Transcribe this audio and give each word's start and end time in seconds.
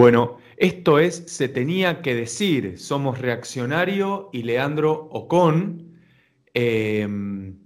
Bueno, 0.00 0.38
esto 0.56 0.98
es 0.98 1.14
Se 1.26 1.46
tenía 1.50 2.00
que 2.00 2.14
decir. 2.14 2.78
Somos 2.78 3.18
Reaccionario 3.18 4.30
y 4.32 4.44
Leandro 4.44 4.92
Ocon. 5.10 5.92
Em, 6.54 7.58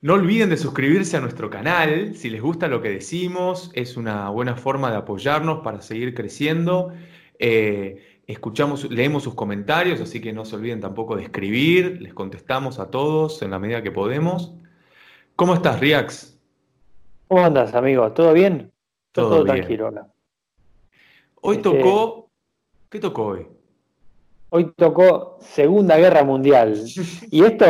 no 0.00 0.14
olviden 0.14 0.50
de 0.50 0.56
suscribirse 0.56 1.16
a 1.16 1.20
nuestro 1.20 1.48
canal. 1.50 2.16
Si 2.16 2.30
les 2.30 2.42
gusta 2.42 2.66
lo 2.66 2.82
que 2.82 2.90
decimos, 2.90 3.70
es 3.74 3.96
una 3.96 4.28
buena 4.30 4.56
forma 4.56 4.90
de 4.90 4.96
apoyarnos 4.96 5.60
para 5.60 5.80
seguir 5.80 6.14
creciendo. 6.14 6.90
Eh, 7.38 8.22
escuchamos, 8.26 8.90
leemos 8.90 9.22
sus 9.22 9.34
comentarios, 9.34 10.00
así 10.00 10.20
que 10.20 10.32
no 10.32 10.44
se 10.44 10.56
olviden 10.56 10.80
tampoco 10.80 11.14
de 11.14 11.22
escribir. 11.22 12.02
Les 12.02 12.12
contestamos 12.12 12.80
a 12.80 12.90
todos 12.90 13.40
en 13.42 13.52
la 13.52 13.60
medida 13.60 13.84
que 13.84 13.92
podemos. 13.92 14.52
¿Cómo 15.36 15.54
estás, 15.54 15.78
Riax? 15.78 16.40
¿Cómo 17.28 17.44
andas, 17.44 17.72
amigo? 17.76 18.10
¿Todo 18.10 18.32
bien? 18.32 18.72
Todo, 19.12 19.44
tranquilo 19.44 19.92
Hoy 21.40 21.56
este, 21.56 21.70
tocó. 21.70 22.30
¿Qué 22.90 22.98
tocó 22.98 23.26
hoy? 23.26 23.46
Hoy 24.50 24.72
tocó 24.76 25.36
Segunda 25.40 25.96
Guerra 25.98 26.24
Mundial. 26.24 26.82
Y 27.30 27.44
esto, 27.44 27.66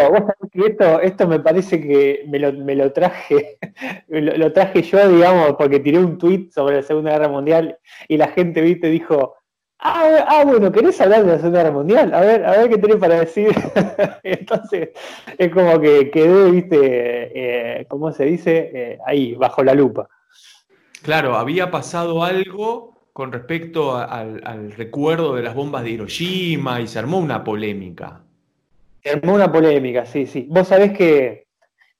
esto, 0.52 1.00
esto 1.00 1.28
me 1.28 1.40
parece 1.40 1.80
que 1.80 2.24
me 2.28 2.38
lo, 2.38 2.92
traje, 2.92 3.58
lo, 4.08 4.52
traje 4.52 4.82
yo, 4.82 5.08
digamos, 5.08 5.56
porque 5.56 5.80
tiré 5.80 5.98
un 5.98 6.16
tweet 6.18 6.50
sobre 6.52 6.76
la 6.76 6.82
Segunda 6.82 7.12
Guerra 7.12 7.28
Mundial 7.28 7.78
y 8.06 8.16
la 8.16 8.28
gente, 8.28 8.60
viste, 8.60 8.88
dijo, 8.88 9.34
ah, 9.80 10.24
ah, 10.28 10.44
bueno, 10.44 10.70
¿querés 10.70 11.00
hablar 11.00 11.24
de 11.24 11.32
la 11.32 11.38
Segunda 11.38 11.62
Guerra 11.62 11.74
Mundial? 11.74 12.14
A 12.14 12.20
ver, 12.20 12.44
a 12.44 12.50
ver 12.52 12.70
qué 12.70 12.78
tenés 12.78 12.96
para 12.98 13.20
decir. 13.20 13.50
Entonces, 14.22 14.90
es 15.36 15.52
como 15.52 15.80
que 15.80 16.10
quedé, 16.10 16.50
viste, 16.52 17.80
eh, 17.80 17.86
¿cómo 17.88 18.12
se 18.12 18.24
dice? 18.24 18.70
Eh, 18.72 18.98
ahí, 19.04 19.34
bajo 19.34 19.64
la 19.64 19.74
lupa. 19.74 20.08
Claro, 21.02 21.34
había 21.34 21.70
pasado 21.70 22.22
algo 22.22 22.97
con 23.18 23.32
respecto 23.32 23.96
al, 23.96 24.70
recuerdo 24.76 25.34
de 25.34 25.42
las 25.42 25.52
bombas 25.52 25.82
de 25.82 25.90
Hiroshima 25.90 26.80
y 26.80 26.86
se 26.86 27.00
armó 27.00 27.18
una 27.18 27.42
polémica. 27.42 28.20
Se 29.02 29.10
armó 29.10 29.34
una 29.34 29.50
polémica, 29.50 30.06
sí, 30.06 30.24
sí. 30.24 30.46
Vos 30.48 30.68
sabés 30.68 30.96
que 30.96 31.48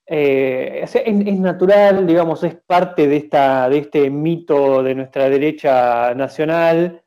eh, 0.07 0.81
es, 0.81 1.39
natural, 1.39 2.07
digamos, 2.07 2.45
es 2.45 2.55
parte 2.55 3.09
de, 3.09 3.17
esta, 3.17 3.67
de 3.67 3.79
este 3.79 4.09
mito 4.09 4.81
de 4.81 4.95
nuestra 4.95 5.29
derecha 5.29 6.13
nacional 6.15 7.01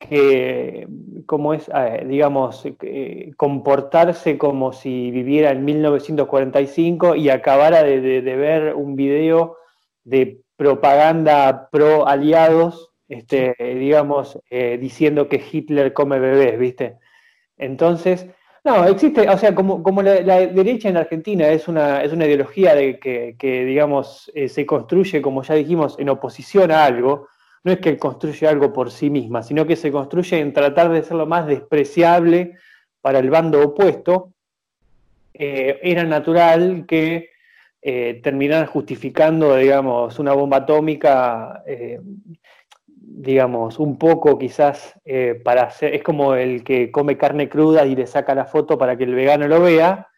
que, 0.00 0.88
como 1.24 1.54
es, 1.54 1.70
eh, 1.72 2.04
digamos, 2.08 2.66
eh, 2.66 3.34
comportarse 3.36 4.36
como 4.36 4.72
si 4.72 5.12
viviera 5.12 5.52
en 5.52 5.64
1945 5.64 7.14
y 7.14 7.28
acabara 7.28 7.84
de 7.84 8.20
ver 8.20 8.74
un 8.74 8.96
video 8.96 9.58
de 10.02 10.40
propaganda 10.56 11.68
pro 11.70 12.08
aliados 12.08 12.90
este, 13.14 13.54
digamos, 13.76 14.40
eh, 14.50 14.76
diciendo 14.80 15.28
que 15.28 15.42
Hitler 15.50 15.92
come 15.92 16.18
bebés, 16.18 16.58
¿viste? 16.58 16.98
Entonces, 17.56 18.26
no, 18.64 18.84
existe, 18.86 19.28
o 19.28 19.38
sea, 19.38 19.54
como, 19.54 19.82
como 19.82 20.02
la, 20.02 20.20
derecha 20.46 20.88
en 20.88 20.96
Argentina 20.96 21.48
es 21.48 21.68
una, 21.68 22.02
es 22.02 22.12
una 22.12 22.26
ideología 22.26 22.74
de 22.74 22.98
que, 22.98 23.64
digamos, 23.64 24.32
eh, 24.34 24.48
se 24.48 24.66
construye, 24.66 25.22
como 25.22 25.42
ya 25.44 25.54
dijimos, 25.54 25.96
en 25.98 26.08
oposición 26.08 26.72
a 26.72 26.84
algo, 26.84 27.28
no 27.62 27.72
es 27.72 27.78
que 27.78 27.96
construye 27.98 28.48
algo 28.48 28.72
por 28.72 28.90
sí 28.90 29.10
misma, 29.10 29.42
sino 29.42 29.64
que 29.64 29.76
se 29.76 29.92
construye 29.92 30.40
en 30.40 30.52
tratar 30.52 30.90
de 30.90 31.02
ser 31.02 31.16
lo 31.16 31.26
más 31.26 31.46
despreciable 31.46 32.56
para 33.00 33.20
el 33.20 33.30
bando 33.30 33.62
opuesto, 33.62 34.32
eh, 35.34 35.78
era 35.82 36.04
natural 36.04 36.84
que 36.86 37.30
terminaran 38.22 38.64
justificando, 38.64 39.56
digamos, 39.56 40.18
una 40.18 40.32
bomba 40.32 40.56
atómica 40.56 41.62
digamos, 43.16 43.78
un 43.78 43.96
poco 43.96 44.38
quizás 44.38 44.94
eh, 45.04 45.40
para 45.44 45.62
hacer, 45.62 45.94
es 45.94 46.02
como 46.02 46.34
el 46.34 46.64
que 46.64 46.90
come 46.90 47.16
carne 47.16 47.48
cruda 47.48 47.86
y 47.86 47.94
le 47.94 48.06
saca 48.08 48.34
la 48.34 48.44
foto 48.44 48.76
para 48.76 48.96
que 48.96 49.04
el 49.04 49.14
vegano 49.14 49.46
lo 49.46 49.60
vea, 49.60 50.08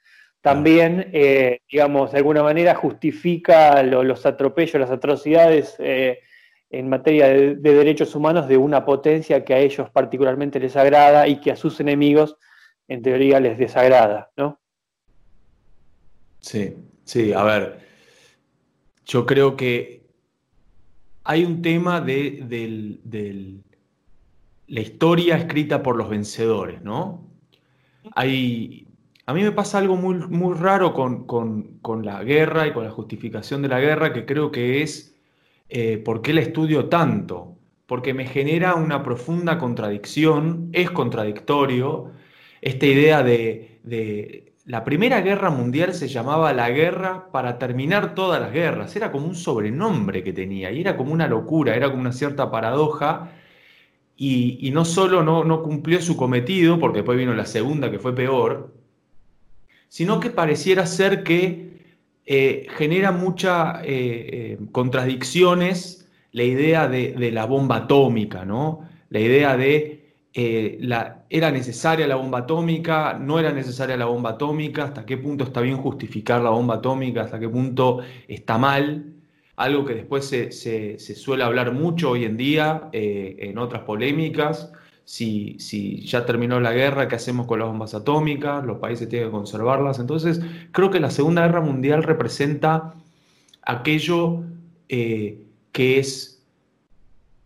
también, 0.41 1.11
eh, 1.13 1.61
digamos, 1.71 2.13
de 2.13 2.19
alguna 2.19 2.43
manera 2.43 2.75
justifica 2.75 3.83
los 3.83 4.25
atropellos, 4.25 4.81
las 4.81 4.91
atrocidades 4.91 5.77
eh, 5.79 6.21
en 6.71 6.89
materia 6.89 7.29
de, 7.29 7.57
derechos 7.57 8.15
humanos 8.15 8.49
de 8.49 8.57
una 8.57 8.85
potencia 8.85 9.45
que 9.45 9.55
a 9.55 9.59
ellos 9.59 9.91
particularmente 9.91 10.59
les 10.59 10.77
agrada 10.77 11.29
y 11.29 11.41
que 11.41 11.51
a 11.51 11.57
sus 11.57 11.81
enemigos, 11.81 12.37
en 12.89 13.03
teoría, 13.03 13.41
les 13.41 13.59
desagrada, 13.59 14.31
¿no? 14.37 14.61
Sí, 16.41 16.77
sí, 17.05 17.33
a 17.33 17.43
ver, 17.43 17.81
yo 19.05 19.27
creo 19.27 19.57
que 19.57 20.06
hay 21.27 21.45
un 21.45 21.61
tema 21.61 22.01
de, 22.01 23.59
la 24.69 24.81
historia 24.81 25.37
escrita 25.37 25.83
por 25.83 25.97
los 25.97 26.09
vencedores, 26.09 26.83
¿no? 26.83 27.27
A 28.15 28.25
mí 28.25 28.87
me 29.43 29.51
pasa 29.51 29.79
algo 29.79 29.97
muy, 29.97 30.15
muy 30.29 30.55
raro 30.55 30.95
con, 30.95 32.05
la 32.05 32.23
guerra 32.23 32.69
y 32.69 32.73
con 32.73 32.85
la 32.85 32.91
justificación 32.91 33.61
de 33.63 33.69
la 33.69 33.81
guerra, 33.81 34.13
que 34.13 34.25
creo 34.25 34.53
que 34.53 34.83
es 34.83 35.17
eh, 35.69 35.99
por 35.99 36.23
qué 36.23 36.33
la 36.33 36.43
estudio 36.43 36.89
tanto, 36.89 37.57
porque 37.87 38.15
me 38.15 38.27
genera 38.27 38.77
una 38.77 39.03
profunda 39.03 39.59
contradicción, 39.59 40.71
es 40.73 40.91
contradictorio, 40.93 42.13
esta 42.61 42.87
idea 42.87 43.23
de 43.25 44.53
la 44.67 44.83
Primera 44.83 45.21
Guerra 45.21 45.51
Mundial 45.51 45.95
se 45.95 46.09
llamaba 46.09 46.53
la 46.53 46.69
guerra 46.71 47.31
para 47.31 47.57
terminar 47.59 48.17
todas 48.17 48.41
las 48.41 48.53
guerras. 48.53 48.97
Era 48.97 49.13
como 49.13 49.29
un 49.29 49.37
sobrenombre 49.37 50.25
que 50.25 50.33
tenía 50.33 50.73
y 50.73 50.81
era 50.81 50.97
como 50.97 51.13
una 51.13 51.29
locura, 51.29 51.77
era 51.77 51.89
como 51.89 52.01
una 52.01 52.13
cierta 52.13 52.51
paradoja. 52.51 53.33
Y, 54.17 54.71
no 54.73 54.85
solo 54.85 55.23
no, 55.23 55.63
cumplió 55.63 56.01
su 56.03 56.17
cometido, 56.17 56.81
porque 56.81 56.99
después 56.99 57.19
vino 57.19 57.35
la 57.35 57.47
segunda 57.47 57.91
que 57.91 57.99
fue 57.99 58.15
peor, 58.15 58.75
sino 59.89 60.21
que 60.21 60.31
pareciera 60.31 60.87
ser 60.87 61.23
que 61.23 61.85
eh, 62.25 62.67
genera 62.77 63.13
muchas 63.13 63.83
eh, 63.85 63.87
eh, 63.87 64.59
contradicciones 64.73 66.09
la 66.33 66.43
idea 66.45 66.89
de, 66.89 67.13
de, 67.13 67.31
la 67.31 67.47
bomba 67.47 67.77
atómica, 67.77 68.45
¿no? 68.45 68.89
La 69.11 69.21
idea 69.21 69.57
de 69.57 69.97
eh, 70.39 70.79
era 71.29 71.51
necesaria 71.51 72.07
la 72.07 72.17
bomba 72.17 72.41
atómica, 72.41 73.15
no 73.15 73.39
era 73.39 73.53
necesaria 73.53 73.97
la 73.97 74.07
bomba 74.07 74.31
atómica, 74.31 74.85
hasta 74.85 75.05
qué 75.05 75.17
punto 75.17 75.45
está 75.45 75.61
bien 75.61 75.77
justificar 75.77 76.41
la 76.41 76.51
bomba 76.51 76.77
atómica, 76.77 77.23
hasta 77.23 77.39
qué 77.39 77.49
punto 77.49 78.01
está 78.29 78.59
mal. 78.59 79.13
Algo 79.57 79.85
que 79.85 79.95
después 79.95 80.27
se, 80.27 80.99
suele 80.99 81.43
hablar 81.43 81.73
mucho 81.73 82.11
hoy 82.11 82.25
en 82.25 82.37
día 82.37 82.89
eh, 82.93 83.37
en 83.41 83.59
otras 83.59 83.83
polémicas. 83.83 84.73
Si, 85.05 85.57
si, 85.59 86.05
ya 86.05 86.27
terminó 86.27 86.61
la 86.61 86.73
guerra, 86.73 87.09
¿qué 87.09 87.17
hacemos 87.17 87.47
con 87.47 87.61
las 87.61 87.69
bombas 87.69 87.95
atómicas? 87.95 88.65
Los 88.65 88.79
países 88.79 89.09
tienen 89.09 89.29
que 89.29 89.33
conservarlas. 89.33 89.99
Entonces, 89.99 90.41
creo 90.73 90.91
que 90.91 91.01
la 91.01 91.11
Segunda 91.11 91.47
Guerra 91.47 91.61
Mundial 91.61 92.03
representa 92.03 92.95
aquello 93.63 94.43
eh, 94.89 95.43
que 95.73 95.99
es 95.99 96.45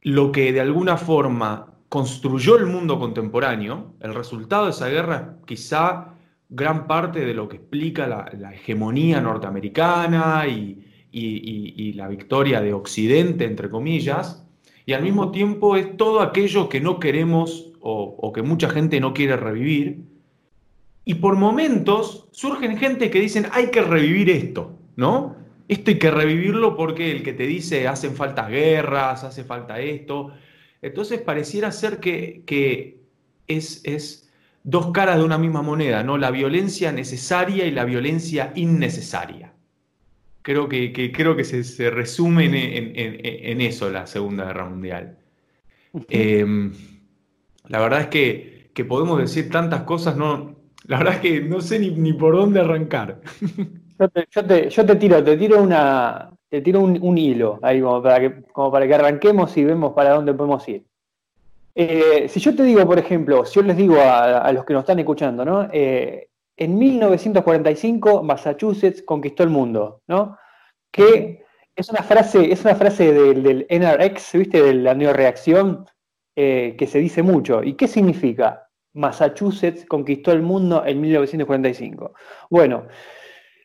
lo 0.02 0.32
que 0.32 0.52
de 0.52 0.60
alguna 0.60 0.96
forma 0.96 1.69
construyó 1.90 2.56
el 2.56 2.66
mundo 2.66 3.00
contemporáneo, 3.00 3.94
el 3.98 4.14
resultado 4.14 4.66
de 4.66 4.70
esa 4.70 4.88
guerra 4.88 5.36
quizá 5.44 6.14
gran 6.48 6.86
parte 6.86 7.26
de 7.26 7.34
lo 7.34 7.48
que 7.48 7.56
explica 7.56 8.06
la, 8.06 8.54
hegemonía 8.54 9.20
norteamericana 9.20 10.46
y, 10.46 10.86
la 11.96 12.06
victoria 12.06 12.60
de 12.60 12.72
Occidente, 12.72 13.44
entre 13.44 13.68
comillas, 13.68 14.46
y 14.86 14.92
al 14.92 15.02
mismo 15.02 15.32
tiempo 15.32 15.76
es 15.76 15.96
todo 15.96 16.20
aquello 16.20 16.68
que 16.68 16.80
no 16.80 17.00
queremos 17.00 17.72
o, 17.80 18.16
o 18.18 18.32
que 18.32 18.42
mucha 18.42 18.70
gente 18.70 19.00
no 19.00 19.12
quiere 19.12 19.36
revivir. 19.36 20.04
Y 21.04 21.14
por 21.16 21.36
momentos 21.36 22.28
surgen 22.30 22.78
gente 22.78 23.10
que 23.10 23.20
dicen, 23.20 23.48
hay 23.50 23.72
que 23.72 23.82
revivir 23.82 24.30
esto, 24.30 24.78
¿no? 24.94 25.34
Esto 25.66 25.90
hay 25.90 25.98
que 25.98 26.10
revivirlo 26.12 26.76
porque 26.76 27.10
el 27.10 27.24
que 27.24 27.32
te 27.32 27.46
dice, 27.46 27.88
hacen 27.88 28.14
falta 28.14 28.48
guerras, 28.48 29.24
hace 29.24 29.42
falta 29.42 29.80
esto, 29.80 30.32
entonces 30.82 31.20
pareciera 31.20 31.72
ser 31.72 32.00
que, 32.00 33.00
es, 33.46 34.30
dos 34.62 34.90
caras 34.92 35.18
de 35.18 35.24
una 35.24 35.38
misma 35.38 35.62
moneda, 35.62 36.02
¿no? 36.02 36.18
La 36.18 36.30
violencia 36.30 36.92
necesaria 36.92 37.66
y 37.66 37.70
la 37.70 37.84
violencia 37.84 38.52
innecesaria. 38.54 39.52
Creo 40.42 40.68
que, 40.68 41.12
creo 41.12 41.36
que 41.36 41.44
se, 41.44 41.90
resume 41.90 42.46
en, 42.46 43.60
eso 43.60 43.90
la 43.90 44.06
Segunda 44.06 44.46
Guerra 44.46 44.68
Mundial. 44.68 45.18
Em, 46.08 46.72
la 47.68 47.80
verdad 47.80 48.00
es 48.02 48.06
que, 48.08 48.84
podemos 48.88 49.18
decir 49.18 49.50
tantas 49.50 49.82
cosas, 49.82 50.16
no, 50.16 50.56
la 50.84 50.96
verdad 50.96 51.14
es 51.16 51.20
que 51.20 51.40
no 51.42 51.60
sé 51.60 51.78
ni, 51.78 52.12
por 52.14 52.34
dónde 52.34 52.60
arrancar. 52.60 53.20
Yo 53.98 54.08
yo 54.70 54.86
te, 54.86 54.96
tiro, 54.96 55.22
te 55.22 55.36
tiro 55.36 55.62
una, 55.62 56.30
te 56.50 56.60
tiro 56.60 56.80
un, 56.80 57.16
hilo 57.16 57.60
ahí 57.62 57.80
como 57.80 58.02
para, 58.02 58.20
que, 58.20 58.42
como 58.52 58.72
para 58.72 58.86
que 58.86 58.94
arranquemos 58.94 59.56
y 59.56 59.64
vemos 59.64 59.92
para 59.92 60.10
dónde 60.10 60.34
podemos 60.34 60.68
ir. 60.68 60.84
Eh, 61.76 62.26
si 62.28 62.40
yo 62.40 62.54
te 62.54 62.64
digo, 62.64 62.84
por 62.84 62.98
ejemplo, 62.98 63.44
si 63.44 63.54
yo 63.54 63.62
les 63.62 63.76
digo 63.76 63.96
a, 64.00 64.50
los 64.52 64.64
que 64.64 64.72
nos 64.74 64.82
están 64.82 64.98
escuchando, 64.98 65.44
¿no? 65.44 65.68
Eh, 65.72 66.28
en 66.56 66.76
1945 66.76 68.24
Massachusetts 68.24 69.02
conquistó 69.02 69.44
el 69.44 69.50
mundo, 69.50 70.02
¿no? 70.08 70.36
Que 70.90 71.44
es 71.76 71.88
una 71.88 72.02
frase, 72.02 72.52
es 72.52 72.64
una 72.64 72.74
frase 72.74 73.12
del, 73.12 73.66
NRX, 73.70 74.32
¿viste? 74.32 74.60
De 74.60 74.74
la 74.74 74.94
neoreacción, 74.94 75.86
eh, 76.34 76.74
que 76.76 76.86
se 76.88 76.98
dice 76.98 77.22
mucho. 77.22 77.62
¿Y 77.62 77.74
qué 77.74 77.86
significa? 77.86 78.66
Massachusetts 78.92 79.86
conquistó 79.86 80.32
el 80.32 80.42
mundo 80.42 80.84
en 80.84 81.00
1945. 81.00 82.12
Bueno, 82.50 82.88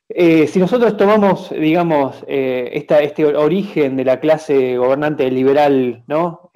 eh, 0.10 0.48
si 0.48 0.60
nosotros 0.60 0.98
tomamos, 0.98 1.50
digamos, 1.50 2.24
eh, 2.28 2.70
este 2.74 3.26
origen 3.26 3.96
de 3.98 4.06
la 4.06 4.20
clase 4.20 4.78
gobernante 4.78 5.30
liberal, 5.32 6.04
¿no? 6.08 6.52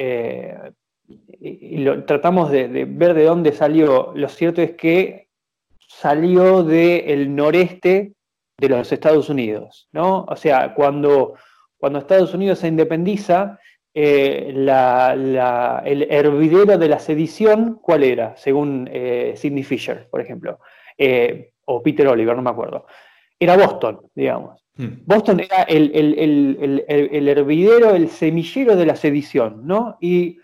y 1.41 1.77
lo, 1.77 2.03
tratamos 2.03 2.51
de, 2.51 2.85
ver 2.85 3.13
de 3.13 3.23
dónde 3.23 3.53
salió, 3.53 4.11
lo 4.13 4.27
cierto 4.27 4.61
es 4.61 4.71
que 4.71 5.29
salió 5.79 6.63
del 6.63 7.33
noreste 7.33 8.13
de 8.57 8.69
los 8.69 8.91
Estados 8.91 9.29
Unidos, 9.29 9.87
¿no? 9.91 10.25
O 10.27 10.35
sea, 10.35 10.73
cuando, 10.73 11.35
cuando 11.77 11.99
Estados 11.99 12.33
Unidos 12.33 12.59
se 12.59 12.67
independiza, 12.67 13.57
eh, 13.93 14.49
el 14.49 16.07
hervidero 16.09 16.77
de 16.77 16.87
la 16.87 16.99
sedición, 16.99 17.79
¿cuál 17.81 18.03
era? 18.03 18.35
Según 18.37 18.87
eh, 18.91 19.33
Sidney 19.35 19.63
Fisher, 19.63 20.07
por 20.09 20.21
ejemplo, 20.21 20.59
eh, 20.97 21.51
o 21.65 21.81
Peter 21.81 22.07
Oliver, 22.07 22.35
no 22.35 22.41
me 22.41 22.49
acuerdo. 22.49 22.85
Era 23.39 23.57
Boston, 23.57 24.01
digamos. 24.15 24.65
Hmm. 24.75 25.03
Boston 25.05 25.39
era 25.39 25.63
el, 25.63 25.91
el, 25.95 27.27
hervidero, 27.27 27.91
el 27.91 28.09
semillero 28.09 28.75
de 28.75 28.85
la 28.85 28.95
sedición, 28.95 29.65
¿no? 29.65 29.97
Y 29.99 30.39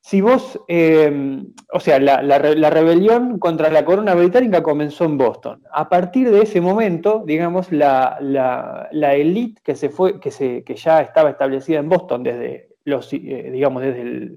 si 0.00 0.20
vos, 0.20 0.58
em, 0.68 1.52
o 1.72 1.80
sea, 1.80 1.98
la, 2.00 2.38
rebelión 2.70 3.38
contra 3.38 3.70
la 3.70 3.84
corona 3.84 4.14
británica 4.14 4.62
comenzó 4.62 5.04
en 5.04 5.18
Boston. 5.18 5.62
A 5.72 5.88
partir 5.88 6.30
de 6.30 6.42
ese 6.42 6.60
momento, 6.60 7.22
digamos, 7.26 7.70
la, 7.70 8.18
la 8.20 9.14
élite 9.14 9.60
que, 9.62 9.74
se 9.74 9.90
fue, 9.90 10.18
que, 10.18 10.30
se, 10.30 10.64
que 10.64 10.74
ya 10.74 11.02
estaba 11.02 11.30
establecida 11.30 11.78
en 11.78 11.88
Boston 11.88 12.22
desde 12.22 12.70
los, 12.84 13.12
eh, 13.12 13.50
digamos, 13.52 13.82
desde 13.82 14.36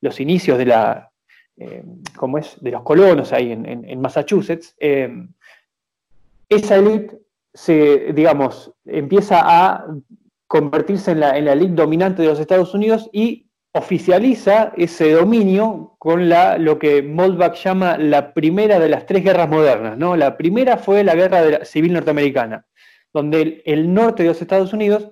los 0.00 0.20
inicios 0.20 0.58
de 0.58 0.66
la, 0.66 1.10
em, 1.56 2.02
¿cómo 2.16 2.38
es? 2.38 2.56
de 2.60 2.70
los 2.70 2.82
colonos 2.82 3.32
ahí 3.32 3.52
en, 3.52 4.00
Massachusetts, 4.00 4.74
em, 4.78 5.32
esa 6.48 6.76
élite 6.76 7.19
se, 7.52 8.12
digamos, 8.12 8.72
empieza 8.84 9.40
a 9.42 9.86
convertirse 10.46 11.12
en 11.12 11.20
la, 11.20 11.36
en 11.36 11.44
la 11.44 11.52
élite 11.52 11.74
dominante 11.74 12.22
de 12.22 12.28
los 12.28 12.40
Estados 12.40 12.74
Unidos 12.74 13.08
y 13.12 13.46
oficializa 13.72 14.72
ese 14.76 15.12
dominio 15.12 15.94
con 15.98 16.28
la, 16.28 16.58
lo 16.58 16.78
que 16.78 17.02
Moldbach 17.02 17.54
llama 17.62 17.96
la 17.98 18.34
primera 18.34 18.78
de 18.80 18.88
las 18.88 19.06
tres 19.06 19.22
guerras 19.22 19.48
modernas. 19.48 19.96
¿no? 19.96 20.16
La 20.16 20.36
primera 20.36 20.76
fue 20.76 21.04
la 21.04 21.14
guerra 21.14 21.64
civil 21.64 21.92
norteamericana, 21.92 22.66
donde 23.12 23.62
el, 23.64 23.92
norte 23.92 24.24
de 24.24 24.30
los 24.30 24.42
Estados 24.42 24.72
Unidos, 24.72 25.10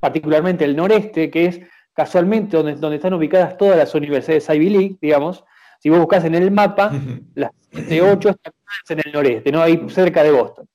particularmente 0.00 0.64
el 0.64 0.76
noreste, 0.76 1.30
que 1.30 1.46
es 1.46 1.60
casualmente 1.94 2.56
donde, 2.56 2.74
donde 2.74 2.96
están 2.96 3.14
ubicadas 3.14 3.56
todas 3.56 3.76
las 3.76 3.94
universidades 3.94 4.48
Ivy 4.48 4.70
League, 4.70 4.96
digamos, 5.00 5.44
si 5.78 5.88
vos 5.88 5.98
buscas 5.98 6.24
en 6.24 6.34
el 6.34 6.50
mapa, 6.50 6.92
las 7.34 7.50
de 7.72 8.02
ocho 8.02 8.28
están 8.28 8.52
en 8.90 9.00
el 9.04 9.12
noreste, 9.12 9.50
¿no? 9.50 9.62
ahí 9.62 9.82
cerca 9.88 10.22
de 10.22 10.30
Boston. 10.30 10.68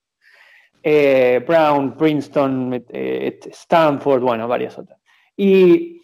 Eh, 0.89 1.44
Brown, 1.45 1.98
Princeton, 1.98 2.86
eh, 2.94 3.39
Stanford, 3.51 4.22
bueno, 4.22 4.48
varias 4.48 4.80
otras. 4.80 4.98
Y 5.36 6.01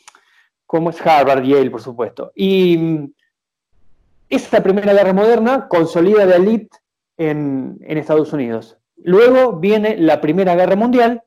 como 0.65 0.89
es 0.89 0.99
Harvard, 0.99 1.41
Yale, 1.41 1.71
por 1.71 1.81
supuesto. 1.81 2.33
Y 2.35 2.77
mm, 2.77 3.13
esta 4.27 4.61
Primera 4.61 4.91
Guerra 4.91 5.13
Moderna 5.13 5.69
consolida 5.69 6.25
la 6.25 6.35
élite 6.35 6.79
en, 7.15 7.77
Estados 7.79 8.33
Unidos. 8.33 8.77
Luego 8.97 9.53
viene 9.53 9.95
la 9.95 10.19
Primera 10.19 10.53
Guerra 10.53 10.75
Mundial 10.75 11.23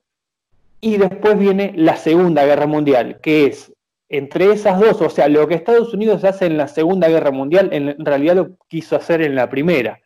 y 0.82 0.98
después 0.98 1.38
viene 1.38 1.72
la 1.76 1.96
Segunda 1.96 2.44
Guerra 2.44 2.66
Mundial, 2.66 3.20
que 3.22 3.46
es 3.46 3.72
entre 4.10 4.52
esas 4.52 4.78
dos, 4.78 5.00
o 5.00 5.08
sea, 5.08 5.28
lo 5.28 5.48
que 5.48 5.54
Estados 5.54 5.94
Unidos 5.94 6.24
hace 6.24 6.44
en 6.44 6.58
la 6.58 6.68
Segunda 6.68 7.08
Guerra 7.08 7.30
Mundial, 7.30 7.70
en 7.72 8.04
realidad 8.04 8.36
lo 8.36 8.58
quiso 8.68 8.96
hacer 8.96 9.22
en 9.22 9.34
la 9.34 9.48
Primera. 9.48 10.02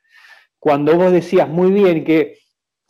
Cuando 0.60 0.96
vos 0.96 1.10
decías 1.10 1.48
muy 1.48 1.72
bien 1.72 2.04
que 2.04 2.39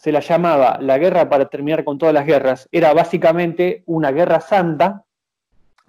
se 0.00 0.12
la 0.12 0.20
llamaba 0.20 0.78
la 0.80 0.96
guerra 0.98 1.28
para 1.28 1.48
terminar 1.48 1.84
con 1.84 1.98
todas 1.98 2.14
las 2.14 2.26
guerras, 2.26 2.68
era 2.72 2.92
básicamente 2.94 3.82
una 3.86 4.10
guerra 4.12 4.40
santa 4.40 5.04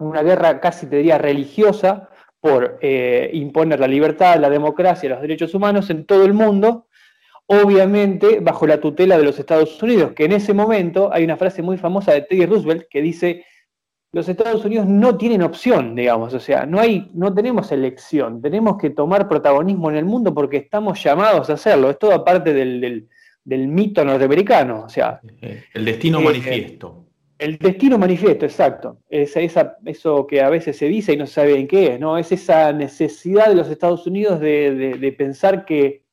una 0.01 0.23
guerra 0.23 0.59
casi 0.59 0.87
te 0.87 0.97
diría 0.97 1.17
religiosa 1.17 2.09
por 2.39 2.79
eh, 2.81 3.29
imponer 3.33 3.79
la 3.79 3.87
libertad, 3.87 4.39
la 4.39 4.49
democracia, 4.49 5.09
los 5.09 5.21
derechos 5.21 5.53
humanos 5.53 5.89
en 5.89 6.05
todo 6.05 6.25
el 6.25 6.33
mundo, 6.33 6.87
obviamente 7.45 8.39
bajo 8.39 8.65
la 8.65 8.79
tutela 8.79 9.17
de 9.17 9.23
los 9.23 9.37
Estados 9.37 9.81
Unidos, 9.81 10.13
que 10.13 10.25
en 10.25 10.31
ese 10.31 10.53
momento 10.53 11.13
hay 11.13 11.23
una 11.23 11.37
frase 11.37 11.61
muy 11.61 11.77
famosa 11.77 12.13
de 12.13 12.21
Teddy 12.21 12.47
Roosevelt 12.47 12.87
que 12.89 13.01
dice, 13.01 13.45
los 14.11 14.27
Estados 14.27 14.65
Unidos 14.65 14.87
no 14.87 15.17
tienen 15.17 15.43
opción, 15.43 15.95
digamos, 15.95 16.33
o 16.33 16.39
sea, 16.39 16.65
no, 16.65 16.79
hay, 16.79 17.09
no 17.13 17.33
tenemos 17.33 17.71
elección, 17.71 18.41
tenemos 18.41 18.77
que 18.77 18.89
tomar 18.89 19.29
protagonismo 19.29 19.91
en 19.91 19.97
el 19.97 20.05
mundo 20.05 20.33
porque 20.33 20.57
estamos 20.57 21.01
llamados 21.01 21.49
a 21.49 21.53
hacerlo, 21.53 21.91
es 21.91 21.99
toda 21.99 22.25
parte 22.25 22.53
del, 22.53 23.07
mito 23.45 24.03
norteamericano, 24.03 24.83
o 24.85 24.89
sea... 24.89 25.19
El 25.73 25.85
destino 25.85 26.19
eh, 26.19 26.23
manifiesto. 26.23 27.05
El 27.41 27.57
destino 27.57 27.97
manifiesto, 27.97 28.45
exacto. 28.45 28.99
Es 29.09 29.35
esa, 29.35 29.75
eso 29.83 30.27
que 30.27 30.41
a 30.41 30.49
veces 30.49 30.77
se 30.77 30.85
dice 30.85 31.13
y 31.13 31.17
no 31.17 31.25
se 31.25 31.33
sabe 31.33 31.57
en 31.57 31.67
qué 31.67 31.93
es, 31.93 31.99
¿no? 31.99 32.19
Es 32.19 32.31
esa 32.31 32.71
necesidad 32.71 33.47
de 33.47 33.55
los 33.55 33.67
Estados 33.67 34.05
Unidos 34.05 34.39
de, 34.39 35.15
pensar 35.17 35.65
que 35.65 36.03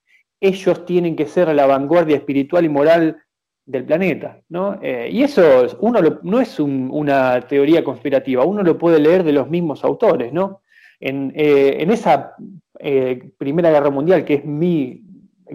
ellos 0.41 0.87
tienen 0.87 1.17
que 1.17 1.27
ser 1.27 1.55
la 1.55 1.67
vanguardia 1.67 2.17
espiritual 2.17 2.65
y 2.65 2.71
moral 2.71 3.19
del 3.67 3.85
planeta, 3.85 4.41
¿no? 4.49 4.79
Eh, 4.81 5.11
y 5.13 5.23
eso 5.23 5.67
uno 5.81 6.01
no 6.23 6.41
es 6.41 6.59
una 6.59 7.43
teoría 7.43 7.85
conspirativa, 7.85 8.47
uno 8.47 8.63
lo 8.63 8.79
puede 8.79 8.99
leer 8.99 9.23
de 9.23 9.33
los 9.33 9.51
mismos 9.51 9.85
autores, 9.85 10.33
¿no? 10.33 10.63
En, 10.99 11.35
eh, 11.37 11.87
esa 11.91 12.37
eh, 12.79 13.33
Primera 13.37 13.71
Guerra 13.71 13.91
Mundial, 13.91 14.25
que 14.25 14.35
es 14.35 14.45
mi 14.47 15.03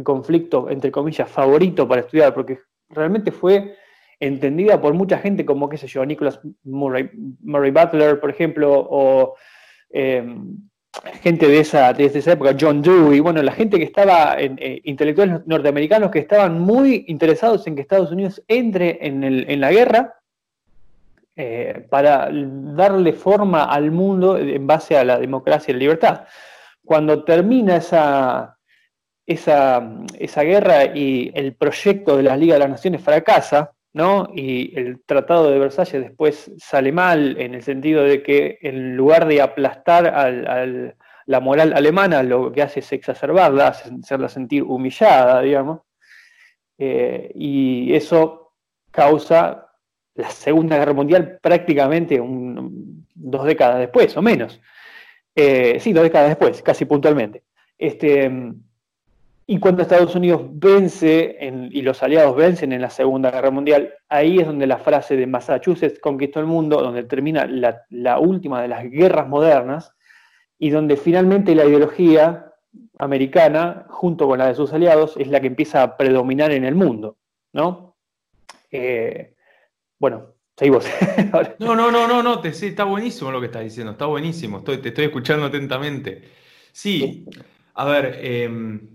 conflicto, 0.02 0.70
entre 0.70 0.92
comillas, 0.92 1.30
favorito 1.30 1.88
para 1.88 2.02
estudiar, 2.02 2.34
porque 2.34 2.60
realmente 2.90 3.32
fue 3.32 3.76
entendida 4.20 4.80
por 4.80 4.94
mucha 4.94 5.18
gente 5.18 5.46
como, 5.46 5.70
qué 5.70 5.78
sé 5.78 5.88
yo, 5.88 6.06
Nicholas 6.06 6.40
Murray, 6.64 7.10
Butler, 7.42 8.20
por 8.20 8.30
ejemplo, 8.30 8.72
o 8.90 9.36
em, 9.90 10.58
gente 11.22 11.48
de 11.48 11.60
esa, 11.60 11.94
de 11.94 12.06
esa 12.06 12.34
época, 12.34 12.56
John 12.60 12.82
Dewey, 12.82 13.20
bueno, 13.20 13.42
la 13.42 13.52
gente 13.52 13.78
que 13.78 13.84
estaba, 13.84 14.36
en, 14.40 14.58
eh, 14.60 14.82
intelectuales 14.84 15.46
norteamericanos 15.46 16.12
que 16.12 16.20
estaban 16.20 16.60
muy 16.60 17.06
interesados 17.08 17.66
en 17.68 17.76
que 17.76 17.82
Estados 17.82 18.12
Unidos 18.12 18.42
entre 18.48 19.00
en, 19.06 19.60
la 19.60 19.72
guerra 19.72 20.16
eh, 21.36 21.88
para 21.90 22.30
darle 22.32 23.14
forma 23.14 23.66
al 23.66 23.92
mundo 23.92 24.38
en 24.38 24.68
base 24.68 24.96
a 24.96 25.04
la 25.04 25.18
democracia 25.18 25.72
y 25.72 25.74
la 25.74 25.80
libertad. 25.80 26.26
Cuando 26.86 27.24
termina 27.24 27.78
esa, 27.78 28.58
esa, 29.26 29.90
esa 30.20 30.44
guerra 30.44 30.86
y 30.86 31.32
el 31.34 31.56
proyecto 31.56 32.18
de 32.18 32.24
la 32.24 32.38
Liga 32.38 32.54
de 32.56 32.60
las 32.60 32.70
Naciones 32.70 33.02
fracasa, 33.02 33.72
¿no? 33.94 34.30
Y 34.34 34.78
el 34.78 35.02
Tratado 35.06 35.50
de 35.52 35.60
Versalles 35.60 36.04
después 36.04 36.52
sale 36.58 36.92
mal 36.92 37.40
en 37.40 37.54
el 37.54 37.64
sentido 37.64 38.04
de 38.04 38.24
que 38.24 38.58
en 38.62 38.96
lugar 38.96 39.28
de 39.28 39.42
aplastar 39.42 40.08
a 40.08 40.66
la 41.26 41.40
moral 41.40 41.74
alemana, 41.74 42.24
lo 42.24 42.52
que 42.52 42.62
hace 42.62 42.82
es 42.82 42.92
exacerbarla, 42.92 43.68
hacerla 43.68 44.30
sentir 44.30 44.64
humillada, 44.64 45.42
digamos. 45.42 45.82
Eh, 46.78 47.32
y 47.36 47.94
eso 47.94 48.56
causa 48.92 49.70
la 50.16 50.30
Segunda 50.30 50.78
Guerra 50.78 50.94
Mundial 50.94 51.40
prácticamente 51.42 52.22
dos 53.16 53.46
décadas 53.46 53.80
después, 53.80 54.16
o 54.18 54.22
menos. 54.22 54.60
Eh, 55.36 55.80
sí, 55.80 55.94
dos 55.94 56.04
décadas 56.04 56.30
después, 56.30 56.62
casi 56.62 56.86
puntualmente. 56.86 57.44
Este, 57.78 58.30
y 59.46 59.60
cuando 59.60 59.82
Estados 59.82 60.16
Unidos 60.16 60.42
vence 60.54 61.38
y 61.72 61.82
los 61.82 62.02
aliados 62.02 62.36
vencen 62.36 62.72
en 62.72 62.82
la 62.82 62.90
Segunda 62.90 63.30
Guerra 63.30 63.52
Mundial, 63.52 63.94
ahí 64.08 64.40
es 64.40 64.48
donde 64.48 64.68
la 64.68 64.78
frase 64.78 65.18
de 65.18 65.28
Massachusetts 65.28 66.00
conquistó 66.00 66.40
el 66.40 66.46
mundo, 66.46 66.82
donde 66.82 67.04
termina 67.04 67.46
la, 67.46 68.20
última 68.20 68.62
de 68.62 68.70
las 68.70 68.90
guerras 68.90 69.28
modernas 69.28 69.94
y 70.58 70.70
donde 70.70 70.96
finalmente 70.96 71.56
la 71.56 71.66
ideología 71.66 72.54
americana, 72.98 73.86
junto 73.90 74.28
con 74.28 74.40
la 74.40 74.48
de 74.48 74.56
sus 74.56 74.72
aliados, 74.72 75.18
es 75.18 75.28
la 75.28 75.42
que 75.42 75.48
empieza 75.48 75.84
a 75.84 75.98
predominar 75.98 76.52
en 76.52 76.64
el 76.64 76.76
mundo. 76.76 77.18
¿no? 77.52 77.98
Eh, 78.72 79.36
bueno, 80.00 80.36
seguimos. 80.56 80.86
no, 81.60 81.76
no, 81.76 81.92
no, 81.92 82.08
no, 82.08 82.24
no, 82.24 82.40
te, 82.40 82.50
está 82.50 82.86
buenísimo 82.86 83.30
lo 83.30 83.42
que 83.42 83.48
estás 83.48 83.64
diciendo, 83.64 83.92
está 83.92 84.06
buenísimo, 84.06 84.60
estoy, 84.60 84.78
te 84.78 84.90
estoy 84.90 85.06
escuchando 85.06 85.48
atentamente. 85.48 86.24
Sí, 86.72 87.26
a 87.76 87.86
ver, 87.86 88.20
em, 88.22 88.93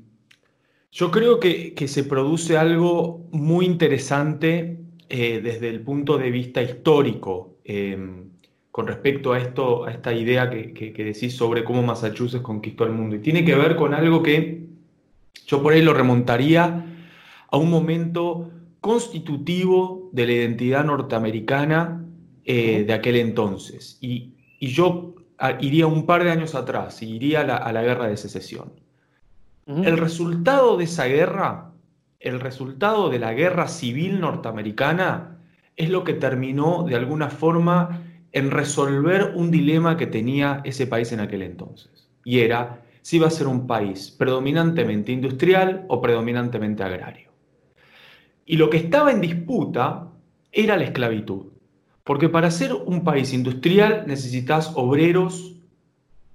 yo 0.90 1.10
creo 1.10 1.38
que, 1.40 1.74
se 1.86 2.04
produce 2.04 2.56
algo 2.56 3.28
muy 3.30 3.66
interesante 3.66 4.80
eh, 5.08 5.40
desde 5.42 5.68
el 5.68 5.80
punto 5.82 6.18
de 6.18 6.30
vista 6.30 6.62
histórico 6.62 7.56
em, 7.64 8.30
con 8.70 8.86
respecto 8.86 9.32
a, 9.32 9.38
esto, 9.38 9.84
a 9.84 9.90
esta 9.90 10.12
idea 10.12 10.50
que, 10.50 10.92
decís 10.96 11.34
sobre 11.34 11.64
cómo 11.64 11.82
Massachusetts 11.82 12.42
conquistó 12.42 12.84
el 12.84 12.92
mundo. 12.92 13.16
Y 13.16 13.20
tiene 13.20 13.44
que 13.44 13.54
ver 13.54 13.76
con 13.76 13.94
algo 13.94 14.22
que 14.22 14.66
yo 15.46 15.62
por 15.62 15.72
ahí 15.72 15.82
lo 15.82 15.94
remontaría 15.94 16.84
a 17.50 17.56
un 17.56 17.70
momento 17.70 18.50
constitutivo 18.80 20.10
de 20.12 20.26
la 20.26 20.32
identidad 20.32 20.84
norteamericana 20.84 22.04
eh, 22.44 22.84
de 22.86 22.92
aquel 22.92 23.16
entonces. 23.16 23.98
Y, 24.00 24.34
y 24.60 24.68
yo 24.68 25.14
iría 25.60 25.86
un 25.86 26.06
par 26.06 26.24
de 26.24 26.30
años 26.30 26.54
atrás, 26.54 27.02
iría 27.02 27.40
a 27.40 27.72
la, 27.72 27.82
guerra 27.82 28.08
de 28.08 28.16
secesión. 28.16 28.72
El 29.68 29.98
resultado 29.98 30.78
de 30.78 30.84
esa 30.84 31.04
guerra, 31.04 31.72
el 32.20 32.40
resultado 32.40 33.10
de 33.10 33.18
la 33.18 33.34
guerra 33.34 33.68
civil 33.68 34.18
norteamericana, 34.18 35.38
es 35.76 35.90
lo 35.90 36.04
que 36.04 36.14
terminó 36.14 36.84
de 36.84 36.96
alguna 36.96 37.28
forma 37.28 38.02
en 38.32 38.50
resolver 38.50 39.32
un 39.34 39.50
dilema 39.50 39.98
que 39.98 40.06
tenía 40.06 40.62
ese 40.64 40.86
país 40.86 41.12
en 41.12 41.20
aquel 41.20 41.42
entonces. 41.42 42.08
Y 42.24 42.40
era 42.40 42.82
si 43.02 43.16
iba 43.16 43.26
a 43.26 43.30
ser 43.30 43.46
un 43.46 43.66
país 43.66 44.10
predominantemente 44.10 45.12
industrial 45.12 45.84
o 45.88 46.00
predominantemente 46.00 46.82
agrario. 46.82 47.30
Y 48.46 48.56
lo 48.56 48.70
que 48.70 48.78
estaba 48.78 49.12
en 49.12 49.20
disputa 49.20 50.08
era 50.50 50.78
la 50.78 50.84
esclavitud. 50.84 51.52
Porque 52.04 52.30
para 52.30 52.50
ser 52.50 52.72
un 52.72 53.04
país 53.04 53.34
industrial 53.34 54.04
necesitas 54.06 54.72
obreros 54.74 55.56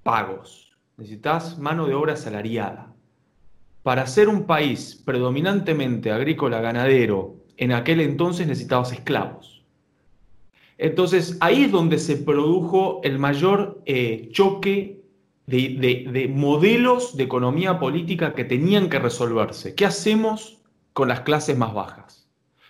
pagos, 0.04 0.78
necesitas 0.98 1.58
mano 1.58 1.88
de 1.88 1.96
obra 1.96 2.16
salariada. 2.16 2.93
Para 3.84 4.08
ser 4.08 4.30
un 4.30 4.46
país 4.46 5.02
predominantemente 5.06 6.12
agrícola 6.12 6.62
ganadero, 6.62 7.36
en 7.58 7.74
aquel 7.74 8.00
entonces 8.00 8.48
necesitabas 8.48 8.94
esclavos. 8.94 9.64
Entonces 10.78 11.38
ahí 11.42 11.66
es 11.66 11.72
donde 11.72 12.00
se 12.00 12.18
produjo 12.18 13.02
el 13.04 13.20
mayor 13.20 13.82
eh, 13.86 14.30
choque 14.32 15.04
de, 15.46 16.08
de, 16.12 16.28
modelos 16.30 17.18
de 17.18 17.24
economía 17.24 17.80
política 17.80 18.34
que 18.34 18.46
tenían 18.46 18.90
que 18.90 19.00
resolverse. 19.00 19.76
¿Qué 19.76 19.86
hacemos 19.86 20.62
con 20.94 21.10
las 21.10 21.22
clases 21.22 21.58
más 21.58 21.74
bajas? 21.74 22.28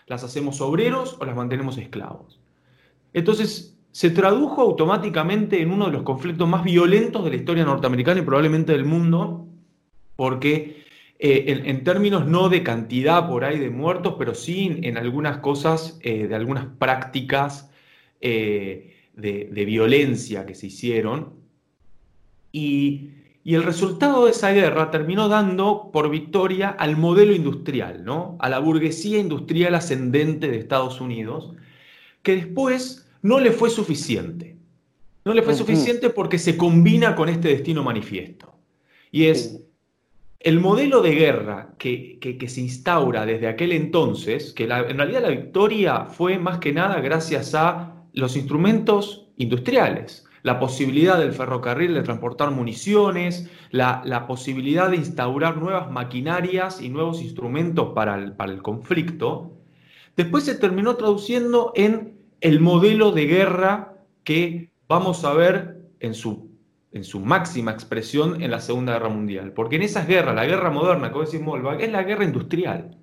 ¿Las 0.07 0.23
hacemos 0.23 0.59
obreros 0.61 1.17
o 1.19 1.25
las 1.25 1.35
mantenemos 1.35 1.77
esclavos? 1.77 2.39
Entonces, 3.13 3.77
se 3.91 4.09
tradujo 4.09 4.61
automáticamente 4.61 5.61
en 5.61 5.71
uno 5.71 5.85
de 5.85 5.91
los 5.91 6.03
conflictos 6.03 6.49
más 6.49 6.63
violentos 6.63 7.23
de 7.23 7.29
la 7.29 7.35
historia 7.35 7.63
norteamericana 7.63 8.19
y 8.19 8.23
probablemente 8.23 8.71
del 8.71 8.85
mundo, 8.85 9.47
porque 10.15 10.82
eh, 11.25 11.63
en, 11.63 11.85
términos 11.85 12.27
no 12.27 12.49
de 12.49 12.63
cantidad 12.63 13.29
por 13.29 13.45
ahí 13.45 13.57
de 13.57 13.69
muertos, 13.69 14.15
pero 14.19 14.35
sí 14.35 14.77
en, 14.83 14.97
algunas 14.97 15.37
cosas, 15.37 15.97
eh, 16.01 16.27
de 16.27 16.35
algunas 16.35 16.65
prácticas 16.65 17.71
eh, 18.19 18.93
de, 19.13 19.65
violencia 19.65 20.45
que 20.45 20.53
se 20.53 20.67
hicieron. 20.67 21.35
Y, 22.51 23.11
y, 23.41 23.55
el 23.55 23.63
resultado 23.63 24.25
de 24.25 24.31
esa 24.31 24.51
guerra 24.51 24.91
terminó 24.91 25.29
dando 25.29 25.91
por 25.93 26.09
victoria 26.09 26.67
al 26.67 26.97
modelo 26.97 27.33
industrial, 27.33 28.03
¿no? 28.03 28.35
a 28.41 28.49
la 28.49 28.59
burguesía 28.59 29.17
industrial 29.17 29.75
ascendente 29.75 30.49
de 30.49 30.57
Estados 30.57 30.99
Unidos, 30.99 31.53
que 32.21 32.35
después 32.35 33.09
no 33.21 33.39
le 33.39 33.51
fue 33.51 33.69
suficiente. 33.69 34.57
No 35.23 35.33
le 35.33 35.41
fue 35.41 35.55
suficiente 35.55 36.09
porque 36.09 36.37
se 36.37 36.57
combina 36.57 37.15
con 37.15 37.29
este 37.29 37.47
destino 37.47 37.81
manifiesto. 37.81 38.53
Y 39.09 39.27
es 39.27 39.63
el 40.43 40.59
modelo 40.59 41.01
de 41.01 41.15
guerra 41.15 41.73
que, 41.77 42.19
se 42.47 42.61
instaura 42.61 43.25
desde 43.25 43.47
aquel 43.47 43.71
entonces, 43.71 44.51
que 44.51 44.65
en 44.65 44.97
realidad 44.97 45.21
la 45.21 45.29
victoria 45.29 46.05
fue 46.05 46.37
más 46.37 46.59
que 46.59 46.73
nada 46.73 46.99
gracias 46.99 47.55
a 47.55 48.03
los 48.11 48.35
instrumentos 48.35 49.29
industriales, 49.37 50.25
la 50.43 50.59
posibilidad 50.59 51.17
del 51.17 51.31
ferrocarril 51.31 51.93
de 51.93 52.03
transportar 52.03 52.51
municiones, 52.51 53.49
la, 53.71 54.25
posibilidad 54.27 54.89
de 54.89 54.97
instaurar 54.97 55.57
nuevas 55.57 55.89
maquinarias 55.89 56.81
y 56.81 56.89
nuevos 56.89 57.21
instrumentos 57.21 57.93
para 57.95 58.15
el, 58.15 58.33
para 58.33 58.51
el 58.51 58.61
conflicto, 58.61 59.53
después 60.17 60.43
se 60.43 60.55
terminó 60.55 60.97
traduciendo 60.97 61.71
en 61.75 62.17
el 62.41 62.59
modelo 62.59 63.13
de 63.13 63.25
guerra 63.27 63.93
que 64.25 64.71
vamos 64.89 65.23
a 65.23 65.33
ver 65.33 65.77
en 66.01 66.13
su, 66.13 66.52
en 66.93 67.03
su 67.03 67.19
máxima 67.19 67.71
expresión 67.71 68.41
en 68.41 68.51
la 68.51 68.59
Segunda 68.59 68.93
Guerra 68.93 69.09
Mundial. 69.09 69.51
Porque 69.53 69.77
en 69.77 69.81
esas 69.81 70.07
guerras, 70.07 70.35
la 70.35 70.45
guerra 70.45 70.69
moderna, 70.69 71.11
como 71.11 71.25
decís 71.25 71.41
Molbach, 71.41 71.81
es 71.81 71.91
la 71.91 72.03
guerra 72.03 72.23
industrial. 72.23 72.97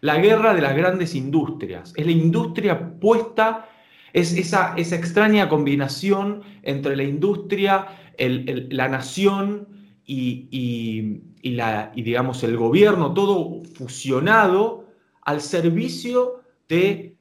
La 0.00 0.18
guerra 0.18 0.54
de 0.54 0.62
las 0.62 0.76
grandes 0.76 1.14
industrias. 1.14 1.92
Es 1.96 2.06
la 2.06 2.12
industria 2.12 2.92
puesta, 3.00 3.68
es 4.12 4.32
esa, 4.36 4.74
esa 4.76 4.96
extraña 4.96 5.48
combinación 5.48 6.42
entre 6.62 6.96
la 6.96 7.02
industria, 7.02 7.86
la 8.18 8.88
nación 8.88 9.68
y, 10.06 11.22
la, 11.42 11.90
y, 11.94 12.02
digamos, 12.02 12.44
el 12.44 12.56
gobierno, 12.56 13.14
todo 13.14 13.62
fusionado 13.74 14.86
al 15.22 15.40
servicio 15.40 16.42
de 16.68 17.13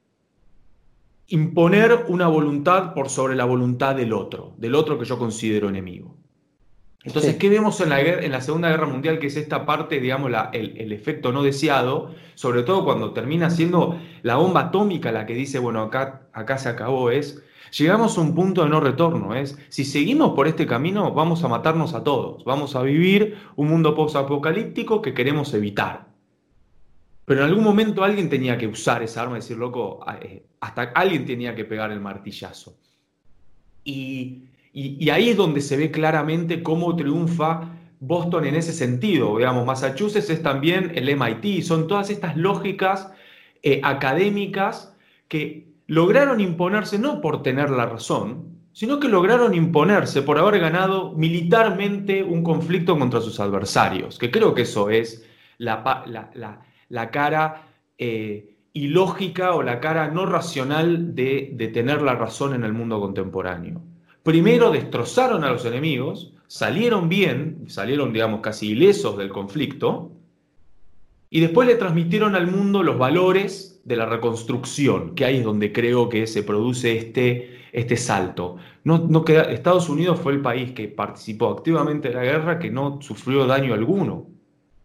imponer 1.27 2.05
una 2.07 2.27
voluntad 2.27 2.93
por 2.93 3.09
sobre 3.09 3.35
la 3.35 3.45
voluntad 3.45 3.95
del 3.95 4.13
otro, 4.13 4.53
del 4.57 4.75
otro 4.75 4.99
que 4.99 5.05
yo 5.05 5.17
considero 5.17 5.69
enemigo. 5.69 6.15
Entonces, 7.05 7.35
¿qué 7.35 7.49
vemos 7.49 7.81
en 7.81 7.89
la, 7.89 7.99
en 7.99 8.31
la, 8.31 8.39
Segunda 8.39 8.69
Guerra 8.69 8.85
Mundial? 8.85 9.19
Que 9.19 9.27
es 9.27 9.35
esta 9.35 9.65
parte, 9.65 9.99
digamos, 9.99 10.31
el, 10.53 10.91
efecto 10.93 11.33
no 11.33 11.43
deseado, 11.43 12.11
sobre 12.35 12.63
todo 12.63 12.85
cuando 12.85 13.11
termina 13.11 13.49
siendo 13.49 13.99
la 14.21 14.37
bomba 14.37 14.61
atómica 14.61 15.11
la 15.11 15.25
que 15.25 15.33
dice, 15.33 15.59
bueno, 15.59 15.81
acá, 15.81 16.29
acá 16.31 16.57
se 16.57 16.69
acabó, 16.69 17.11
es, 17.11 17.43
llegamos 17.77 18.17
a 18.17 18.21
un 18.21 18.33
punto 18.33 18.63
de 18.63 18.69
no 18.69 18.79
retorno, 18.79 19.35
es, 19.35 19.57
si 19.67 19.83
seguimos 19.83 20.33
por 20.33 20.47
este 20.47 20.65
camino, 20.65 21.11
vamos 21.13 21.43
a 21.43 21.49
matarnos 21.49 21.93
a 21.93 22.05
todos, 22.05 22.45
vamos 22.45 22.73
a 22.77 22.83
vivir 22.83 23.37
un 23.57 23.67
mundo 23.67 23.95
post-apocalíptico 23.95 25.01
que 25.01 25.13
queremos 25.13 25.53
evitar. 25.53 26.12
Pero 27.25 27.41
en 27.41 27.49
algún 27.49 27.63
momento 27.63 28.03
alguien 28.03 28.29
tenía 28.29 28.57
que 28.57 28.67
usar 28.67 29.01
esa 29.01 29.21
arma 29.21 29.37
y 29.37 29.39
decir, 29.39 29.57
loco, 29.57 30.05
eh, 30.21 30.45
hasta 30.59 30.83
alguien 30.95 31.25
tenía 31.25 31.55
que 31.55 31.65
pegar 31.65 31.91
el 31.91 32.01
martillazo. 32.01 32.77
Y, 33.83 34.43
ahí 35.11 35.29
es 35.29 35.37
donde 35.37 35.61
se 35.61 35.77
ve 35.77 35.91
claramente 35.91 36.63
cómo 36.63 36.95
triunfa 36.95 37.69
Boston 37.99 38.45
en 38.45 38.55
ese 38.55 38.73
sentido. 38.73 39.37
Digamos, 39.37 39.65
Massachusetts 39.65 40.29
es 40.29 40.41
también 40.41 40.91
el 40.95 41.09
MIT, 41.15 41.63
son 41.63 41.87
todas 41.87 42.09
estas 42.09 42.35
lógicas 42.35 43.11
eh, 43.61 43.79
académicas 43.83 44.93
que 45.27 45.67
lograron 45.87 46.39
imponerse 46.39 46.97
no 46.97 47.21
por 47.21 47.43
tener 47.43 47.69
la 47.69 47.85
razón, 47.85 48.53
sino 48.73 48.99
que 48.99 49.07
lograron 49.07 49.53
imponerse 49.53 50.23
por 50.23 50.37
haber 50.39 50.59
ganado 50.59 51.13
militarmente 51.13 52.23
un 52.23 52.43
conflicto 52.43 52.97
contra 52.97 53.21
sus 53.21 53.39
adversarios, 53.39 54.17
que 54.17 54.31
creo 54.31 54.53
que 54.53 54.63
eso 54.63 54.89
es 54.89 55.25
la, 55.59 55.83
cara 57.11 57.67
eh, 57.97 58.53
ilógica 58.73 59.53
o 59.53 59.63
la 59.63 59.79
cara 59.79 60.09
no 60.09 60.25
racional 60.25 61.15
de, 61.15 61.71
tener 61.73 62.01
la 62.01 62.15
razón 62.15 62.55
en 62.55 62.63
el 62.63 62.73
mundo 62.73 62.99
contemporáneo. 62.99 63.81
Primero 64.23 64.71
destrozaron 64.71 65.43
a 65.43 65.51
los 65.51 65.65
enemigos, 65.65 66.33
salieron 66.47 67.09
bien, 67.09 67.65
salieron, 67.67 68.13
digamos, 68.13 68.41
casi 68.41 68.69
ilesos 68.69 69.17
del 69.17 69.29
conflicto, 69.29 70.11
y 71.29 71.39
después 71.39 71.67
le 71.67 71.75
transmitieron 71.75 72.35
al 72.35 72.47
mundo 72.47 72.83
los 72.83 72.97
valores 72.97 73.81
de 73.83 73.95
la 73.95 74.05
reconstrucción, 74.05 75.15
que 75.15 75.25
ahí 75.25 75.37
es 75.37 75.43
donde 75.43 75.71
creo 75.73 76.09
que 76.09 76.27
se 76.27 76.43
produce 76.43 76.95
este, 76.95 77.59
este 77.71 77.97
salto. 77.97 78.57
No, 78.83 79.25
Estados 79.49 79.89
Unidos 79.89 80.19
fue 80.19 80.33
el 80.33 80.41
país 80.41 80.71
que 80.71 80.87
participó 80.87 81.49
activamente 81.49 82.09
de 82.09 82.15
la 82.15 82.23
guerra 82.23 82.59
que 82.59 82.69
no 82.69 83.01
sufrió 83.01 83.45
daño 83.45 83.73
alguno. 83.73 84.27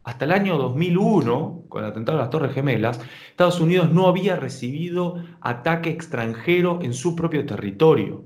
Hasta 0.08 0.24
el 0.24 0.32
año 0.32 0.56
2001, 0.56 1.64
con 1.68 1.84
el 1.84 1.90
atentado 1.90 2.16
de 2.16 2.22
las 2.22 2.30
Torres 2.30 2.54
Gemelas, 2.54 2.98
Estados 3.28 3.60
Unidos 3.60 3.92
no 3.92 4.06
había 4.06 4.36
recibido 4.36 5.22
ataque 5.42 5.90
extranjero 5.90 6.78
en 6.80 6.94
su 6.94 7.14
propio 7.14 7.44
territorio. 7.44 8.24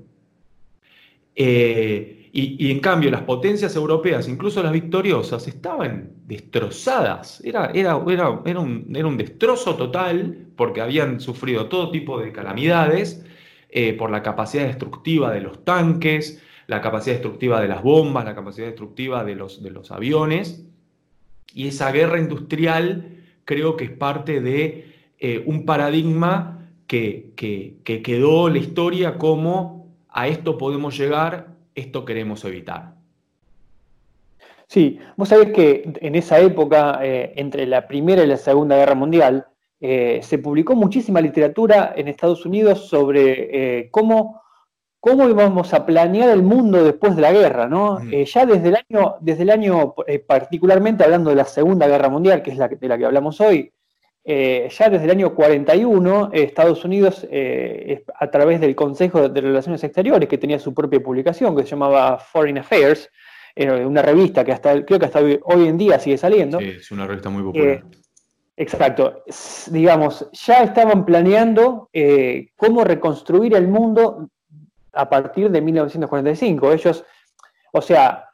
Eh, 1.35 2.29
y, 2.31 2.71
en 2.71 2.79
cambio, 2.79 3.11
las 3.11 3.23
potencias 3.23 3.75
europeas, 3.75 4.29
incluso 4.29 4.63
las 4.63 4.71
victoriosas, 4.71 5.45
estaban 5.49 6.13
destrozadas. 6.25 7.41
Era, 7.43 7.69
era, 7.73 8.01
era, 8.07 8.41
era 8.45 8.59
un, 8.61 9.17
destrozo 9.17 9.75
total 9.75 10.47
porque 10.55 10.79
habían 10.79 11.19
sufrido 11.19 11.67
todo 11.67 11.91
tipo 11.91 12.17
de 12.17 12.31
calamidades 12.31 13.25
eh, 13.69 13.91
por 13.91 14.09
la 14.09 14.23
capacidad 14.23 14.67
destructiva 14.67 15.33
de 15.33 15.41
los 15.41 15.65
tanques, 15.65 16.41
la 16.67 16.79
capacidad 16.79 17.15
destructiva 17.15 17.59
de 17.59 17.67
las 17.67 17.83
bombas, 17.83 18.23
la 18.23 18.35
capacidad 18.35 18.67
destructiva 18.67 19.25
de 19.25 19.35
los, 19.35 19.61
de 19.61 19.71
los 19.71 19.91
aviones. 19.91 20.65
Y 21.53 21.67
esa 21.67 21.91
guerra 21.91 22.19
industrial 22.19 23.13
creo 23.45 23.75
que 23.77 23.85
es 23.85 23.91
parte 23.91 24.41
de 24.41 24.85
eh, 25.19 25.43
un 25.45 25.65
paradigma 25.65 26.59
que, 26.87 27.33
quedó 27.35 28.49
la 28.49 28.57
historia 28.59 29.17
como 29.17 29.87
a 30.09 30.27
esto 30.27 30.57
podemos 30.57 30.97
llegar, 30.97 31.47
esto 31.73 32.05
queremos 32.05 32.45
evitar. 32.45 32.93
Sí, 34.67 34.99
vos 35.17 35.29
sabés 35.29 35.51
que 35.51 35.91
en 36.01 36.15
esa 36.15 36.39
época, 36.39 36.99
eh, 37.01 37.33
entre 37.35 37.65
la 37.65 37.87
Primera 37.87 38.23
y 38.23 38.27
la 38.27 38.37
Segunda 38.37 38.75
Guerra 38.75 38.95
Mundial, 38.95 39.47
eh, 39.81 40.19
se 40.21 40.37
publicó 40.37 40.75
muchísima 40.75 41.19
literatura 41.19 41.93
en 41.95 42.07
Estados 42.07 42.45
Unidos 42.45 42.87
sobre 42.87 43.89
cómo 43.91 44.42
cómo 45.03 45.27
íbamos 45.27 45.73
a 45.73 45.85
planear 45.85 46.29
el 46.29 46.43
mundo 46.43 46.81
después 46.81 47.17
de 47.17 47.23
la 47.23 47.33
guerra, 47.33 47.67
¿no? 47.67 47.99
Eh, 48.09 48.23
ya 48.23 48.45
desde 48.45 48.69
el 48.69 48.77
año, 48.77 49.15
desde 49.19 49.43
el 49.43 49.49
año 49.49 49.95
eh, 50.07 50.19
particularmente 50.19 51.03
hablando 51.03 51.29
de 51.29 51.35
la 51.35 51.43
Segunda 51.43 51.87
Guerra 51.87 52.07
Mundial, 52.07 52.41
que 52.41 52.51
es 52.51 52.57
la 52.57 52.69
de 52.69 52.87
la 52.87 52.97
que 52.97 53.03
hablamos 53.03 53.41
hoy, 53.41 53.69
eh, 54.23 54.69
ya 54.71 54.89
desde 54.89 55.03
el 55.03 55.11
año 55.11 55.35
41, 55.35 56.29
Estados 56.31 56.85
Unidos, 56.85 57.27
a 58.17 58.31
través 58.31 58.61
del 58.61 58.77
Consejo 58.77 59.27
de 59.27 59.41
Relaciones 59.41 59.83
Exteriores, 59.83 60.29
que 60.29 60.37
tenía 60.37 60.57
su 60.57 60.73
propia 60.73 61.03
publicación, 61.03 61.53
que 61.53 61.63
se 61.63 61.71
llamaba 61.71 62.17
Foreign 62.17 62.59
Affairs, 62.59 63.09
una 63.57 64.01
revista 64.01 64.45
que 64.45 64.53
hasta 64.53 64.85
creo 64.85 64.99
que 64.99 65.05
hasta 65.07 65.19
hoy, 65.19 65.67
en 65.67 65.77
día 65.77 65.99
sigue 65.99 66.17
saliendo. 66.17 66.59
Sí, 66.59 66.75
es 66.77 66.91
una 66.91 67.05
revista 67.05 67.29
muy 67.29 67.43
popular. 67.43 67.83
exacto. 68.55 69.25
Digamos, 69.69 70.29
ya 70.31 70.63
estaban 70.63 71.03
planeando 71.03 71.89
cómo 72.55 72.85
reconstruir 72.85 73.53
el 73.55 73.67
mundo 73.67 74.29
a 74.93 75.09
partir 75.09 75.49
de 75.49 75.61
1945. 75.61 76.71
Ellos, 76.71 77.03
o 77.71 77.81
sea, 77.81 78.29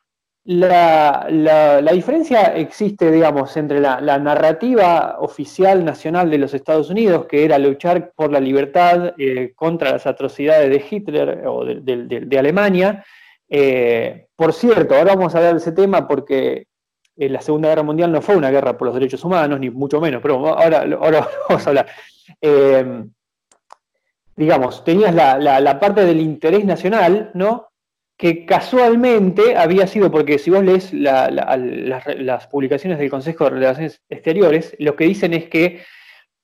la, 0.46 1.92
diferencia 1.94 2.56
existe, 2.56 3.12
digamos, 3.12 3.56
entre 3.58 3.80
la, 3.80 4.00
narrativa 4.20 5.18
oficial 5.20 5.84
nacional 5.86 6.30
de 6.30 6.38
los 6.38 6.54
Estados 6.54 6.90
Unidos, 6.90 7.26
que 7.28 7.46
era 7.46 7.58
luchar 7.58 8.14
por 8.16 8.32
la 8.32 8.40
libertad 8.40 9.14
eh, 9.18 9.54
contra 9.56 9.92
las 9.92 10.08
atrocidades 10.08 10.70
de 10.70 10.86
Hitler 10.90 11.44
o 11.46 11.66
de, 11.66 12.40
Alemania. 12.40 13.04
Eh, 13.48 14.28
por 14.36 14.54
cierto, 14.54 14.96
ahora 14.96 15.16
vamos 15.16 15.34
a 15.34 15.38
hablar 15.40 15.54
de 15.54 15.60
ese 15.60 15.72
tema 15.72 16.08
porque 16.08 16.68
eh, 17.16 17.30
la 17.30 17.42
Segunda 17.42 17.70
Guerra 17.70 17.84
Mundial 17.84 18.12
no 18.12 18.22
fue 18.22 18.36
una 18.36 18.52
guerra 18.52 18.78
por 18.78 18.88
los 18.88 18.96
derechos 18.96 19.24
humanos, 19.24 19.60
ni 19.60 19.70
mucho 19.70 20.00
menos, 20.00 20.22
pero 20.22 20.48
ahora, 20.48 20.86
ahora 21.00 21.28
vamos 21.50 21.66
a 21.66 21.70
hablar 21.70 21.88
digamos, 24.40 24.86
tenías 24.86 25.14
la, 25.14 25.80
parte 25.82 26.06
del 26.06 26.22
interés 26.22 26.64
nacional, 26.64 27.30
¿no? 27.34 27.68
Que 28.18 28.46
casualmente 28.46 29.58
había 29.58 29.86
sido, 29.86 30.10
porque 30.10 30.40
si 30.40 30.50
vos 30.50 30.64
lees 30.64 30.94
las, 30.94 32.48
publicaciones 32.48 33.00
del 33.00 33.10
Consejo 33.10 33.44
de 33.44 33.50
Relaciones 33.50 34.02
Exteriores, 34.08 34.78
lo 34.80 34.96
que 34.96 35.04
dicen 35.04 35.34
es 35.34 35.50
que 35.50 35.82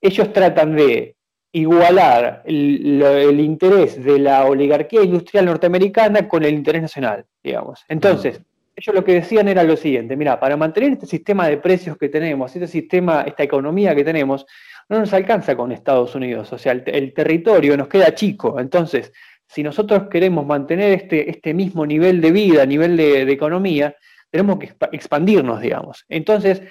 ellos 0.02 0.34
tratan 0.34 0.76
de 0.76 1.16
igualar 1.54 2.44
el, 2.46 3.40
interés 3.40 4.04
de 4.04 4.20
la 4.20 4.46
oligarquía 4.46 5.02
industrial 5.02 5.46
norteamericana 5.46 6.28
con 6.28 6.44
el 6.44 6.54
interés 6.54 6.82
nacional, 6.82 7.26
digamos. 7.42 7.86
Entonces, 7.88 8.42
ellos 8.76 8.94
lo 8.94 9.06
que 9.06 9.14
decían 9.14 9.48
era 9.48 9.64
lo 9.64 9.78
siguiente, 9.78 10.18
mira, 10.18 10.38
para 10.38 10.58
mantener 10.58 10.92
este 10.92 11.06
sistema 11.06 11.48
de 11.48 11.60
precios 11.60 11.98
que 11.98 12.10
tenemos, 12.10 12.54
este 12.54 12.68
sistema, 12.68 13.22
esta 13.22 13.44
economía 13.44 13.96
que 13.96 14.04
tenemos, 14.04 14.46
no 14.90 15.00
nos 15.00 15.14
alcanza 15.14 15.56
con 15.56 15.72
Estados 15.72 16.14
Unidos, 16.16 16.52
o 16.54 16.58
sea, 16.58 16.72
el, 16.74 17.14
territorio 17.14 17.76
nos 17.76 17.88
queda 17.88 18.14
chico. 18.14 18.60
Entonces, 18.60 19.12
si 19.48 19.64
nosotros 19.64 20.04
queremos 20.10 20.46
mantener 20.46 20.92
este, 20.94 21.30
este 21.30 21.54
mismo 21.54 21.86
nivel 21.86 22.22
de 22.22 22.32
vida, 22.32 22.66
nivel 22.66 22.96
de, 22.98 23.22
economía, 23.32 23.96
tenemos 24.30 24.60
que 24.60 24.76
expandirnos, 24.92 25.62
digamos. 25.62 26.06
Entonces, 26.10 26.62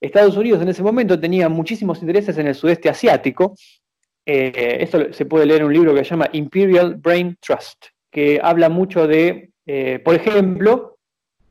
Estados 0.00 0.36
Unidos 0.36 0.60
en 0.62 0.68
ese 0.68 0.82
momento 0.82 1.18
tenía 1.18 1.48
muchísimos 1.48 2.00
intereses 2.00 2.36
en 2.38 2.48
el 2.48 2.54
sudeste 2.54 2.88
asiático. 2.88 3.54
Eh, 4.26 4.78
esto 4.80 5.12
se 5.12 5.26
puede 5.26 5.46
leer 5.46 5.60
en 5.60 5.66
un 5.68 5.72
libro 5.72 5.94
que 5.94 6.04
se 6.04 6.10
llama 6.10 6.28
Imperial 6.32 6.96
Brain 6.96 7.36
Trust, 7.40 7.86
que 8.10 8.40
habla 8.42 8.68
mucho 8.68 9.06
de, 9.06 9.50
eh, 9.66 10.00
por 10.04 10.14
ejemplo, 10.14 10.91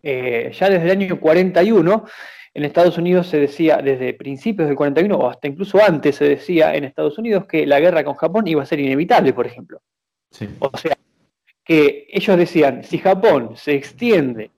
eh, 0.04 0.52
ya 0.54 0.70
desde 0.70 0.86
el 0.86 0.92
año 0.92 1.20
41, 1.20 2.06
en 2.54 2.66
Estados 2.66 2.98
Unidos 2.98 3.28
se 3.28 3.40
decía, 3.40 3.78
desde 3.78 4.14
principios 4.14 4.68
del 4.68 4.76
41 4.76 5.16
o 5.16 5.30
hasta 5.30 5.48
incluso 5.48 5.82
antes 5.82 6.16
se 6.16 6.26
decía 6.26 6.76
en 6.76 6.84
Estados 6.84 7.18
Unidos 7.18 7.46
que 7.46 7.66
la 7.66 7.80
guerra 7.80 8.04
con 8.04 8.16
Japón 8.16 8.48
iba 8.48 8.62
a 8.62 8.66
ser 8.66 8.80
inevitable, 8.80 9.34
por 9.34 9.48
ejemplo. 9.48 9.82
O 10.60 10.78
sea, 10.78 10.98
que 11.64 12.08
ellos 12.10 12.38
decían, 12.38 12.84
si 12.84 12.98
Japón 12.98 13.52
se 13.56 13.74
extiende 13.74 14.52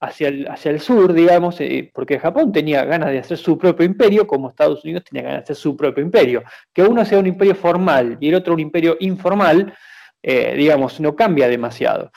hacia 0.00 0.28
el, 0.28 0.48
hacia 0.48 0.70
el 0.70 0.80
sur, 0.80 1.12
digamos, 1.12 1.60
eh, 1.60 1.90
porque 1.92 2.18
Japón 2.18 2.52
tenía 2.52 2.84
ganas 2.84 3.10
de 3.10 3.18
hacer 3.18 3.36
su 3.36 3.58
propio 3.58 3.84
imperio, 3.84 4.26
como 4.26 4.48
Estados 4.48 4.82
Unidos 4.84 5.04
tenía 5.04 5.22
ganas 5.22 5.40
de 5.40 5.44
hacer 5.44 5.56
su 5.56 5.76
propio 5.76 6.02
imperio. 6.02 6.42
Que 6.72 6.82
uno 6.82 7.04
sea 7.04 7.18
un 7.18 7.26
imperio 7.26 7.54
formal 7.54 8.16
y 8.20 8.28
el 8.28 8.34
otro 8.34 8.54
un 8.54 8.60
imperio 8.60 8.96
informal, 9.00 9.74
eh, 10.22 10.54
digamos, 10.56 11.00
no 11.00 11.14
cambia 11.14 11.48
demasiado. 11.48 12.10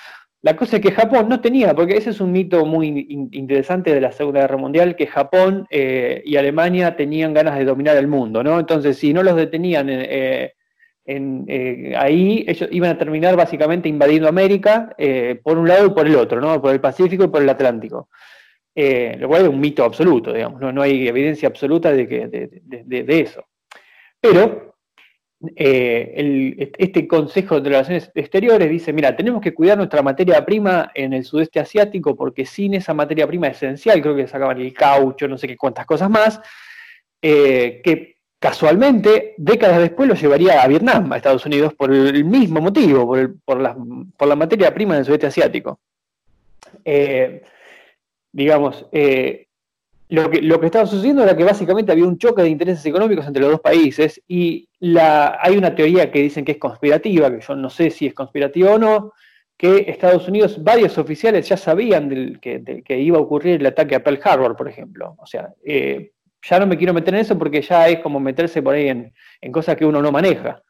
La 0.43 0.57
cosa 0.57 0.75
es 0.75 0.81
que 0.81 0.91
Japón 0.91 1.29
no 1.29 1.39
tenía, 1.39 1.73
porque 1.73 1.95
ese 1.95 2.09
es 2.09 2.19
un 2.19 2.33
mito 2.33 2.65
muy 2.65 3.07
interesante 3.31 3.93
de 3.93 4.01
la 4.01 4.11
Segunda 4.11 4.41
Guerra 4.41 4.57
Mundial, 4.57 4.97
que 4.97 5.07
Japón 5.07 5.65
eh, 5.69 6.21
y 6.25 6.35
Alemania 6.35 6.97
tenían 6.97 7.33
ganas 7.33 7.57
de 7.57 7.63
dominar 7.63 7.95
el 7.95 8.09
mundo, 8.09 8.43
¿no? 8.43 8.59
Entonces, 8.59 8.97
si 8.97 9.13
no 9.13 9.23
los 9.23 9.37
detenían 9.37 9.87
eh, 9.89 10.53
eh, 11.05 11.93
ahí, 11.97 12.43
ellos 12.45 12.67
iban 12.73 12.89
a 12.89 12.97
terminar 12.97 13.37
básicamente 13.37 13.87
invadiendo 13.87 14.27
América 14.27 14.93
por 15.43 15.57
un 15.57 15.65
lado 15.65 15.87
y 15.87 15.91
por 15.91 16.07
el 16.07 16.17
otro, 16.17 16.41
¿no? 16.41 16.61
Por 16.61 16.73
el 16.73 16.81
Pacífico 16.81 17.23
y 17.23 17.29
por 17.29 17.41
el 17.41 17.47
Atlántico. 17.47 18.09
lo 18.75 19.27
cual 19.29 19.43
es 19.43 19.47
un 19.47 19.61
mito 19.61 19.85
absoluto, 19.85 20.33
digamos, 20.33 20.59
no, 20.59 20.81
hay 20.81 21.07
evidencia 21.07 21.47
absoluta 21.47 21.93
de, 21.93 22.05
que, 22.05 22.27
de 22.27 23.19
eso. 23.21 23.45
Pero 24.19 24.72
eh, 25.55 26.71
este 26.77 27.07
Consejo 27.07 27.59
de 27.59 27.69
Relaciones 27.69 28.11
Exteriores 28.15 28.69
dice, 28.69 28.93
mira, 28.93 29.15
tenemos 29.15 29.41
que 29.41 29.53
cuidar 29.53 29.77
nuestra 29.77 30.01
materia 30.01 30.45
prima 30.45 30.91
en 30.93 31.13
el 31.13 31.25
sudeste 31.25 31.59
asiático 31.59 32.15
porque 32.15 32.45
sin 32.45 32.73
esa 32.73 32.93
materia 32.93 33.27
prima 33.27 33.47
esencial, 33.47 34.01
creo 34.01 34.15
que 34.15 34.27
sacaban 34.27 34.59
el 34.61 34.73
caucho, 34.73 35.27
no 35.27 35.37
sé 35.37 35.47
qué 35.47 35.57
cuántas 35.57 35.85
cosas 35.85 36.09
más, 36.09 36.39
eh, 37.21 37.81
que 37.83 38.17
casualmente 38.39 39.35
décadas 39.37 39.79
después 39.79 40.07
lo 40.07 40.15
llevaría 40.15 40.61
a 40.61 40.67
Vietnam, 40.67 41.11
a 41.11 41.17
Estados 41.17 41.45
Unidos, 41.45 41.73
por 41.73 41.93
el 41.93 42.23
mismo 42.25 42.61
motivo, 42.61 43.15
por, 43.45 43.59
la, 43.61 44.35
materia 44.35 44.73
prima 44.73 44.95
del 44.95 45.05
sudeste 45.05 45.27
asiático. 45.27 45.79
Eh, 46.83 47.41
digamos, 48.31 48.85
lo 50.13 50.29
que, 50.29 50.43
lo 50.43 50.59
que 50.59 50.67
estaba 50.67 50.85
sucediendo 50.85 51.23
era 51.23 51.35
que 51.35 51.43
básicamente 51.43 51.91
había 51.91 52.05
un 52.05 52.19
choque 52.19 52.43
de 52.43 52.49
intereses 52.49 52.85
económicos 52.85 53.25
entre 53.25 53.41
los 53.41 53.53
dos 53.53 53.61
países 53.61 54.21
y 54.27 54.69
la, 54.79 55.39
hay 55.41 55.57
una 55.57 55.73
teoría 55.73 56.11
que 56.11 56.21
dicen 56.21 56.45
que 56.45 56.51
es 56.51 56.59
conspirativa, 56.59 57.31
que 57.31 57.41
yo 57.41 57.55
no 57.55 57.67
sé 57.71 57.89
si 57.89 58.05
es 58.05 58.13
conspirativa 58.13 58.73
o 58.73 58.77
no, 58.77 59.13
que 59.57 59.85
Estados 59.87 60.27
Unidos, 60.27 60.63
varios 60.63 60.99
oficiales 60.99 61.49
ya 61.49 61.57
sabían 61.57 62.39
que, 62.39 62.83
iba 62.89 63.17
a 63.17 63.21
ocurrir 63.21 63.59
el 63.59 63.65
ataque 63.65 63.95
a 63.95 64.03
Pearl 64.03 64.19
Harbor, 64.23 64.55
por 64.55 64.69
ejemplo. 64.69 65.15
O 65.17 65.25
sea, 65.25 65.49
eh, 65.65 66.11
ya 66.43 66.59
no 66.59 66.67
me 66.67 66.77
quiero 66.77 66.93
meter 66.93 67.15
en 67.15 67.21
eso 67.21 67.35
porque 67.35 67.63
ya 67.63 67.87
es 67.87 67.99
como 67.99 68.19
meterse 68.19 68.61
por 68.61 68.75
ahí 68.75 68.89
en 68.89 69.51
cosas 69.51 69.75
que 69.75 69.85
uno 69.85 69.99
no 69.99 70.11
maneja. 70.11 70.61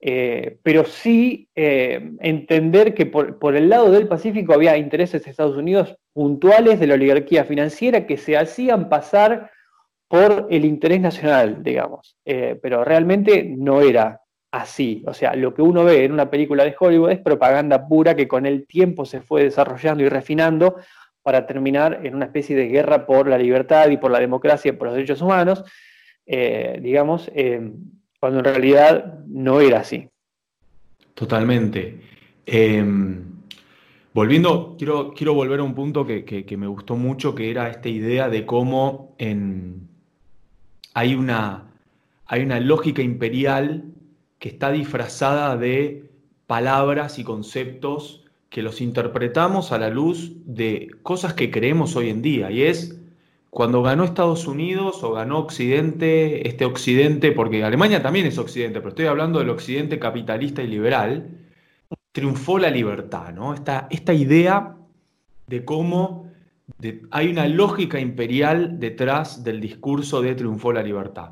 Eh, 0.00 0.58
pero 0.62 0.84
sí 0.84 1.48
eh, 1.56 2.12
entender 2.20 2.94
que 2.94 3.06
por, 3.06 3.56
el 3.56 3.68
lado 3.68 3.90
del 3.90 4.06
Pacífico 4.06 4.54
había 4.54 4.76
intereses 4.76 5.24
de 5.24 5.30
Estados 5.30 5.56
Unidos 5.56 5.96
puntuales 6.12 6.78
de 6.78 6.86
la 6.86 6.94
oligarquía 6.94 7.44
financiera 7.44 8.06
que 8.06 8.16
se 8.16 8.36
hacían 8.36 8.88
pasar 8.88 9.50
por 10.06 10.46
el 10.50 10.64
interés 10.64 11.00
nacional, 11.00 11.62
digamos. 11.62 12.16
Eh, 12.24 12.58
pero 12.62 12.84
realmente 12.84 13.44
no 13.44 13.82
era 13.82 14.20
así. 14.52 15.02
O 15.06 15.12
sea, 15.12 15.34
lo 15.34 15.52
que 15.52 15.62
uno 15.62 15.84
ve 15.84 16.04
en 16.04 16.12
una 16.12 16.30
película 16.30 16.64
de 16.64 16.76
Hollywood 16.78 17.10
es 17.10 17.18
propaganda 17.18 17.86
pura 17.88 18.14
que 18.14 18.28
con 18.28 18.46
el 18.46 18.66
tiempo 18.66 19.04
se 19.04 19.20
fue 19.20 19.42
desarrollando 19.44 20.04
y 20.04 20.08
refinando 20.08 20.76
para 21.22 21.46
terminar 21.46 22.00
en 22.04 22.14
una 22.14 22.26
especie 22.26 22.56
de 22.56 22.68
guerra 22.68 23.04
por 23.04 23.28
la 23.28 23.36
libertad 23.36 23.90
y 23.90 23.98
por 23.98 24.10
la 24.10 24.20
democracia 24.20 24.70
y 24.70 24.72
por 24.72 24.86
los 24.86 24.94
derechos 24.94 25.20
humanos, 25.20 25.62
digamos, 26.24 27.30
cuando 28.20 28.40
en 28.40 28.44
realidad 28.44 29.18
no 29.26 29.60
era 29.60 29.80
así. 29.80 30.08
Totalmente. 31.14 32.00
Em, 32.46 33.24
volviendo, 34.12 34.76
quiero, 34.78 35.12
quiero 35.12 35.34
volver 35.34 35.60
a 35.60 35.64
un 35.64 35.74
punto 35.74 36.06
que, 36.06 36.56
me 36.56 36.66
gustó 36.66 36.96
mucho, 36.96 37.34
que 37.34 37.50
era 37.50 37.68
esta 37.68 37.88
idea 37.88 38.28
de 38.28 38.46
cómo 38.46 39.16
hay, 40.94 41.14
una, 41.14 41.72
hay 42.26 42.42
una 42.42 42.60
lógica 42.60 43.02
imperial 43.02 43.84
que 44.38 44.48
está 44.48 44.70
disfrazada 44.70 45.56
de 45.56 46.10
palabras 46.46 47.18
y 47.18 47.24
conceptos 47.24 48.24
que 48.48 48.62
los 48.62 48.80
interpretamos 48.80 49.72
a 49.72 49.78
la 49.78 49.90
luz 49.90 50.32
de 50.46 50.88
cosas 51.02 51.34
que 51.34 51.50
creemos 51.50 51.96
hoy 51.96 52.08
en 52.08 52.22
día, 52.22 52.50
y 52.50 52.62
es 52.62 52.97
cuando 53.50 53.82
ganó 53.82 54.04
Estados 54.04 54.46
Unidos 54.46 55.02
o 55.02 55.12
ganó 55.12 55.38
Occidente, 55.38 56.46
este 56.46 56.64
Occidente, 56.64 57.32
porque 57.32 57.64
Alemania 57.64 58.02
también 58.02 58.26
es 58.26 58.38
Occidente, 58.38 58.80
pero 58.80 58.90
estoy 58.90 59.06
hablando 59.06 59.38
del 59.38 59.50
Occidente 59.50 59.98
capitalista 59.98 60.62
y 60.62 60.66
liberal, 60.66 61.30
triunfó 62.12 62.58
la 62.58 62.70
libertad, 62.70 63.32
¿no? 63.32 63.54
Esta, 63.54 63.86
esta 63.90 64.12
idea 64.12 64.76
de 65.46 65.64
cómo 65.64 66.28
hay 67.10 67.28
una 67.28 67.48
lógica 67.48 67.98
imperial 67.98 68.78
detrás 68.78 69.42
del 69.42 69.60
discurso 69.60 70.20
de 70.20 70.34
triunfó 70.34 70.72
la 70.72 70.82
libertad. 70.82 71.30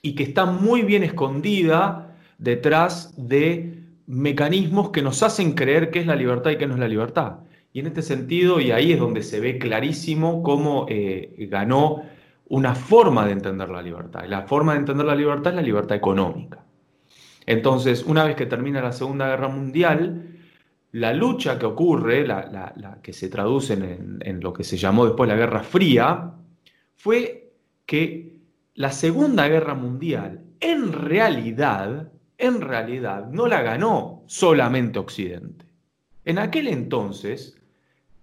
Y 0.00 0.14
que 0.14 0.22
está 0.22 0.46
muy 0.46 0.82
bien 0.82 1.02
escondida 1.02 2.16
detrás 2.38 3.14
de 3.16 3.82
mecanismos 4.06 4.90
que 4.90 5.02
nos 5.02 5.22
hacen 5.22 5.52
creer 5.52 5.90
qué 5.90 6.00
es 6.00 6.06
la 6.06 6.16
libertad 6.16 6.52
y 6.52 6.56
qué 6.56 6.66
no 6.66 6.74
es 6.74 6.80
la 6.80 6.88
libertad. 6.88 7.40
Y 7.78 7.80
en 7.80 7.86
este 7.86 8.02
sentido, 8.02 8.58
y 8.58 8.72
ahí 8.72 8.90
es 8.90 8.98
donde 8.98 9.22
se 9.22 9.38
ve 9.38 9.56
clarísimo 9.56 10.42
cómo 10.42 10.86
eh, 10.88 11.46
ganó 11.48 12.02
una 12.48 12.74
forma 12.74 13.24
de 13.24 13.30
entender 13.30 13.68
la 13.68 13.80
libertad. 13.80 14.24
La 14.26 14.48
forma 14.48 14.72
de 14.72 14.80
entender 14.80 15.06
la 15.06 15.14
libertad 15.14 15.52
es 15.52 15.56
la 15.58 15.62
libertad 15.62 15.96
económica. 15.96 16.64
Entonces, 17.46 18.02
una 18.04 18.24
vez 18.24 18.34
que 18.34 18.46
termina 18.46 18.82
la 18.82 18.90
Segunda 18.90 19.28
Guerra 19.28 19.46
Mundial, 19.46 20.26
la 20.90 21.12
lucha 21.12 21.56
que 21.56 21.66
ocurre, 21.66 22.26
la, 22.26 22.98
que 23.00 23.12
se 23.12 23.28
traduce 23.28 23.74
en, 23.74 24.18
en, 24.22 24.40
lo 24.40 24.52
que 24.52 24.64
se 24.64 24.76
llamó 24.76 25.06
después 25.06 25.28
la 25.28 25.36
Guerra 25.36 25.62
Fría, 25.62 26.32
fue 26.96 27.52
que 27.86 28.40
la 28.74 28.90
Segunda 28.90 29.46
Guerra 29.46 29.74
Mundial, 29.74 30.42
en 30.58 30.92
realidad, 30.92 32.10
en 32.38 32.60
realidad, 32.60 33.28
no 33.30 33.46
la 33.46 33.62
ganó 33.62 34.24
solamente 34.26 34.98
Occidente. 34.98 35.64
En 36.24 36.40
aquel 36.40 36.66
entonces 36.66 37.57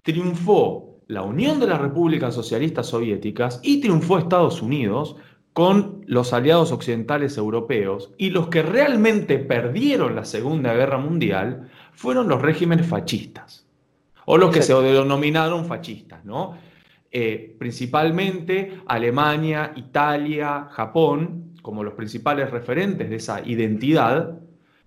triunfó 0.06 1.00
la 1.08 1.24
Unión 1.24 1.60
de 1.60 1.66
las 1.66 1.82
Repúblicas 1.82 2.34
Socialistas 2.34 2.86
Soviéticas 2.86 3.60
y 3.64 3.82
triunfó 3.82 4.20
Estados 4.20 4.62
Unidos 4.62 5.16
con 5.52 6.04
los 6.06 6.32
aliados 6.32 6.72
occidentales 6.72 7.38
europeos 7.38 8.12
y 8.18 8.30
los 8.30 8.48
que 8.50 8.62
realmente 8.62 9.40
perdieron 9.40 10.16
la 10.16 10.24
Segunda 10.24 10.76
Guerra 10.76 11.00
Mundial 11.00 11.72
fueron 11.94 12.28
los 12.28 12.42
regímenes 12.42 12.86
fascistas, 12.86 13.66
o 14.26 14.38
los 14.38 14.54
que 14.54 14.62
se 14.62 14.76
denominaron 14.76 15.66
fascistas, 15.66 16.24
¿no? 16.24 16.56
Eh, 17.12 17.56
principalmente 17.58 18.82
Alemania, 18.86 19.74
Italia, 19.76 20.68
Japón, 20.72 21.56
como 21.64 21.84
los 21.84 21.96
principales 21.96 22.52
referentes 22.52 23.10
de 23.10 23.16
esa 23.16 23.42
identidad, 23.44 24.38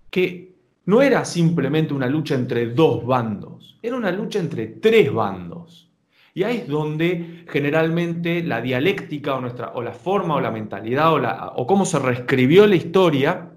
que 0.09 0.48
no 0.89 1.03
era 1.03 1.23
simplemente 1.23 1.93
una 1.93 2.07
lucha 2.07 2.33
entre 2.33 2.65
dos 2.65 3.05
bandos, 3.05 3.77
era 3.83 3.95
una 3.95 4.11
lucha 4.11 4.39
entre 4.39 4.65
tres 4.65 5.13
bandos. 5.13 5.87
Y 6.33 6.41
ahí 6.41 6.57
es 6.57 6.67
donde 6.67 7.45
generalmente 7.47 8.41
la 8.41 8.59
dialéctica 8.59 9.35
o, 9.35 9.41
nuestra, 9.41 9.71
o 9.75 9.83
la 9.83 9.93
forma 9.93 10.33
o 10.35 10.41
la 10.41 10.49
mentalidad 10.49 11.13
o, 11.13 11.19
la, 11.19 11.53
o 11.55 11.67
cómo 11.67 11.85
se 11.85 11.99
reescribió 11.99 12.65
la 12.65 12.75
historia 12.75 13.51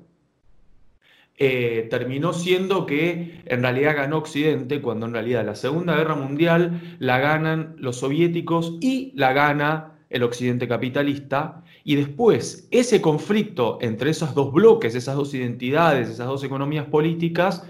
eh, 1.38 1.87
terminó 1.90 2.35
siendo 2.35 2.85
que 2.85 3.40
en 3.47 3.62
realidad 3.62 3.97
ganó 3.97 4.18
Occidente, 4.18 4.83
cuando 4.83 5.07
en 5.07 5.14
realidad 5.14 5.47
la 5.47 5.55
Segunda 5.55 5.97
Guerra 5.97 6.14
Mundial 6.14 6.97
la 6.99 7.18
ganan 7.18 7.77
los 7.79 7.97
soviéticos 7.97 8.77
y 8.83 9.11
la 9.14 9.33
gana 9.33 9.95
el 10.11 10.23
Occidente 10.23 10.68
capitalista. 10.68 11.64
Y 11.85 11.97
después 11.97 12.68
ese 12.71 13.01
conflicto 13.01 13.79
entre 13.81 14.11
esos 14.11 14.35
dos 14.35 14.53
bloques, 14.53 14.95
esas 14.95 15.16
dos 15.16 15.35
identidades, 15.35 16.09
esas 16.09 16.27
dos 16.27 16.45
economías 16.45 16.87
políticas, 16.87 17.64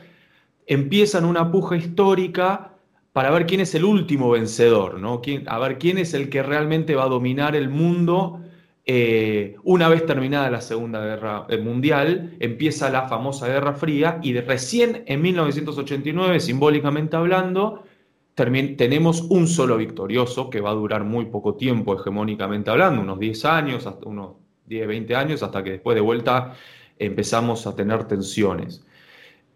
empiezan 0.66 1.24
una 1.24 1.50
puja 1.50 1.76
histórica 1.76 2.72
para 3.12 3.30
ver 3.30 3.46
quién 3.46 3.60
es 3.60 3.74
el 3.74 3.84
último 3.84 4.30
vencedor, 4.30 4.98
¿no? 4.98 5.20
a 5.46 5.58
ver 5.58 5.78
quién 5.78 5.98
es 5.98 6.14
el 6.14 6.30
que 6.30 6.42
realmente 6.42 6.94
va 6.94 7.04
a 7.04 7.08
dominar 7.08 7.54
el 7.54 7.68
mundo 7.68 8.40
eh, 8.84 9.56
una 9.62 9.88
vez 9.88 10.06
terminada 10.06 10.50
la 10.50 10.60
Segunda 10.60 11.04
Guerra 11.04 11.46
eh, 11.48 11.58
Mundial, 11.58 12.36
empieza 12.40 12.90
la 12.90 13.08
famosa 13.08 13.46
Guerra 13.46 13.74
Fría 13.74 14.18
y 14.22 14.32
de 14.32 14.42
recién 14.42 15.04
en 15.06 15.22
1989, 15.22 16.40
simbólicamente 16.40 17.16
hablando, 17.16 17.84
tenemos 18.34 19.22
un 19.22 19.46
solo 19.46 19.76
victorioso 19.76 20.48
que 20.50 20.60
va 20.60 20.70
a 20.70 20.74
durar 20.74 21.04
muy 21.04 21.26
poco 21.26 21.54
tiempo 21.54 21.94
hegemónicamente 21.94 22.70
hablando, 22.70 23.02
unos 23.02 23.18
10 23.18 23.44
años, 23.44 23.86
hasta 23.86 24.06
unos 24.08 24.36
10, 24.66 24.86
20 24.86 25.14
años, 25.14 25.42
hasta 25.42 25.62
que 25.62 25.72
después 25.72 25.94
de 25.94 26.00
vuelta 26.00 26.54
empezamos 26.98 27.66
a 27.66 27.76
tener 27.76 28.04
tensiones. 28.04 28.84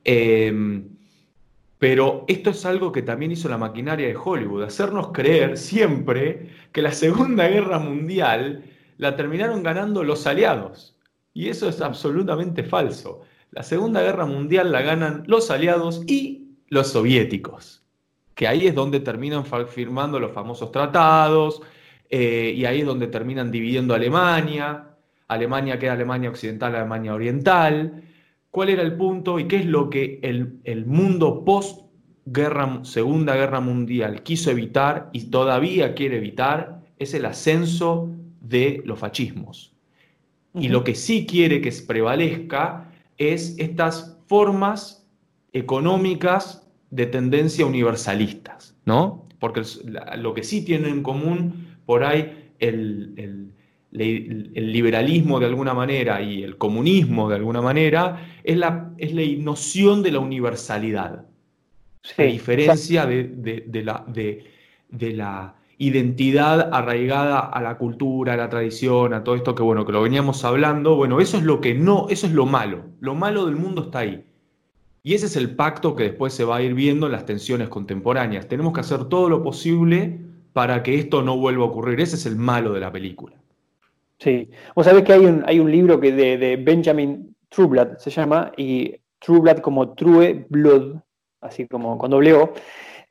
Em, 0.04 0.96
pero 1.78 2.24
esto 2.28 2.50
es 2.50 2.64
algo 2.64 2.92
que 2.92 3.02
también 3.02 3.32
hizo 3.32 3.48
la 3.48 3.58
maquinaria 3.58 4.08
de 4.08 4.16
Hollywood, 4.16 4.62
hacernos 4.64 5.08
creer 5.12 5.58
siempre 5.58 6.50
que 6.72 6.82
la 6.82 6.92
Segunda 6.92 7.48
Guerra 7.48 7.78
Mundial 7.78 8.64
la 8.98 9.16
terminaron 9.16 9.62
ganando 9.62 10.02
los 10.02 10.26
aliados. 10.26 10.96
Y 11.34 11.48
eso 11.48 11.68
es 11.68 11.82
absolutamente 11.82 12.62
falso. 12.62 13.22
La 13.50 13.62
Segunda 13.62 14.02
Guerra 14.02 14.26
Mundial 14.26 14.72
la 14.72 14.82
ganan 14.82 15.24
los 15.26 15.50
aliados 15.50 16.02
y 16.06 16.56
los 16.68 16.88
soviéticos, 16.88 17.86
que 18.37 18.46
ahí 18.46 18.66
es 18.66 18.75
donde 18.75 19.01
terminan 19.01 19.44
firmando 19.66 20.20
los 20.20 20.31
famosos 20.31 20.70
tratados, 20.70 21.62
eh, 22.11 22.53
y 22.55 22.66
ahí 22.66 22.81
es 22.81 22.87
donde 22.87 23.07
terminan 23.09 23.51
dividiendo 23.51 23.94
Alemania. 23.94 24.90
Alemania 25.27 25.79
queda 25.79 25.94
Alemania 25.94 26.29
Occidental, 26.29 26.77
Alemania 26.77 27.14
Oriental. 27.14 28.03
¿Cuál 28.51 28.68
era 28.68 28.83
el 28.83 28.94
punto 28.94 29.40
y 29.40 29.49
qué 29.49 29.57
es 29.57 29.66
lo 29.66 29.88
que 29.88 30.20
el, 30.22 30.61
el 30.64 30.85
mundo 30.85 31.44
post 31.44 31.87
-guerra, 32.27 32.85
Segunda 32.85 33.35
Guerra 33.35 33.61
Mundial 33.61 34.22
quiso 34.22 34.51
evitar 34.51 35.09
y 35.14 35.31
todavía 35.31 35.94
quiere 35.94 36.18
evitar? 36.18 36.83
Es 36.99 37.14
el 37.14 37.25
ascenso 37.25 38.11
de 38.42 38.83
los 38.85 38.99
fascismos. 38.99 39.72
Y 40.55 40.68
lo 40.68 40.85
que 40.85 40.94
sí 40.94 41.27
quiere 41.27 41.62
que 41.62 41.72
prevalezca 41.87 42.92
es 43.16 43.57
estas 43.59 44.18
formas 44.27 45.07
económicas 45.53 46.65
de 46.90 47.07
tendencia 47.07 47.66
universalistas, 47.66 48.77
¿no? 48.85 49.27
Porque 49.38 49.62
lo 50.16 50.35
que 50.35 50.42
sí 50.42 50.64
tienen 50.64 50.90
en 50.90 51.03
común 51.03 51.77
por 51.85 52.05
ahí 52.05 52.53
el, 52.59 53.53
liberalismo 53.90 55.40
de 55.40 55.46
alguna 55.46 55.72
manera 55.72 56.20
y 56.20 56.42
el 56.42 56.59
comunismo 56.59 57.29
de 57.29 57.37
alguna 57.37 57.62
manera 57.62 58.29
es 58.44 58.57
la, 58.57 58.92
es 58.99 59.14
la 59.14 59.22
noción 59.42 60.03
de 60.03 60.12
la 60.12 60.18
universalidad. 60.18 61.25
a 62.18 62.22
diferencia 62.22 63.07
de, 63.07 63.83
la, 63.85 64.05
de 64.07 65.12
la 65.12 65.55
identidad 65.79 66.70
arraigada 66.72 67.40
a 67.40 67.61
la 67.61 67.77
cultura, 67.77 68.35
a 68.35 68.37
la 68.37 68.49
tradición, 68.49 69.12
a 69.12 69.25
todo 69.25 69.35
esto 69.35 69.55
que 69.55 69.62
bueno, 69.62 69.85
que 69.85 69.92
lo 69.92 70.03
veníamos 70.03 70.44
hablando, 70.44 70.96
bueno, 70.96 71.20
eso 71.20 71.37
es 71.37 71.42
lo 71.42 71.61
que 71.61 71.75
no, 71.75 72.07
eso 72.09 72.27
es 72.27 72.33
lo 72.33 72.46
malo. 72.46 72.85
Lo 73.01 73.14
malo 73.14 73.46
del 73.46 73.57
mundo 73.57 73.83
está 73.83 74.01
ahí. 74.01 74.25
Y 75.07 75.14
ese 75.14 75.27
es 75.27 75.37
el 75.37 75.55
pacto 75.55 75.95
que 75.95 76.03
después 76.03 76.35
se 76.35 76.42
va 76.42 76.57
a 76.57 76.62
ir 76.62 76.75
viendo 76.75 77.07
en 77.07 77.12
las 77.12 77.25
tensiones 77.25 77.69
contemporáneas. 77.69 78.49
Tenemos 78.49 78.73
que 78.73 78.81
hacer 78.81 79.05
todo 79.05 79.29
lo 79.29 79.40
posible 79.40 80.19
para 80.53 80.83
que 80.83 80.97
esto 80.99 81.23
no 81.23 81.37
vuelva 81.37 81.62
a 81.62 81.69
ocurrir. 81.69 82.01
Ese 82.01 82.16
es 82.16 82.27
el 82.27 82.35
malo 82.35 82.73
de 82.73 82.81
la 82.81 82.90
película. 82.90 83.37
Sí. 84.19 84.51
Vos 84.75 84.85
sabés 84.85 85.05
que 85.05 85.12
hay 85.12 85.25
un, 85.25 85.45
hay 85.47 85.61
un 85.61 85.71
libro 85.71 86.01
que 86.01 86.11
de, 86.11 86.57
Benjamin 86.57 87.37
Trueblood 87.51 87.99
se 87.99 88.11
llama, 88.11 88.51
y 88.57 88.97
Trueblood 89.21 89.59
como 89.59 89.95
True 89.95 90.45
Blood, 90.49 90.97
así 91.40 91.69
como 91.69 91.97
con 91.99 92.11
doble 92.11 92.33
O, 92.33 92.53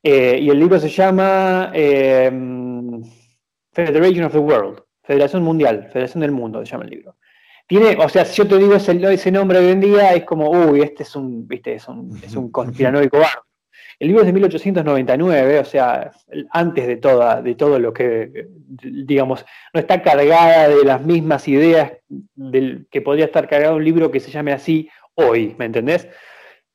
eh, 0.04 0.38
y 0.42 0.50
el 0.50 0.60
libro 0.60 0.78
se 0.82 0.90
llama 0.90 1.72
eh, 1.74 2.30
Federation 3.72 4.26
of 4.26 4.34
the 4.34 4.40
World, 4.40 4.82
Federación 5.02 5.44
Mundial, 5.44 5.88
Federación 5.94 6.20
del 6.20 6.32
Mundo, 6.32 6.60
se 6.60 6.74
llama 6.74 6.84
el 6.84 6.90
libro. 6.90 7.16
Tiene, 7.68 7.98
o 8.00 8.10
sea, 8.10 8.26
si 8.26 8.38
yo 8.38 8.48
te 8.48 8.58
digo 8.58 8.76
ese, 8.76 9.00
ese 9.14 9.32
nombre 9.32 9.60
hoy 9.60 9.70
en 9.70 9.82
día, 9.82 10.14
es 10.14 10.24
como, 10.24 10.50
uy, 10.52 10.82
este 10.82 11.04
es 11.04 11.16
un, 11.16 11.48
viste, 11.48 11.74
es 11.74 11.88
un, 11.88 12.20
es 12.24 12.36
un 12.36 12.52
conspiranoico 12.52 13.18
barro. 13.18 13.46
El 13.98 14.10
libro 14.10 14.22
es 14.22 14.28
de 14.28 14.34
1899, 14.34 15.60
o 15.60 15.66
sea, 15.66 16.12
antes 16.52 16.86
de, 16.86 16.98
toda, 16.98 17.42
de 17.42 17.56
todo 17.56 17.80
lo 17.80 17.94
que, 17.94 18.48
digamos, 18.68 19.46
no 19.74 19.80
está 19.80 20.02
cargada 20.02 20.68
de 20.68 20.84
las 20.84 21.02
mismas 21.02 21.48
ideas 21.48 21.94
del, 22.36 22.88
que 22.92 23.02
podría 23.02 23.26
estar 23.26 23.48
cargado 23.48 23.78
un 23.78 23.86
libro 23.86 24.12
que 24.12 24.20
se 24.20 24.32
llame 24.32 24.52
así 24.52 24.90
hoy, 25.16 25.56
¿me 25.58 25.66
entendés? 25.66 26.10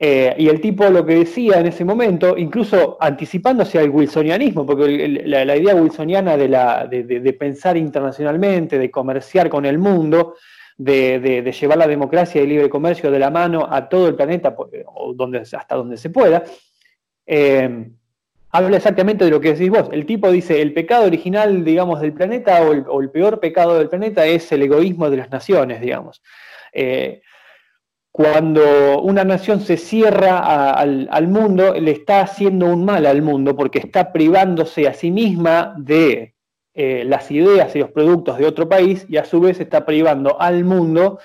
Eh, 0.02 0.34
y 0.38 0.48
el 0.48 0.62
tipo 0.62 0.88
lo 0.88 1.04
que 1.04 1.16
decía 1.16 1.60
en 1.60 1.66
ese 1.66 1.84
momento, 1.84 2.38
incluso 2.38 2.96
anticipándose 2.98 3.78
al 3.78 3.90
wilsonianismo, 3.90 4.64
porque 4.64 5.08
la, 5.26 5.56
idea 5.56 5.74
wilsoniana 5.74 6.38
de, 6.38 7.36
pensar 7.38 7.76
internacionalmente, 7.76 8.78
de 8.78 8.90
comerciar 8.90 9.50
con 9.50 9.66
el 9.66 9.76
mundo, 9.76 10.36
de, 10.80 11.52
llevar 11.52 11.78
la 11.78 11.86
democracia 11.86 12.40
y 12.40 12.44
el 12.44 12.50
libre 12.50 12.70
comercio 12.70 13.10
de 13.10 13.18
la 13.18 13.30
mano 13.30 13.66
a 13.70 13.88
todo 13.88 14.08
el 14.08 14.14
planeta, 14.14 14.54
o 14.56 15.12
donde, 15.14 15.38
hasta 15.38 15.74
donde 15.74 15.96
se 15.98 16.08
pueda, 16.08 16.42
eh, 17.26 17.90
habla 18.50 18.76
exactamente 18.78 19.24
de 19.24 19.30
lo 19.30 19.40
que 19.40 19.52
decís 19.52 19.68
vos. 19.68 19.88
El 19.92 20.06
tipo 20.06 20.30
dice, 20.30 20.62
el 20.62 20.72
pecado 20.72 21.04
original, 21.04 21.64
digamos, 21.64 22.00
del 22.00 22.14
planeta, 22.14 22.62
o 22.62 23.00
el, 23.00 23.10
peor 23.10 23.40
pecado 23.40 23.78
del 23.78 23.88
planeta 23.88 24.24
es 24.26 24.50
el 24.52 24.62
egoísmo 24.62 25.10
de 25.10 25.18
las 25.18 25.30
naciones, 25.30 25.80
digamos. 25.82 26.22
Eh, 26.72 27.20
cuando 28.10 29.02
una 29.02 29.22
nación 29.22 29.60
se 29.60 29.76
cierra 29.76 30.72
al, 30.72 31.28
mundo, 31.28 31.74
le 31.74 31.90
está 31.90 32.22
haciendo 32.22 32.66
un 32.66 32.84
mal 32.84 33.06
al 33.06 33.22
mundo 33.22 33.54
porque 33.54 33.78
está 33.78 34.12
privándose 34.12 34.88
a 34.88 34.94
sí 34.94 35.10
misma 35.10 35.74
de 35.78 36.34
eh, 36.72 37.02
las 37.04 37.32
ideas 37.32 37.74
y 37.74 37.80
los 37.80 37.90
productos 37.90 38.38
de 38.38 38.46
otro 38.46 38.68
país 38.68 39.04
y 39.08 39.16
a 39.16 39.24
su 39.24 39.40
vez 39.40 39.58
está 39.58 39.84
privando 39.84 40.40
al 40.40 40.62
mundo 40.62 41.18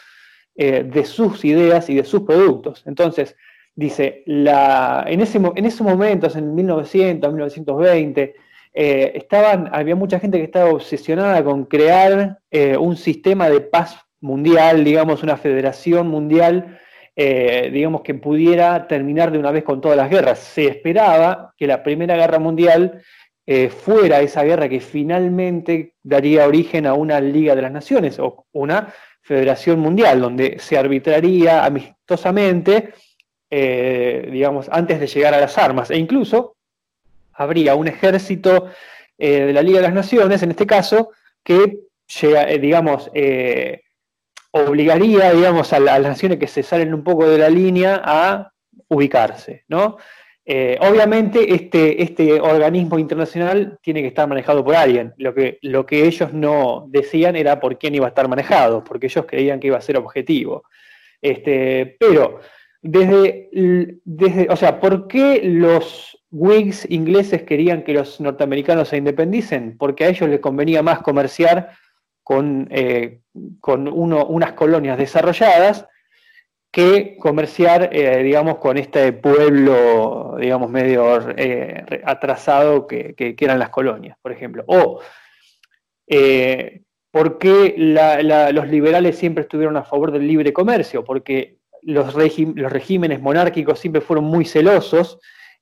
eh, 0.55 0.83
de 0.83 1.05
sus 1.05 1.45
ideas 1.45 1.87
y 1.87 1.95
de 1.95 2.03
sus 2.03 2.23
productos. 2.23 2.81
Entonces, 2.87 3.35
dice, 3.75 4.23
en, 4.25 5.21
ese, 5.21 5.39
en 5.55 5.65
esos 5.65 5.81
momentos, 5.81 6.35
en 6.35 6.55
1900, 6.55 7.31
1920, 7.31 8.35
eh, 8.73 9.11
estaban, 9.13 9.69
había 9.71 9.95
mucha 9.95 10.19
gente 10.19 10.39
que 10.39 10.45
estaba 10.45 10.71
obsesionada 10.71 11.43
con 11.43 11.65
crear 11.65 12.39
un 12.79 12.95
sistema 12.95 13.47
de 13.47 13.61
paz 13.61 13.99
mundial, 14.21 14.83
digamos, 14.83 15.21
una 15.21 15.37
federación 15.37 16.07
mundial, 16.07 16.79
digamos, 17.15 18.01
que 18.01 18.15
pudiera 18.15 18.87
terminar 18.87 19.31
de 19.31 19.37
una 19.37 19.51
vez 19.51 19.63
con 19.63 19.79
todas 19.79 19.97
las 19.97 20.09
guerras. 20.09 20.39
Se 20.39 20.65
esperaba 20.67 21.53
que 21.55 21.67
la 21.67 21.83
Primera 21.83 22.15
Guerra 22.15 22.39
Mundial 22.39 23.03
eh, 23.45 23.69
fuera 23.69 24.21
esa 24.21 24.43
guerra 24.43 24.67
que 24.67 24.79
finalmente 24.79 25.93
daría 26.01 26.47
origen 26.47 26.85
a 26.85 26.93
una 26.93 27.19
Liga 27.19 27.55
de 27.55 27.61
las 27.61 27.71
Naciones 27.71 28.19
o 28.19 28.45
una 28.53 28.93
Federación 29.21 29.79
Mundial, 29.79 30.21
donde 30.21 30.59
se 30.59 30.77
arbitraría 30.77 31.65
amistosamente, 31.65 32.93
eh, 33.49 34.29
digamos, 34.31 34.67
antes 34.71 34.99
de 34.99 35.07
llegar 35.07 35.33
a 35.33 35.39
las 35.39 35.57
armas, 35.57 35.91
e 35.91 35.97
incluso 35.97 36.57
habría 37.33 37.75
un 37.75 37.87
ejército 37.87 38.69
de 39.17 39.53
la 39.53 39.61
Liga 39.61 39.77
de 39.77 39.83
las 39.83 39.93
Naciones, 39.93 40.43
en 40.43 40.51
este 40.51 40.67
caso, 40.67 41.11
que 41.43 41.79
digamos, 42.59 43.09
obligaría, 44.51 45.33
digamos, 45.33 45.73
a, 45.73 45.79
las 45.79 46.01
naciones 46.01 46.39
que 46.39 46.47
se 46.47 46.63
salen 46.63 46.93
un 46.93 47.03
poco 47.03 47.27
de 47.27 47.37
la 47.37 47.49
línea 47.49 48.01
a 48.03 48.51
ubicarse, 48.87 49.65
¿no? 49.67 49.97
Eh, 50.47 50.77
obviamente 50.79 51.55
este, 51.55 52.03
este 52.03 52.39
organismo 52.39 52.99
internacional 52.99 53.79
tiene 53.81 54.01
que 54.01 54.09
estar 54.09 54.27
manejado 54.27 54.63
por 54.63 54.75
alguien. 54.75 55.13
Lo 55.17 55.33
que, 55.33 55.57
lo 55.61 55.85
que 55.85 56.05
ellos 56.05 56.33
no 56.33 56.85
decían 56.89 57.35
era 57.35 57.59
por 57.59 57.79
quién 57.79 57.95
iba 57.95 58.05
a 58.05 58.09
estar 58.09 58.27
manejado, 58.27 58.83
porque 58.83 59.07
ellos 59.07 59.25
creían 59.27 59.59
que 59.59 59.67
iba 59.67 59.77
a 59.77 59.81
ser 59.81 59.97
objetivo. 59.97 60.63
Este, 61.21 61.97
pero 61.99 62.39
desde, 62.81 63.49
desde, 64.03 64.47
o 64.49 64.55
sea, 64.55 64.79
¿por 64.79 65.07
qué 65.07 65.41
los 65.43 66.23
Whigs 66.29 66.85
ingleses 66.91 67.41
querían 67.43 67.83
que 67.83 67.93
los 67.93 68.21
norteamericanos 68.21 68.89
se 68.89 68.97
independicen? 68.97 69.75
Porque 69.77 70.03
a 70.03 70.09
ellos 70.09 70.29
les 70.29 70.39
convenía 70.39 70.83
más 70.83 70.99
comerciar 70.99 71.71
con, 72.21 72.67
eh, 72.69 73.21
con 73.59 73.87
unas 73.87 74.53
colonias 74.53 74.99
desarrolladas 74.99 75.87
que 76.75 77.15
comerciar, 77.17 77.89
eh, 77.93 78.21
digamos, 78.21 78.57
con 78.57 78.77
este 78.77 79.13
pueblo, 79.13 80.35
digamos, 80.37 80.69
medio 80.69 81.25
eh, 81.37 82.01
atrasado 82.03 82.85
que, 82.85 83.15
eran 83.17 83.59
las 83.59 83.69
colonias, 83.69 84.17
por 84.21 84.33
ejemplo. 84.33 84.65
O 84.67 84.99
eh, 86.05 86.81
por 87.11 87.37
qué 87.37 87.75
los 87.77 88.67
liberales 88.67 89.17
siempre 89.17 89.43
estuvieron 89.43 89.77
a 89.77 89.85
favor 89.85 90.11
del 90.11 90.27
libre 90.27 90.51
comercio, 90.51 91.05
porque 91.05 91.59
los, 91.81 92.13
los 92.13 92.71
regímenes 92.73 93.21
monárquicos 93.21 93.79
siempre 93.79 94.01
fueron 94.01 94.25
muy 94.25 94.43
celosos 94.43 95.17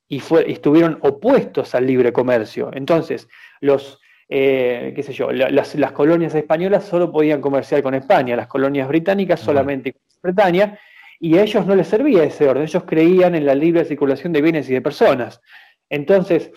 y 0.08 0.20
estuvieron 0.48 0.98
opuestos 1.02 1.76
al 1.76 1.86
libre 1.86 2.12
comercio. 2.12 2.72
Entonces, 2.74 3.28
los, 3.60 4.00
qué 4.28 5.00
sé 5.00 5.12
yo, 5.12 5.30
las, 5.30 5.76
las, 5.76 5.92
colonias 5.92 6.34
españolas 6.34 6.86
solo 6.86 7.12
podían 7.12 7.40
comerciar 7.40 7.84
con 7.84 7.94
España, 7.94 8.34
las 8.34 8.48
colonias 8.48 8.88
británicas 8.88 9.38
solamente 9.38 9.92
con 9.92 10.02
Bretaña, 10.20 10.76
y 11.24 11.38
a 11.38 11.42
ellos 11.42 11.64
no 11.64 11.74
les 11.74 11.88
servía 11.88 12.22
ese 12.22 12.46
orden, 12.46 12.64
ellos 12.64 12.84
creían 12.86 13.34
en 13.34 13.46
la 13.46 13.54
libre 13.54 13.86
circulación 13.86 14.30
de 14.34 14.42
bienes 14.42 14.68
y 14.68 14.74
de 14.74 14.82
personas. 14.82 15.40
Entonces, 15.88 16.50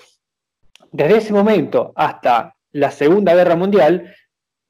desde 0.91 1.19
ese 1.19 1.31
momento 1.31 1.93
hasta 1.95 2.53
la 2.73 2.91
Segunda 2.91 3.33
Guerra 3.33 3.55
Mundial, 3.55 4.13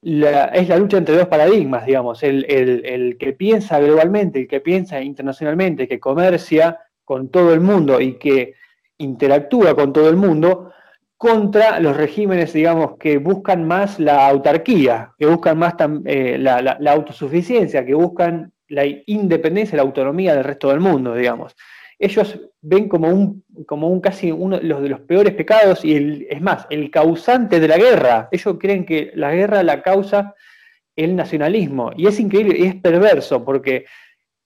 es 0.00 0.68
la 0.68 0.76
lucha 0.78 0.98
entre 0.98 1.16
dos 1.16 1.26
paradigmas, 1.26 1.84
digamos, 1.84 2.22
el, 2.22 2.44
el, 2.48 3.18
que 3.18 3.32
piensa 3.32 3.80
globalmente, 3.80 4.38
el 4.42 4.46
que 4.46 4.60
piensa 4.60 5.00
internacionalmente, 5.00 5.88
que 5.88 5.98
comercia 5.98 6.78
con 7.04 7.28
todo 7.30 7.52
el 7.52 7.60
mundo 7.60 8.00
y 8.00 8.18
que 8.18 8.54
interactúa 8.98 9.74
con 9.74 9.92
todo 9.92 10.08
el 10.08 10.16
mundo, 10.16 10.70
contra 11.16 11.80
los 11.80 11.96
regímenes, 11.96 12.52
digamos, 12.52 12.98
que 12.98 13.18
buscan 13.18 13.66
más 13.66 13.98
la 13.98 14.28
autarquía, 14.28 15.14
que 15.18 15.26
buscan 15.26 15.58
más 15.58 15.74
eh, 16.04 16.36
la, 16.38 16.62
la, 16.62 16.92
autosuficiencia, 16.92 17.84
que 17.84 17.94
buscan 17.94 18.52
la 18.68 18.84
independencia, 19.06 19.76
la 19.76 19.82
autonomía 19.82 20.34
del 20.34 20.44
resto 20.44 20.68
del 20.68 20.80
mundo, 20.80 21.14
digamos. 21.14 21.56
Ellos 21.98 22.40
ven 22.60 22.88
como 22.88 23.08
un, 23.08 23.44
como 23.66 23.88
un 23.88 24.00
casi 24.00 24.30
uno 24.30 24.58
de 24.58 24.64
los, 24.64 24.82
de 24.82 24.88
los 24.88 25.00
peores 25.00 25.34
pecados 25.34 25.84
y 25.84 25.96
el, 25.96 26.26
es 26.30 26.40
más, 26.40 26.66
el 26.70 26.90
causante 26.90 27.58
de 27.58 27.68
la 27.68 27.76
guerra. 27.76 28.28
Ellos 28.30 28.56
creen 28.60 28.84
que 28.84 29.10
la 29.14 29.32
guerra 29.32 29.62
la 29.62 29.82
causa 29.82 30.34
el 30.98 31.14
nacionalismo. 31.14 31.92
Y 31.96 32.06
es 32.06 32.18
increíble 32.18 32.56
y 32.58 32.66
es 32.66 32.74
perverso 32.74 33.44
porque 33.44 33.86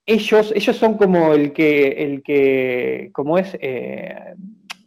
ellos, 0.04 0.52
ellos 0.54 0.76
son 0.76 0.98
como 0.98 1.32
el 1.32 1.52
que, 1.52 1.88
el 2.04 2.22
que 2.22 3.10
como 3.12 3.38
es, 3.38 3.56
eh, 3.60 4.14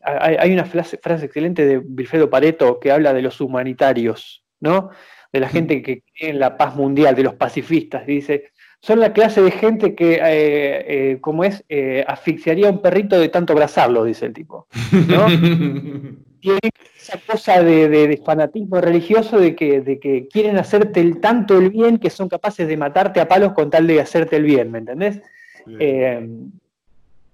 hay, 0.04 0.54
una 0.54 0.66
frase, 0.66 0.98
frase, 1.02 1.26
excelente 1.26 1.66
de 1.66 1.80
Wilfredo 1.80 2.30
Pareto 2.30 2.80
que 2.80 2.92
habla 2.92 3.14
de 3.14 3.24
los 3.24 3.42
humanitarios, 3.42 4.46
¿no? 4.60 4.92
De 5.34 5.40
la 5.40 5.50
gente 5.50 5.82
que 5.82 6.02
cree 6.02 6.30
en 6.30 6.40
la 6.40 6.56
paz 6.56 6.76
mundial, 6.76 7.16
de 7.16 7.24
los 7.24 7.34
pacifistas. 7.34 8.06
Dice, 8.06 8.52
son 8.86 9.00
la 9.00 9.14
clase 9.14 9.42
de 9.42 9.50
gente 9.50 9.96
que, 9.96 10.14
eh, 10.14 10.22
eh, 10.22 11.18
como 11.20 11.44
es, 11.44 11.64
eh, 11.70 12.06
asfixiaría 12.08 12.68
a 12.68 12.72
un 12.72 12.84
perrito 12.84 13.20
de 13.20 13.30
tanto 13.30 13.54
abrazarlo, 13.54 14.04
dice 14.04 14.28
el 14.28 14.34
tipo. 14.34 14.68
¿no? 15.08 15.26
Tiene 16.40 16.60
esa 16.96 17.18
cosa 17.26 17.64
de, 17.64 18.22
fanatismo 18.24 18.80
religioso 18.80 19.40
de 19.40 19.56
que, 19.56 19.82
de 19.82 20.00
que 20.00 20.28
quieren 20.28 20.60
hacerte 20.60 21.02
el, 21.02 21.20
tanto 21.20 21.58
el 21.58 21.72
bien 21.72 21.98
que 21.98 22.12
son 22.12 22.30
capaces 22.30 22.68
de 22.68 22.78
matarte 22.78 23.20
a 23.20 23.28
palos 23.28 23.54
con 23.54 23.72
tal 23.72 23.88
de 23.88 24.00
hacerte 24.00 24.36
el 24.36 24.44
bien, 24.44 24.70
¿me 24.70 24.78
entendés? 24.78 25.20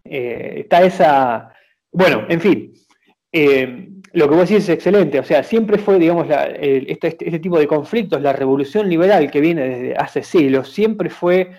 está 0.06 0.84
esa. 0.84 1.54
Bueno, 1.92 2.24
en 2.30 2.40
fin 2.40 2.74
lo 3.34 4.30
que 4.30 4.36
vos 4.36 4.50
decís 4.50 4.64
es 4.64 4.70
excelente, 4.70 5.20
o 5.20 5.24
sea, 5.24 5.44
siempre 5.44 5.78
fue, 5.78 5.98
digamos, 5.98 6.28
este, 6.30 6.92
este, 6.92 7.08
este, 7.08 7.40
tipo 7.40 7.58
de 7.58 7.68
conflictos, 7.68 8.22
la 8.22 8.34
revolución 8.34 8.90
liberal 8.90 9.32
que 9.32 9.40
viene 9.40 9.70
desde 9.70 9.96
hace 9.96 10.24
siglos, 10.24 10.70
siempre 10.70 11.10
fue 11.10 11.52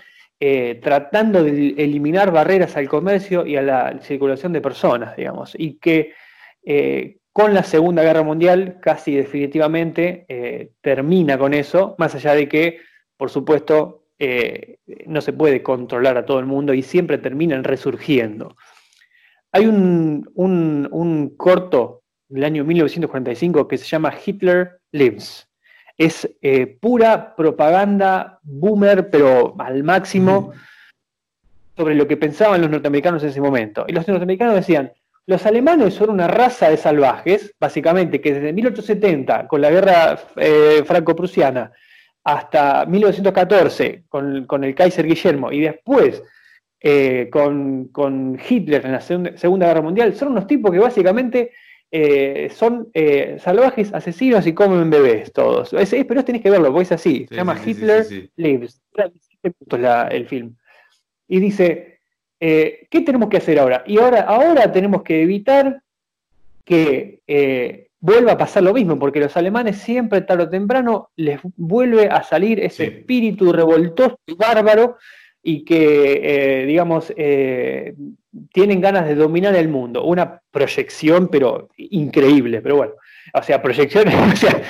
eh, 0.44 0.80
tratando 0.82 1.44
de 1.44 1.74
eliminar 1.78 2.32
barreras 2.32 2.76
al 2.76 2.88
comercio 2.88 3.46
y 3.46 3.54
a 3.54 3.62
la 3.62 4.00
circulación 4.00 4.52
de 4.52 4.60
personas, 4.60 5.16
digamos, 5.16 5.54
y 5.56 5.74
que 5.78 6.14
eh, 6.64 7.18
con 7.32 7.54
la 7.54 7.62
Segunda 7.62 8.02
Guerra 8.02 8.24
Mundial 8.24 8.78
casi 8.82 9.14
definitivamente 9.14 10.26
eh, 10.28 10.72
termina 10.80 11.38
con 11.38 11.54
eso, 11.54 11.94
más 11.96 12.16
allá 12.16 12.34
de 12.34 12.48
que, 12.48 12.80
por 13.16 13.30
supuesto, 13.30 14.00
no 15.06 15.20
se 15.20 15.32
puede 15.32 15.62
controlar 15.62 16.16
a 16.16 16.26
todo 16.26 16.40
el 16.40 16.46
mundo 16.46 16.74
y 16.74 16.82
siempre 16.82 17.18
terminan 17.18 17.62
resurgiendo. 17.62 18.56
Hay 19.52 19.66
un, 19.66 20.28
un 20.34 21.34
corto 21.36 22.02
del 22.28 22.44
año 22.44 22.64
1945 22.64 23.68
que 23.68 23.78
se 23.78 23.84
llama 23.84 24.14
Hitler 24.24 24.80
Lives. 24.90 25.48
Es 25.98 26.28
eh, 26.40 26.66
pura 26.66 27.36
propaganda 27.36 28.40
boomer, 28.42 29.10
pero 29.10 29.54
al 29.58 29.84
máximo, 29.84 30.52
sobre 31.76 31.94
lo 31.94 32.08
que 32.08 32.16
pensaban 32.16 32.60
los 32.62 32.70
norteamericanos 32.70 33.22
en 33.22 33.28
ese 33.28 33.40
momento. 33.40 33.84
Y 33.86 33.92
los 33.92 34.08
norteamericanos 34.08 34.54
decían, 34.54 34.92
los 35.26 35.44
alemanes 35.46 35.94
son 35.94 36.10
una 36.10 36.26
raza 36.26 36.70
de 36.70 36.76
salvajes, 36.76 37.54
básicamente, 37.60 38.20
que 38.20 38.34
desde 38.34 38.52
1870, 38.52 39.46
con 39.46 39.60
la 39.60 39.70
guerra 39.70 40.18
eh, 40.36 40.82
franco-prusiana, 40.84 41.70
hasta 42.24 42.86
1914, 42.86 44.04
con, 44.08 44.64
el 44.64 44.74
Kaiser 44.74 45.06
Guillermo, 45.06 45.52
y 45.52 45.60
después 45.60 46.22
eh, 46.84 47.28
con, 47.30 47.88
con, 47.92 48.36
Hitler 48.48 48.84
en 48.84 48.92
la 48.92 49.00
Segunda 49.00 49.66
Guerra 49.66 49.82
Mundial, 49.82 50.14
son 50.16 50.28
unos 50.32 50.48
tipos 50.48 50.72
que 50.72 50.80
básicamente 50.80 51.52
eh, 51.92 52.50
son 52.52 52.88
eh, 52.92 53.36
salvajes, 53.38 53.94
asesinos 53.94 54.44
y 54.48 54.52
comen 54.52 54.90
bebés 54.90 55.32
todos. 55.32 55.72
Es, 55.74 55.94
pero 56.08 56.24
tenés 56.24 56.42
que 56.42 56.50
verlo, 56.50 56.72
porque 56.72 56.82
es 56.82 56.92
así. 56.92 57.26
se 57.28 57.36
llama 57.36 57.56
Hitler 57.64 58.04
Lives. 58.34 58.82
el 60.10 60.26
film. 60.26 60.56
Y 61.28 61.38
dice, 61.38 62.00
¿qué 62.40 63.02
tenemos 63.06 63.28
que 63.28 63.36
hacer 63.36 63.60
ahora? 63.60 63.84
Y 63.86 63.98
ahora, 63.98 64.22
ahora 64.22 64.72
tenemos 64.72 65.02
que 65.02 65.22
evitar 65.22 65.82
que 66.64 67.20
vuelva 68.00 68.32
a 68.32 68.38
pasar 68.38 68.64
lo 68.64 68.74
mismo, 68.74 68.98
porque 68.98 69.20
los 69.20 69.36
alemanes 69.36 69.78
siempre, 69.78 70.22
tarde 70.22 70.42
o 70.42 70.50
temprano, 70.50 71.10
les 71.14 71.38
vuelve 71.54 72.08
a 72.08 72.24
salir 72.24 72.58
ese 72.58 72.86
espíritu 72.86 73.52
revoltoso 73.52 74.18
y 74.26 74.34
bárbaro 74.34 74.96
y 75.42 75.64
que, 75.64 76.64
digamos, 76.66 77.12
tienen 78.52 78.80
ganas 78.80 79.06
de 79.06 79.14
dominar 79.14 79.54
el 79.56 79.68
mundo. 79.68 80.04
Una 80.04 80.40
proyección, 80.50 81.28
pero 81.28 81.68
increíble, 81.76 82.60
pero 82.62 82.76
bueno. 82.76 82.92
O 83.34 83.42
sea, 83.42 83.62
proyección, 83.62 84.08
o 84.32 84.36
sea, 84.36 84.62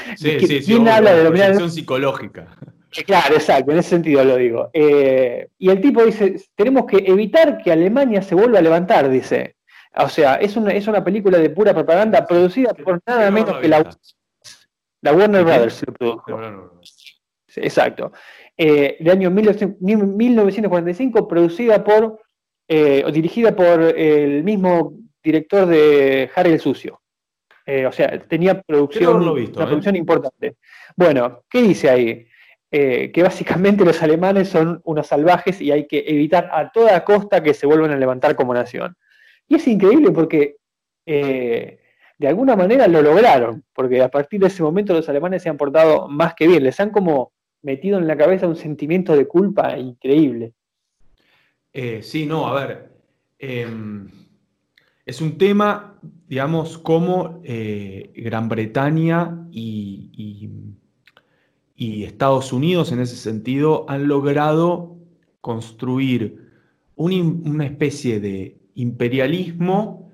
¿quién 0.65 0.89
habla 0.89 1.15
de 1.15 1.25
dominar? 1.25 1.49
Proyección 1.49 1.71
psicológica. 1.71 2.57
Eh, 2.97 3.05
claro, 3.05 3.35
exacto, 3.35 3.73
en 3.73 3.79
ese 3.79 3.91
sentido 3.91 4.23
lo 4.25 4.37
digo. 4.37 4.71
Eh, 4.73 5.49
y 5.59 5.71
el 5.71 5.81
tipo 5.81 6.05
dice, 6.05 6.37
tenemos 6.55 6.87
que 6.87 6.99
evitar 6.99 7.63
que 7.63 7.73
Alemania 7.73 8.23
se 8.23 8.35
vuelva 8.35 8.59
a 8.59 8.63
levantar, 8.63 9.09
dice. 9.09 9.57
O 9.97 10.09
sea, 10.09 10.37
es 10.37 10.57
una, 10.57 10.73
es 10.73 10.87
una 10.87 11.03
película 11.03 11.39
de 11.39 11.51
pura 11.51 11.75
propaganda 11.75 12.27
producida 12.27 12.73
por 12.73 13.01
nada 13.07 13.31
menos 13.31 13.59
que 13.59 13.69
la, 13.69 13.91
la 15.03 15.13
Warner 15.13 15.45
Brothers. 15.45 15.85
Exacto. 17.57 18.13
Eh, 18.57 18.97
de 19.01 19.11
año 19.11 19.31
1945, 19.31 21.27
producida 21.27 21.83
por 21.83 22.21
eh, 22.69 23.05
dirigida 23.13 23.55
por 23.55 23.83
el 23.83 24.45
mismo 24.45 24.95
director 25.23 25.67
de 25.67 26.31
Harry 26.35 26.53
el 26.53 26.61
Sucio. 26.61 27.01
Eh, 27.67 27.85
o 27.87 27.93
sea, 27.93 28.19
tenía 28.21 28.63
producción, 28.63 29.29
una 29.29 29.41
¿eh? 29.41 29.49
producción 29.49 29.97
importante. 29.97 30.57
Bueno, 30.97 31.43
¿qué 31.51 31.63
dice 31.63 31.91
ahí? 31.91 32.27
que 32.75 33.23
básicamente 33.23 33.85
los 33.85 34.03
alemanes 34.03 34.49
son 34.49 34.81
unos 34.85 35.07
salvajes 35.07 35.61
y 35.61 35.71
hay 35.71 35.87
que 35.87 36.05
evitar 36.07 36.49
a 36.51 36.73
toda 36.73 37.05
costa 37.05 37.43
que 37.43 37.53
se 37.53 37.67
vuelvan 37.67 37.91
a 37.91 37.99
levantar 37.99 38.35
como 38.35 38.55
nación. 38.55 38.97
Y 39.47 39.57
es 39.57 39.69
increíble 39.69 40.11
porque 40.11 40.57
de 41.05 42.29
alguna 42.29 42.57
manera 42.57 42.89
lo 42.89 43.03
lograron, 43.03 43.63
porque 43.75 44.01
a 44.01 44.09
partir 44.09 44.41
de 44.41 44.47
ese 44.47 44.63
momento 44.63 44.95
los 44.95 45.07
alemanes 45.07 45.43
se 45.43 45.51
han 45.51 45.59
portado 45.59 46.09
más 46.09 46.33
que 46.33 46.47
bien, 46.47 46.65
les 46.65 46.81
han 46.81 46.89
como 46.89 47.33
metido 47.63 47.99
en 47.99 48.07
la 48.07 48.17
cabeza 48.17 48.47
un 48.47 48.57
sentimiento 48.57 49.17
de 49.17 49.27
culpa 49.27 49.79
increíble. 49.79 50.53
Eh, 51.73 52.03
sí, 52.03 52.27
no, 52.27 52.47
a 52.47 52.55
ver. 52.55 52.93
Em, 53.39 54.09
es 55.07 55.21
un 55.21 55.39
tema, 55.39 55.99
digamos, 56.29 56.79
como 56.79 57.41
eh, 57.45 58.13
Gran 58.17 58.49
Bretaña 58.49 59.47
y, 59.51 60.11
y 61.83 62.05
Estados 62.05 62.53
Unidos 62.53 62.93
en 62.93 63.01
ese 63.01 63.17
sentido 63.17 63.87
han 63.89 64.07
logrado 64.07 64.97
construir 65.41 66.49
una 66.95 67.67
especie 67.67 68.21
de 68.21 68.57
imperialismo, 68.77 70.13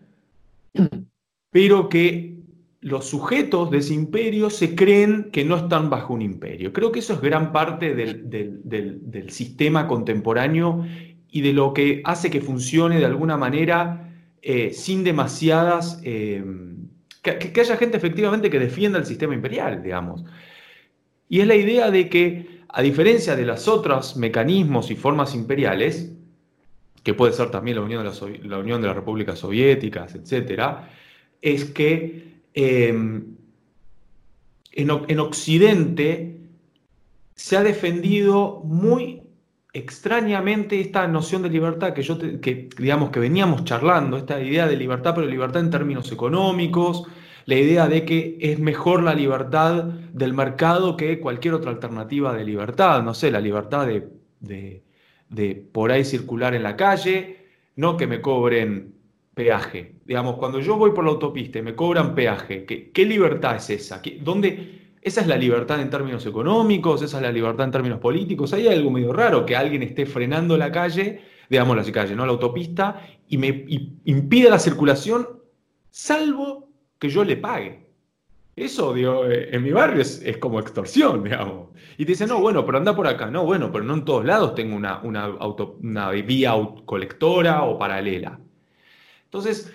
pero 1.50 1.90
que 1.90 2.37
los 2.80 3.06
sujetos 3.06 3.70
de 3.70 3.78
ese 3.78 3.94
imperio 3.94 4.50
se 4.50 4.74
creen 4.74 5.30
que 5.32 5.44
no 5.44 5.56
están 5.56 5.90
bajo 5.90 6.14
un 6.14 6.22
imperio. 6.22 6.72
Creo 6.72 6.92
que 6.92 7.00
eso 7.00 7.14
es 7.14 7.20
gran 7.20 7.52
parte 7.52 7.94
del, 7.94 9.30
sistema 9.30 9.88
contemporáneo 9.88 10.86
y 11.30 11.40
de 11.40 11.52
lo 11.52 11.74
que 11.74 12.02
hace 12.04 12.30
que 12.30 12.40
funcione 12.40 12.98
de 12.98 13.06
alguna 13.06 13.36
manera 13.36 14.12
eh, 14.42 14.72
sin 14.72 15.04
demasiadas... 15.04 16.00
Eh, 16.04 16.44
que, 17.20 17.60
haya 17.60 17.76
gente 17.76 17.96
efectivamente 17.96 18.48
que 18.48 18.58
defienda 18.58 18.98
el 18.98 19.04
sistema 19.04 19.34
imperial, 19.34 19.82
digamos. 19.82 20.24
Y 21.28 21.40
es 21.40 21.46
la 21.46 21.56
idea 21.56 21.90
de 21.90 22.08
que, 22.08 22.62
a 22.68 22.80
diferencia 22.80 23.36
de 23.36 23.44
los 23.44 23.68
otros 23.68 24.16
mecanismos 24.16 24.90
y 24.90 24.96
formas 24.96 25.34
imperiales, 25.34 26.12
que 27.02 27.14
puede 27.14 27.32
ser 27.32 27.50
también 27.50 27.76
la 27.76 27.82
Unión 27.82 28.04
de, 28.04 28.48
la 28.48 28.58
Unión 28.58 28.80
de 28.80 28.86
las 28.86 28.96
Repúblicas 28.96 29.38
Soviéticas, 29.40 30.14
etc., 30.14 30.62
es 31.42 31.66
que 31.66 32.37
em, 32.58 33.36
en, 34.72 35.20
Occidente 35.20 36.40
se 37.36 37.56
ha 37.56 37.62
defendido 37.62 38.62
muy 38.64 39.22
extrañamente 39.72 40.80
esta 40.80 41.06
noción 41.06 41.42
de 41.42 41.50
libertad 41.50 41.92
que 41.92 42.02
yo 42.02 42.18
que 42.18 42.68
digamos 42.76 43.10
que 43.10 43.20
veníamos 43.20 43.62
charlando, 43.62 44.16
esta 44.16 44.42
idea 44.42 44.66
de 44.66 44.76
libertad, 44.76 45.14
pero 45.14 45.28
libertad 45.28 45.62
en 45.62 45.70
términos 45.70 46.10
económicos, 46.10 47.04
la 47.44 47.54
idea 47.54 47.86
de 47.86 48.04
que 48.04 48.38
es 48.40 48.58
mejor 48.58 49.04
la 49.04 49.14
libertad 49.14 49.84
del 50.12 50.32
mercado 50.32 50.96
que 50.96 51.20
cualquier 51.20 51.54
otra 51.54 51.70
alternativa 51.70 52.32
de 52.32 52.44
libertad, 52.44 53.04
no 53.04 53.14
sé, 53.14 53.30
la 53.30 53.40
libertad 53.40 53.86
de, 53.86 54.82
de 55.28 55.54
por 55.72 55.92
ahí 55.92 56.04
circular 56.04 56.54
en 56.54 56.64
la 56.64 56.76
calle, 56.76 57.46
no 57.76 57.96
que 57.96 58.08
me 58.08 58.20
cobren 58.20 58.97
peaje. 59.38 59.94
Digamos, 60.04 60.34
cuando 60.34 60.58
yo 60.58 60.76
voy 60.76 60.90
por 60.90 61.04
la 61.04 61.10
autopista 61.10 61.60
y 61.60 61.62
me 61.62 61.76
cobran 61.76 62.12
peaje, 62.12 62.64
¿qué, 62.64 62.90
qué 62.90 63.04
libertad 63.04 63.54
es 63.54 63.70
esa? 63.70 64.02
¿Dónde, 64.20 64.96
¿Esa 65.00 65.20
es 65.20 65.28
la 65.28 65.36
libertad 65.36 65.80
en 65.80 65.90
términos 65.90 66.26
económicos? 66.26 67.02
¿Esa 67.02 67.18
es 67.18 67.22
la 67.22 67.30
libertad 67.30 67.66
en 67.66 67.70
términos 67.70 68.00
políticos? 68.00 68.52
Hay 68.52 68.66
algo 68.66 68.90
medio 68.90 69.12
raro 69.12 69.46
que 69.46 69.54
alguien 69.54 69.84
esté 69.84 70.06
frenando 70.06 70.56
la 70.56 70.72
calle, 70.72 71.20
digamos 71.48 71.76
la 71.76 71.92
calle, 71.92 72.16
no 72.16 72.26
la 72.26 72.32
autopista, 72.32 73.00
y 73.28 73.38
me 73.38 73.64
impide 74.06 74.50
la 74.50 74.58
circulación, 74.58 75.28
salvo 75.88 76.72
que 76.98 77.08
yo 77.08 77.22
le 77.22 77.36
pague. 77.36 77.86
Eso, 78.56 78.92
digo, 78.92 79.24
eh, 79.24 79.50
en 79.52 79.62
mi 79.62 79.70
barrio 79.70 80.02
es, 80.02 80.20
como 80.38 80.58
extorsión, 80.58 81.22
digamos. 81.22 81.68
Y 81.96 82.04
te 82.04 82.12
dicen, 82.12 82.28
no, 82.28 82.40
bueno, 82.40 82.66
pero 82.66 82.78
anda 82.78 82.96
por 82.96 83.06
acá. 83.06 83.30
No, 83.30 83.44
bueno, 83.44 83.70
pero 83.70 83.84
no 83.84 83.94
en 83.94 84.04
todos 84.04 84.24
lados 84.24 84.56
tengo 84.56 84.74
una, 84.74 84.98
una, 85.04 85.26
auto, 85.26 85.78
una 85.80 86.10
vía 86.10 86.54
colectora 86.86 87.62
o 87.62 87.78
paralela. 87.78 88.40
Entonces, 89.28 89.70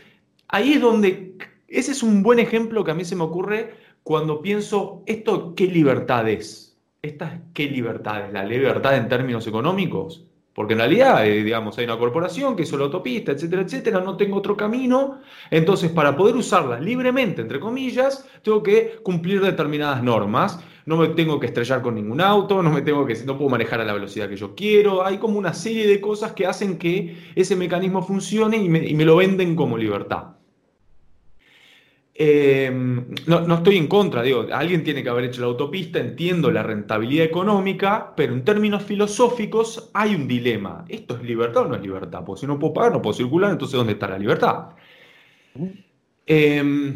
ahí 0.47 0.73
es 0.73 0.81
donde, 0.81 1.37
ese 1.67 1.91
es 1.91 2.01
un 2.01 2.23
buen 2.23 2.39
ejemplo 2.39 2.83
que 2.83 2.91
a 2.91 2.95
mí 2.95 3.05
se 3.05 3.15
me 3.15 3.23
ocurre 3.23 3.75
cuando 4.01 4.41
pienso, 4.41 5.03
¿esto 5.05 5.53
qué 5.55 5.67
libertad 5.67 6.27
es? 6.27 6.75
¿Esta 7.03 7.39
qué 7.53 7.67
libertad 7.67 8.25
es? 8.25 8.33
¿La 8.33 8.43
libertad 8.43 8.97
en 8.97 9.07
términos 9.07 9.45
económicos? 9.45 10.25
Porque 10.53 10.73
en 10.73 10.79
realidad, 10.79 11.25
eh, 11.25 11.43
digamos, 11.43 11.77
hay 11.77 11.85
una 11.85 11.97
corporación 11.97 12.55
que 12.55 12.63
hizo 12.63 12.77
la 12.77 12.85
autopista, 12.85 13.31
etcétera, 13.31 13.63
etcétera, 13.63 14.01
no 14.01 14.17
tengo 14.17 14.37
otro 14.37 14.57
camino. 14.57 15.19
Entonces, 15.49 15.91
para 15.91 16.15
poder 16.15 16.35
usarla 16.35 16.79
libremente, 16.79 17.41
entre 17.41 17.59
comillas, 17.59 18.27
tengo 18.43 18.61
que 18.61 18.97
cumplir 19.03 19.41
determinadas 19.41 20.03
normas. 20.03 20.59
No 20.85 20.97
me 20.97 21.07
tengo 21.09 21.39
que 21.39 21.47
estrellar 21.47 21.81
con 21.81 21.95
ningún 21.95 22.19
auto, 22.19 22.61
no 22.61 22.69
me 22.69 22.81
tengo 22.81 23.05
que, 23.05 23.15
no 23.25 23.37
puedo 23.37 23.49
manejar 23.49 23.79
a 23.79 23.85
la 23.85 23.93
velocidad 23.93 24.27
que 24.27 24.35
yo 24.35 24.53
quiero. 24.53 25.05
Hay 25.05 25.17
como 25.17 25.39
una 25.39 25.53
serie 25.53 25.87
de 25.87 26.01
cosas 26.01 26.33
que 26.33 26.45
hacen 26.45 26.77
que 26.77 27.15
ese 27.35 27.55
mecanismo 27.55 28.01
funcione 28.01 28.57
y 28.57 28.69
me, 28.69 29.05
lo 29.05 29.15
venden 29.15 29.55
como 29.55 29.77
libertad. 29.77 30.35
Em, 32.15 33.05
no, 33.25 33.55
estoy 33.55 33.77
en 33.77 33.87
contra, 33.87 34.21
digo, 34.21 34.45
alguien 34.51 34.83
tiene 34.83 35.01
que 35.01 35.09
haber 35.09 35.25
hecho 35.25 35.41
la 35.41 35.47
autopista, 35.47 35.99
entiendo 35.99 36.51
la 36.51 36.61
rentabilidad 36.61 37.25
económica, 37.25 38.13
pero 38.15 38.33
en 38.33 38.43
términos 38.43 38.83
filosóficos 38.83 39.89
hay 39.93 40.13
un 40.13 40.27
dilema. 40.27 40.85
¿Esto 40.89 41.15
es 41.15 41.23
libertad 41.23 41.63
o 41.63 41.69
no 41.69 41.75
es 41.75 41.81
libertad? 41.81 42.23
Porque 42.25 42.41
si 42.41 42.47
no 42.47 42.59
puedo 42.59 42.73
pagar, 42.73 42.91
no 42.91 43.01
puedo 43.01 43.15
circular, 43.15 43.51
entonces 43.51 43.77
¿dónde 43.77 43.93
está 43.93 44.07
la 44.09 44.19
libertad? 44.19 44.69
Eh, 46.27 46.93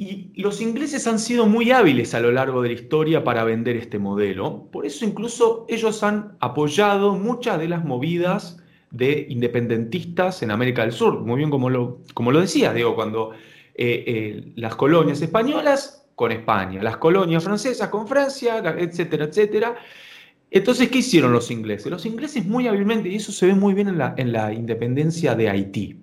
y 0.00 0.32
los 0.40 0.62
ingleses 0.62 1.06
han 1.06 1.18
sido 1.18 1.44
muy 1.44 1.72
hábiles 1.72 2.14
a 2.14 2.20
lo 2.20 2.32
largo 2.32 2.62
de 2.62 2.70
la 2.70 2.74
historia 2.74 3.22
para 3.22 3.44
vender 3.44 3.76
este 3.76 3.98
modelo. 3.98 4.66
Por 4.72 4.86
eso 4.86 5.04
incluso 5.04 5.66
ellos 5.68 6.02
han 6.02 6.38
apoyado 6.40 7.16
muchas 7.16 7.58
de 7.58 7.68
las 7.68 7.84
movidas 7.84 8.56
de 8.90 9.26
independentistas 9.28 10.42
en 10.42 10.52
América 10.52 10.80
del 10.80 10.92
Sur. 10.92 11.20
Muy 11.20 11.36
bien 11.36 11.50
como 11.50 11.68
lo, 11.68 11.98
como 12.14 12.32
lo 12.32 12.40
decía, 12.40 12.72
digo, 12.72 12.94
cuando 12.94 13.32
eh, 13.74 14.04
eh, 14.06 14.52
las 14.56 14.74
colonias 14.74 15.20
españolas 15.20 16.08
con 16.14 16.32
España, 16.32 16.82
las 16.82 16.96
colonias 16.96 17.44
francesas 17.44 17.90
con 17.90 18.08
Francia, 18.08 18.62
etcétera, 18.78 19.26
etcétera. 19.26 19.76
Entonces, 20.50 20.88
¿qué 20.88 21.00
hicieron 21.00 21.30
los 21.30 21.50
ingleses? 21.50 21.90
Los 21.90 22.06
ingleses 22.06 22.46
muy 22.46 22.66
hábilmente, 22.68 23.10
y 23.10 23.16
eso 23.16 23.32
se 23.32 23.44
ve 23.44 23.54
muy 23.54 23.74
bien 23.74 23.88
en 23.88 23.98
la, 23.98 24.14
en 24.16 24.32
la 24.32 24.50
independencia 24.50 25.34
de 25.34 25.50
Haití. 25.50 26.00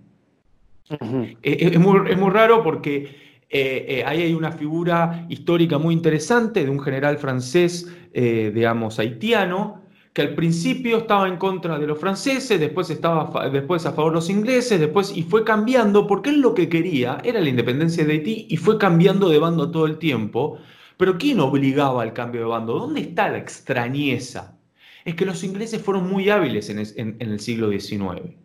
Eh, 1.42 1.58
es, 1.74 1.80
muy, 1.80 2.12
es 2.12 2.18
muy 2.18 2.30
raro 2.30 2.64
porque 2.64 3.27
eh, 3.50 3.86
eh, 3.88 4.04
ahí 4.06 4.24
hay 4.24 4.34
una 4.34 4.52
figura 4.52 5.26
histórica 5.30 5.78
muy 5.78 5.94
interesante 5.94 6.66
de 6.66 6.70
un 6.70 6.82
general 6.82 7.18
francés, 7.18 7.88
eh, 8.14 8.52
digamos, 8.54 9.00
haitiano, 9.00 9.84
que 10.12 10.22
al 10.24 10.36
principio 10.36 10.98
estaba 10.98 11.28
en 11.28 11.38
contra 11.38 11.80
de 11.80 11.88
los 11.88 11.98
franceses, 11.98 12.60
después 12.60 12.90
estaba 12.90 13.50
después 13.50 13.86
a 13.86 13.94
favor 13.94 14.12
de 14.12 14.16
los 14.16 14.30
ingleses, 14.30 14.80
después 14.80 15.16
y 15.16 15.24
fue 15.24 15.44
cambiando 15.46 16.08
porque 16.08 16.32
él 16.32 16.42
lo 16.42 16.54
que 16.56 16.68
quería 16.68 17.20
era 17.24 17.40
la 17.40 17.48
independencia 17.48 18.04
de 18.04 18.14
Haití 18.14 18.48
y 18.50 18.58
fue 18.58 18.78
cambiando 18.78 19.30
de 19.30 19.40
bando 19.40 19.72
todo 19.72 19.86
el 19.86 19.98
tiempo. 19.98 20.58
Pero 20.98 21.18
¿quién 21.18 21.40
obligaba 21.40 22.02
al 22.02 22.14
cambio 22.14 22.42
de 22.42 22.48
bando? 22.48 22.80
¿Dónde 22.80 23.02
está 23.02 23.30
la 23.30 23.38
extrañeza? 23.38 24.58
Es 25.06 25.16
que 25.16 25.26
los 25.26 25.44
ingleses 25.44 25.82
fueron 25.82 26.10
muy 26.10 26.30
hábiles 26.30 26.70
en 26.70 27.16
el 27.20 27.40
siglo 27.40 27.70
XIX, 27.70 28.36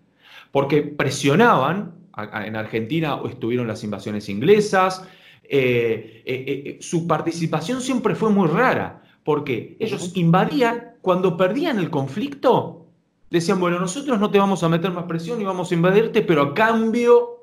porque 0.52 0.82
presionaban 0.82 2.01
en 2.16 2.56
Argentina 2.56 3.20
estuvieron 3.28 3.66
las 3.66 3.82
invasiones 3.84 4.28
inglesas. 4.28 5.06
Eh, 5.44 6.22
eh, 6.24 6.44
eh, 6.46 6.78
su 6.80 7.06
participación 7.06 7.80
siempre 7.80 8.14
fue 8.14 8.30
muy 8.30 8.48
rara, 8.48 9.02
porque 9.24 9.76
ellos 9.80 10.12
invadían, 10.14 10.96
cuando 11.00 11.36
perdían 11.36 11.78
el 11.78 11.90
conflicto, 11.90 12.86
decían, 13.30 13.60
bueno, 13.60 13.78
nosotros 13.78 14.18
no 14.18 14.30
te 14.30 14.38
vamos 14.38 14.62
a 14.62 14.68
meter 14.68 14.92
más 14.92 15.04
presión 15.04 15.40
y 15.40 15.44
vamos 15.44 15.70
a 15.70 15.74
invadirte, 15.74 16.22
pero 16.22 16.42
a 16.42 16.54
cambio 16.54 17.38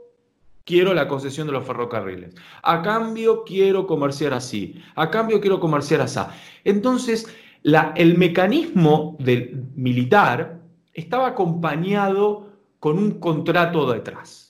quiero 0.65 0.93
la 0.93 1.07
concesión 1.07 1.47
de 1.47 1.53
los 1.53 1.65
ferrocarriles. 1.65 2.35
A 2.61 2.81
cambio 2.81 3.43
quiero 3.43 3.87
comerciar 3.87 4.33
así. 4.33 4.81
A 4.95 5.09
cambio 5.09 5.41
quiero 5.41 5.59
comerciar 5.59 6.01
así. 6.01 6.19
Entonces, 6.63 7.27
la, 7.63 7.93
el 7.97 8.17
mecanismo 8.17 9.17
del 9.19 9.65
militar 9.75 10.59
estaba 10.93 11.27
acompañado 11.27 12.49
con 12.79 12.97
un 12.97 13.19
contrato 13.19 13.91
detrás. 13.91 14.48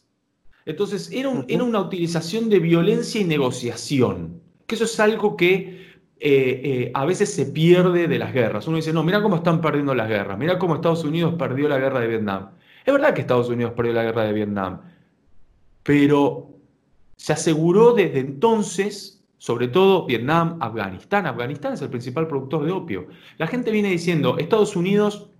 Entonces, 0.69 1.09
era, 1.11 1.29
una 1.29 1.79
utilización 1.81 2.47
de 2.47 2.59
violencia 2.59 3.19
y 3.19 3.23
negociación, 3.23 4.39
que 4.67 4.75
eso 4.75 4.83
es 4.83 4.99
algo 4.99 5.35
que 5.35 5.97
eh, 6.19 6.61
eh, 6.63 6.91
a 6.93 7.05
veces 7.05 7.33
se 7.33 7.47
pierde 7.47 8.07
de 8.07 8.19
las 8.19 8.31
guerras. 8.31 8.67
Uno 8.67 8.77
dice, 8.77 8.93
no, 8.93 9.03
mira 9.03 9.19
cómo 9.23 9.37
están 9.37 9.61
perdiendo 9.61 9.95
las 9.95 10.07
guerras, 10.07 10.37
mira 10.37 10.59
cómo 10.59 10.75
Estados 10.75 11.03
Unidos 11.03 11.33
perdió 11.39 11.67
la 11.67 11.79
guerra 11.79 12.01
de 12.01 12.07
Vietnam. 12.07 12.51
Es 12.85 12.93
verdad 12.93 13.15
que 13.15 13.21
Estados 13.21 13.49
Unidos 13.49 13.73
perdió 13.75 13.93
la 13.93 14.03
guerra 14.03 14.25
de 14.25 14.33
Vietnam, 14.33 14.81
pero 15.81 16.51
se 17.15 17.33
aseguró 17.33 17.93
desde 17.93 18.19
entonces, 18.19 19.25
sobre 19.39 19.69
todo 19.69 20.05
Vietnam, 20.05 20.59
Afganistán. 20.61 21.25
Afganistán 21.25 21.73
es 21.73 21.81
el 21.81 21.89
principal 21.89 22.27
productor 22.27 22.63
de 22.63 22.71
opio. 22.73 23.07
La 23.39 23.47
gente 23.47 23.71
viene 23.71 23.89
diciendo, 23.89 24.37
Estados 24.37 24.75
Unidos 24.75 25.31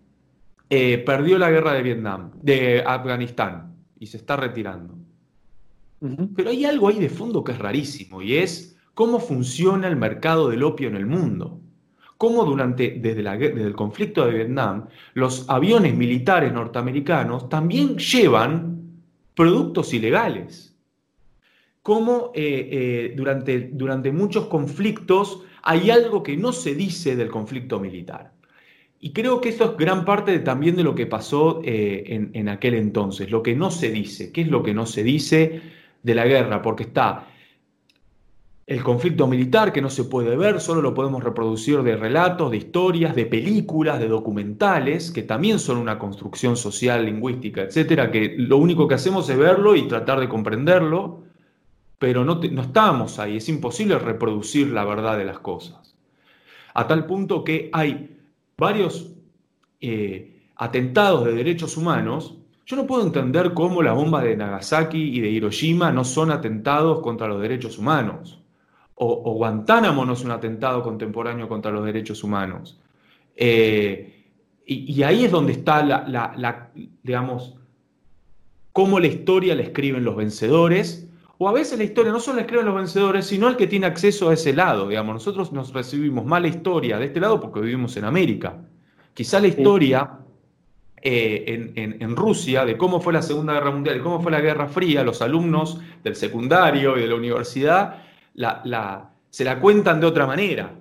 eh, 0.71 0.97
perdió 1.05 1.37
la 1.37 1.51
guerra 1.51 1.73
de 1.73 1.83
Vietnam, 1.83 2.31
de 2.41 2.83
Afganistán, 2.83 3.75
y 3.99 4.07
se 4.07 4.17
está 4.17 4.35
retirando. 4.35 4.98
Pero 6.35 6.49
hay 6.49 6.65
algo 6.65 6.87
ahí 6.87 6.99
de 6.99 7.09
fondo 7.09 7.43
que 7.43 7.51
es 7.51 7.59
rarísimo 7.59 8.21
y 8.21 8.37
es 8.37 8.77
cómo 8.93 9.19
funciona 9.19 9.87
el 9.87 9.95
mercado 9.95 10.49
del 10.49 10.63
opio 10.63 10.87
en 10.87 10.95
el 10.95 11.05
mundo. 11.05 11.61
Cómo 12.17 12.43
durante, 12.43 12.99
desde, 12.99 13.21
el 13.21 13.75
conflicto 13.75 14.25
de 14.25 14.33
Vietnam, 14.33 14.87
los 15.13 15.49
aviones 15.49 15.95
militares 15.95 16.51
norteamericanos 16.51 17.47
también 17.47 17.97
llevan 17.97 19.01
productos 19.35 19.93
ilegales. 19.93 20.75
Cómo 21.81 22.31
eh, 22.35 22.67
eh, 22.71 23.13
durante, 23.15 23.69
durante 23.71 24.11
muchos 24.11 24.47
conflictos 24.47 25.43
hay 25.63 25.91
algo 25.91 26.21
que 26.21 26.35
no 26.35 26.51
se 26.51 26.75
dice 26.75 27.15
del 27.15 27.29
conflicto 27.29 27.79
militar. 27.79 28.33
Y 28.99 29.13
creo 29.13 29.39
que 29.39 29.49
eso 29.49 29.63
es 29.63 29.77
gran 29.77 30.03
parte 30.03 30.37
también 30.39 30.75
de 30.75 30.83
lo 30.83 30.93
que 30.93 31.05
pasó 31.05 31.61
eh, 31.63 32.03
en, 32.05 32.31
en, 32.33 32.49
aquel 32.49 32.73
entonces, 32.73 33.31
lo 33.31 33.41
que 33.41 33.55
no 33.55 33.71
se 33.71 33.91
dice. 33.91 34.33
¿Qué 34.33 34.41
es 34.41 34.49
lo 34.49 34.61
que 34.61 34.73
no 34.73 34.85
se 34.85 35.03
dice? 35.03 35.78
De 36.03 36.15
la 36.15 36.25
guerra, 36.25 36.61
porque 36.61 36.83
está 36.83 37.27
el 38.69 38.83
conflicto 38.83 39.25
militar 39.25 39.73
que 39.73 39.81
no 39.81 39.89
se 39.89 40.03
puede 40.03 40.37
ver, 40.37 40.61
solo 40.61 40.79
lo 40.79 40.93
podemos 40.93 41.23
reproducir 41.23 41.81
de 41.81 41.97
relatos, 41.97 42.51
de 42.51 42.57
historias, 42.57 43.15
de 43.15 43.25
películas, 43.25 43.99
de 43.99 44.07
documentales, 44.07 45.09
que 45.09 45.23
también 45.23 45.57
son 45.57 45.77
una 45.77 45.97
construcción 45.97 46.55
social, 46.55 47.03
lingüística, 47.03 47.63
etcétera, 47.63 48.11
que 48.11 48.35
lo 48.37 48.57
único 48.57 48.87
que 48.87 48.93
hacemos 48.93 49.27
es 49.27 49.37
verlo 49.39 49.75
y 49.75 49.87
tratar 49.87 50.19
de 50.19 50.29
comprenderlo, 50.29 51.23
pero 51.97 52.23
no, 52.23 52.35
no 52.35 52.61
estamos 52.61 53.17
ahí, 53.17 53.37
es 53.37 53.49
imposible 53.49 53.97
reproducir 53.97 54.67
la 54.67 54.85
verdad 54.85 55.17
de 55.17 55.25
las 55.25 55.39
cosas. 55.39 55.95
A 56.75 56.85
tal 56.85 57.07
punto 57.07 57.43
que 57.43 57.71
hay 57.73 58.19
varios 58.55 59.15
eh, 59.81 60.43
atentados 60.55 61.25
de 61.25 61.33
derechos 61.33 61.75
humanos 61.75 62.38
yo 62.69 62.75
no 62.75 62.85
puedo 62.85 63.01
entender 63.01 63.55
cómo 63.55 63.81
las 63.81 63.95
bombas 63.95 64.25
de 64.25 64.37
Nagasaki 64.37 65.17
y 65.17 65.21
de 65.21 65.29
Hiroshima 65.29 65.91
no 65.91 66.03
son 66.03 66.29
atentados 66.29 66.99
contra 66.99 67.27
los 67.27 67.41
derechos 67.41 67.79
humanos 67.79 68.39
o, 69.01 69.33
Guantánamo 69.33 70.05
no 70.05 70.13
es 70.13 70.23
un 70.23 70.31
atentado 70.31 70.83
contemporáneo 70.83 71.47
contra 71.47 71.71
los 71.71 71.85
derechos 71.85 72.21
humanos. 72.23 72.77
Eh, 73.35 74.25
y, 74.65 75.01
ahí 75.03 75.23
es 75.23 75.31
donde 75.31 75.53
está 75.53 75.83
la, 75.83 76.71
digamos, 77.01 77.55
cómo 78.73 78.99
la 78.99 79.07
historia 79.07 79.55
la 79.55 79.61
escriben 79.63 80.03
los 80.03 80.17
vencedores, 80.17 81.07
o 81.37 81.47
a 81.47 81.53
veces 81.53 81.77
la 81.77 81.85
historia 81.85 82.11
no 82.11 82.19
solo 82.19 82.35
la 82.35 82.41
escriben 82.41 82.65
los 82.65 82.75
vencedores, 82.75 83.25
sino 83.25 83.47
el 83.47 83.55
que 83.55 83.67
tiene 83.67 83.85
acceso 83.85 84.29
a 84.29 84.33
ese 84.33 84.51
lado, 84.51 84.89
digamos. 84.89 85.13
Nosotros 85.13 85.53
nos 85.53 85.73
recibimos 85.73 86.25
mala 86.25 86.49
historia 86.49 86.99
de 86.99 87.05
este 87.05 87.21
lado 87.21 87.39
porque 87.39 87.61
vivimos 87.61 87.95
en 87.95 88.03
América. 88.03 88.57
Quizá 89.13 89.39
la 89.39 89.47
historia 89.47 90.19
eh, 91.01 91.71
en, 91.75 92.15
Rusia 92.15 92.65
de 92.65 92.77
cómo 92.77 92.99
fue 92.99 93.13
la 93.13 93.21
Segunda 93.21 93.53
Guerra 93.53 93.71
Mundial 93.71 93.97
y 93.97 94.01
cómo 94.01 94.21
fue 94.21 94.31
la 94.31 94.41
Guerra 94.41 94.67
Fría, 94.67 95.03
los 95.03 95.21
alumnos 95.21 95.79
del 96.03 96.15
secundario 96.15 96.97
y 96.97 97.01
de 97.01 97.07
la 97.07 97.15
universidad 97.15 98.03
se 99.29 99.43
la 99.43 99.59
cuentan 99.59 99.99
de 99.99 100.07
otra 100.07 100.25
manera. 100.25 100.75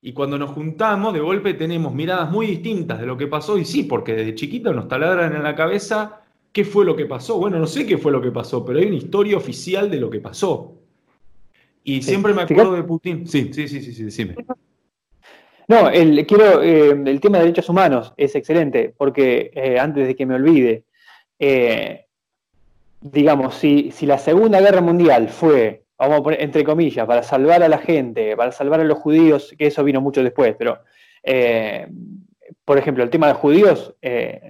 Y 0.00 0.12
cuando 0.12 0.38
nos 0.38 0.50
juntamos, 0.50 1.12
de 1.12 1.20
golpe 1.20 1.54
tenemos 1.54 1.92
miradas 1.92 2.30
muy 2.30 2.46
distintas 2.46 3.00
de 3.00 3.06
lo 3.06 3.16
que 3.16 3.26
pasó. 3.26 3.58
Y 3.58 3.64
sí, 3.64 3.82
porque 3.82 4.14
desde 4.14 4.34
chiquito 4.34 4.72
nos 4.72 4.88
taladran 4.88 5.34
en 5.34 5.42
la 5.42 5.54
cabeza 5.54 6.20
qué 6.52 6.64
fue 6.64 6.84
lo 6.84 6.94
que 6.96 7.06
pasó. 7.06 7.38
Bueno, 7.38 7.58
no 7.58 7.66
sé 7.66 7.84
qué 7.86 7.98
fue 7.98 8.12
lo 8.12 8.22
que 8.22 8.30
pasó, 8.30 8.64
pero 8.64 8.78
hay 8.78 8.86
una 8.86 8.96
historia 8.96 9.36
oficial 9.36 9.90
de 9.90 9.98
lo 9.98 10.08
que 10.08 10.20
pasó. 10.20 10.74
Y 11.84 12.02
siempre 12.02 12.32
me 12.32 12.42
acuerdo 12.42 12.74
de 12.74 12.84
Putin. 12.84 13.26
Sí, 13.26 13.50
sí, 13.52 13.66
sí, 13.66 13.80
sí, 13.80 13.92
sí, 13.92 14.04
decime. 14.04 14.36
No, 15.68 15.90
el, 15.90 16.26
quiero, 16.26 16.62
eh, 16.62 16.90
el 16.90 17.20
tema 17.20 17.38
de 17.38 17.44
derechos 17.44 17.68
humanos 17.68 18.14
es 18.16 18.34
excelente, 18.34 18.94
porque 18.96 19.50
eh, 19.54 19.78
antes 19.78 20.06
de 20.06 20.16
que 20.16 20.24
me 20.24 20.34
olvide, 20.34 20.84
eh, 21.38 22.06
digamos, 23.02 23.54
si, 23.54 23.90
si, 23.90 24.06
la 24.06 24.16
Segunda 24.16 24.60
Guerra 24.60 24.80
Mundial 24.80 25.28
fue 25.28 25.84
vamos 25.98 26.20
a 26.20 26.22
poner 26.22 26.42
entre 26.42 26.64
comillas, 26.64 27.06
para 27.06 27.22
salvar 27.22 27.62
a 27.62 27.68
la 27.68 27.78
gente, 27.78 28.36
para 28.36 28.52
salvar 28.52 28.80
a 28.80 28.84
los 28.84 28.98
judíos, 28.98 29.54
que 29.58 29.66
eso 29.66 29.84
vino 29.84 30.00
mucho 30.00 30.22
después, 30.22 30.54
pero, 30.56 30.78
por 32.64 32.78
ejemplo, 32.78 33.02
el 33.02 33.10
tema 33.10 33.26
de 33.26 33.34
judíos 33.34 33.96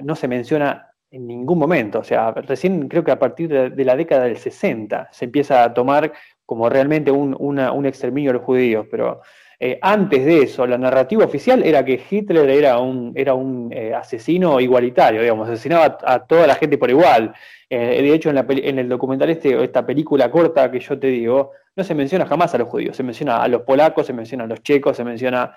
no 0.03 0.15
se 0.15 0.29
menciona 0.29 0.89
en 1.11 1.27
ningún 1.27 1.59
momento, 1.59 2.01
o 2.01 2.05
sea, 2.05 2.33
recién 2.33 2.87
creo 2.89 3.03
que 3.03 3.13
a 3.13 3.19
partir 3.19 3.49
de, 3.49 3.85
la 3.85 3.97
década 3.97 4.25
del 4.25 4.37
60 4.37 5.09
se 5.11 5.25
empieza 5.25 5.65
a 5.65 5.73
tomar 5.73 6.13
como 6.45 6.69
realmente 6.69 7.11
un, 7.11 7.87
exterminio 7.87 8.31
de 8.31 8.39
los 8.39 8.45
judíos, 8.45 8.87
pero 8.91 9.23
eh, 9.61 9.79
antes 9.83 10.25
de 10.25 10.43
eso, 10.43 10.67
la 10.67 10.79
narrativa 10.79 11.25
oficial 11.25 11.65
era 11.65 11.85
que 11.85 12.01
Hitler 12.09 12.49
era 12.49 12.79
un, 12.79 13.13
era 13.17 13.35
un 13.35 13.75
asesino 13.95 14.61
igualitario, 14.61 15.21
digamos, 15.21 15.49
asesinaba 15.49 15.99
a 16.05 16.27
toda 16.27 16.47
la 16.47 16.55
gente 16.55 16.79
por 16.79 16.91
igual. 16.91 17.35
Eh, 17.71 18.03
de 18.03 18.15
hecho, 18.15 18.31
en, 18.31 18.79
el 18.79 18.89
documental 18.89 19.29
este, 19.31 19.63
esta 19.63 19.85
película 19.85 20.31
corta 20.31 20.71
que 20.71 20.81
yo 20.81 20.99
te 20.99 21.09
digo, 21.09 21.53
no 21.77 21.85
se 21.85 21.95
menciona 21.95 22.27
jamás 22.27 22.55
a 22.55 22.59
los 22.59 22.69
judíos, 22.69 22.97
se 22.97 23.03
menciona 23.03 23.43
a 23.43 23.49
los 23.49 23.63
polacos, 23.63 24.07
se 24.07 24.13
menciona 24.13 24.45
a 24.45 24.47
los 24.47 24.63
checos, 24.63 24.97
se 24.97 25.05
menciona 25.05 25.55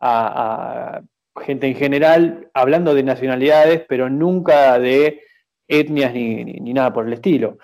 a, 0.00 1.00
gente 1.44 1.66
en 1.66 1.74
general, 1.74 2.48
hablando 2.54 2.94
de 2.94 3.02
nacionalidades, 3.02 3.82
pero 3.88 4.08
nunca 4.08 4.78
de 4.78 5.22
etnias 5.66 6.12
ni, 6.12 6.44
nada 6.72 6.92
por 6.92 7.06
el 7.06 7.12
estilo. 7.12 7.58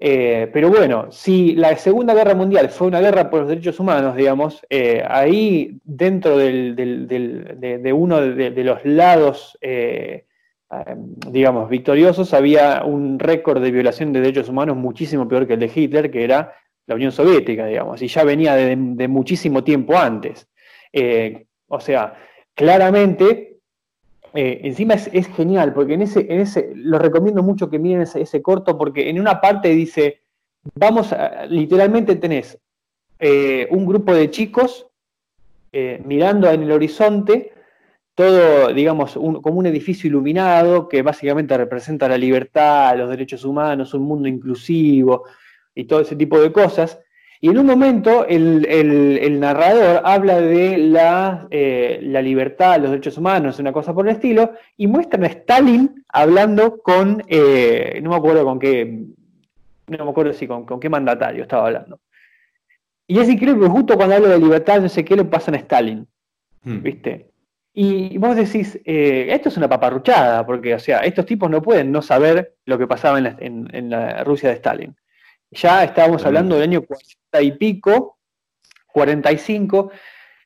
Eh, 0.00 0.48
pero 0.52 0.68
bueno, 0.68 1.10
si 1.10 1.54
la 1.54 1.76
Segunda 1.76 2.14
Guerra 2.14 2.34
Mundial 2.34 2.68
fue 2.68 2.86
una 2.86 3.00
guerra 3.00 3.28
por 3.30 3.40
los 3.40 3.48
derechos 3.48 3.80
humanos, 3.80 4.14
digamos, 4.14 4.64
eh, 4.70 5.02
ahí 5.08 5.80
dentro 5.84 6.36
de, 6.38 7.92
uno 7.92 8.20
de, 8.20 8.64
los 8.64 8.84
lados 8.84 9.58
Em, 10.70 11.14
digamos, 11.30 11.70
victoriosos, 11.70 12.34
había 12.34 12.84
un 12.84 13.18
récord 13.18 13.62
de 13.62 13.70
violación 13.70 14.12
de 14.12 14.20
derechos 14.20 14.50
humanos 14.50 14.76
muchísimo 14.76 15.26
peor 15.26 15.46
que 15.46 15.54
el 15.54 15.60
de 15.60 15.70
Hitler, 15.74 16.10
que 16.10 16.24
era 16.24 16.52
la 16.86 16.94
Unión 16.94 17.10
Soviética, 17.10 17.66
digamos, 17.66 18.02
y 18.02 18.08
ya 18.08 18.22
venía 18.24 18.54
de, 18.54 18.76
muchísimo 19.08 19.64
tiempo 19.64 19.96
antes. 19.96 20.48
Eh, 20.92 21.46
o 21.68 21.80
sea, 21.80 22.14
claramente, 22.54 23.57
eh, 24.34 24.60
encima 24.64 24.94
es, 24.94 25.26
genial, 25.28 25.72
porque 25.72 25.94
en 25.94 26.02
ese, 26.02 26.20
en 26.28 26.40
ese, 26.40 26.72
lo 26.74 26.98
recomiendo 26.98 27.42
mucho 27.42 27.70
que 27.70 27.78
miren 27.78 28.02
ese, 28.02 28.42
corto, 28.42 28.76
porque 28.76 29.08
en 29.08 29.20
una 29.20 29.40
parte 29.40 29.68
dice, 29.68 30.22
vamos 30.74 31.12
a, 31.12 31.46
literalmente 31.46 32.16
tenés 32.16 32.58
eh, 33.18 33.66
un 33.70 33.86
grupo 33.86 34.14
de 34.14 34.30
chicos 34.30 34.86
mirando 36.04 36.50
en 36.50 36.62
el 36.62 36.72
horizonte, 36.72 37.52
todo, 38.14 38.74
digamos, 38.74 39.12
como 39.12 39.58
un 39.60 39.66
edificio 39.66 40.08
iluminado 40.08 40.88
que 40.88 41.02
básicamente 41.02 41.56
representa 41.56 42.08
la 42.08 42.18
libertad, 42.18 42.96
los 42.96 43.10
derechos 43.10 43.44
humanos, 43.44 43.94
un 43.94 44.02
mundo 44.02 44.26
inclusivo 44.26 45.24
y 45.72 45.84
todo 45.84 46.00
ese 46.00 46.16
tipo 46.16 46.40
de 46.40 46.50
cosas. 46.50 46.98
Y 47.40 47.50
en 47.50 47.58
un 47.58 47.66
momento 47.66 48.26
el, 48.26 49.38
narrador 49.38 50.02
habla 50.04 50.40
de 50.40 50.76
la, 50.76 51.46
eh, 51.50 52.00
la, 52.02 52.20
libertad, 52.20 52.80
los 52.80 52.90
derechos 52.90 53.16
humanos, 53.16 53.58
una 53.60 53.72
cosa 53.72 53.94
por 53.94 54.08
el 54.08 54.16
estilo, 54.16 54.54
y 54.76 54.88
muestran 54.88 55.24
a 55.24 55.28
Stalin 55.28 56.04
hablando 56.08 56.78
con, 56.82 57.22
eh, 57.28 58.00
no 58.02 58.10
me 58.10 58.16
acuerdo 58.16 58.44
con 58.44 58.58
qué, 58.58 59.04
no 59.86 60.04
me 60.04 60.10
acuerdo 60.10 60.32
si 60.32 60.48
con, 60.48 60.80
qué 60.80 60.88
mandatario 60.88 61.42
estaba 61.42 61.66
hablando. 61.66 62.00
Y 63.06 63.18
es 63.20 63.28
increíble 63.28 63.68
justo 63.68 63.96
cuando 63.96 64.16
hablo 64.16 64.28
de 64.28 64.38
libertad, 64.38 64.80
no 64.80 64.88
sé 64.88 65.04
qué, 65.04 65.14
lo 65.14 65.30
pasan 65.30 65.54
a 65.54 65.58
Stalin. 65.58 66.06
Hmm. 66.62 66.82
¿Viste? 66.82 67.30
Y 67.72 68.18
vos 68.18 68.34
decís, 68.34 68.80
eh, 68.84 69.28
esto 69.30 69.48
es 69.48 69.56
una 69.56 69.68
paparruchada, 69.68 70.44
porque, 70.44 70.74
o 70.74 70.78
sea, 70.80 70.98
estos 71.00 71.24
tipos 71.24 71.48
no 71.48 71.62
pueden 71.62 71.92
no 71.92 72.02
saber 72.02 72.56
lo 72.64 72.76
que 72.76 72.88
pasaba 72.88 73.18
en 73.18 73.90
la, 73.90 74.24
Rusia 74.24 74.48
de 74.48 74.56
Stalin. 74.56 74.96
Ya 75.50 75.84
estábamos 75.84 76.24
hablando 76.24 76.54
del 76.54 76.64
año 76.64 76.82
40 76.82 77.42
y 77.42 77.52
pico, 77.52 78.18
45, 78.92 79.90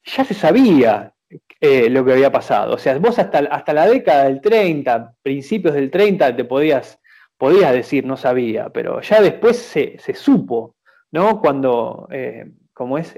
ya 0.05 0.25
se 0.25 0.35
sabía 0.35 1.13
eh, 1.61 1.89
lo 1.91 2.05
que 2.05 2.13
había 2.13 2.31
pasado. 2.31 2.75
O 2.75 2.79
sea, 2.79 2.99
vos 2.99 3.19
hasta, 3.19 3.39
hasta 3.39 3.73
la 3.73 3.87
década 3.87 4.25
del 4.25 4.41
30, 4.41 5.15
principios 5.23 5.75
del 5.75 5.91
30, 5.91 6.37
te 6.37 6.45
podías, 6.45 7.01
podías 7.37 7.73
decir 7.73 8.05
no 8.05 8.17
sabía, 8.17 8.69
pero 8.71 9.01
ya 9.01 9.21
después 9.21 9.57
se, 9.57 9.99
supo, 10.15 10.77
¿no? 11.11 11.41
Cuando, 11.41 12.09
eh, 12.11 12.53
como 12.73 12.99
es, 12.99 13.17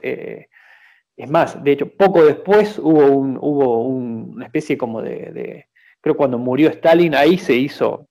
es 1.17 1.31
más, 1.31 1.63
de 1.63 1.73
hecho, 1.73 1.89
poco 1.89 2.25
después 2.25 2.79
hubo, 2.79 3.07
un, 3.07 3.39
hubo 3.41 3.83
una 3.85 4.47
especie 4.47 4.77
como 4.77 5.01
de, 5.01 5.67
creo 6.01 6.17
cuando 6.17 6.39
murió 6.39 6.69
Stalin, 6.71 7.15
ahí 7.15 7.39
se 7.39 7.55
hizo 7.55 8.09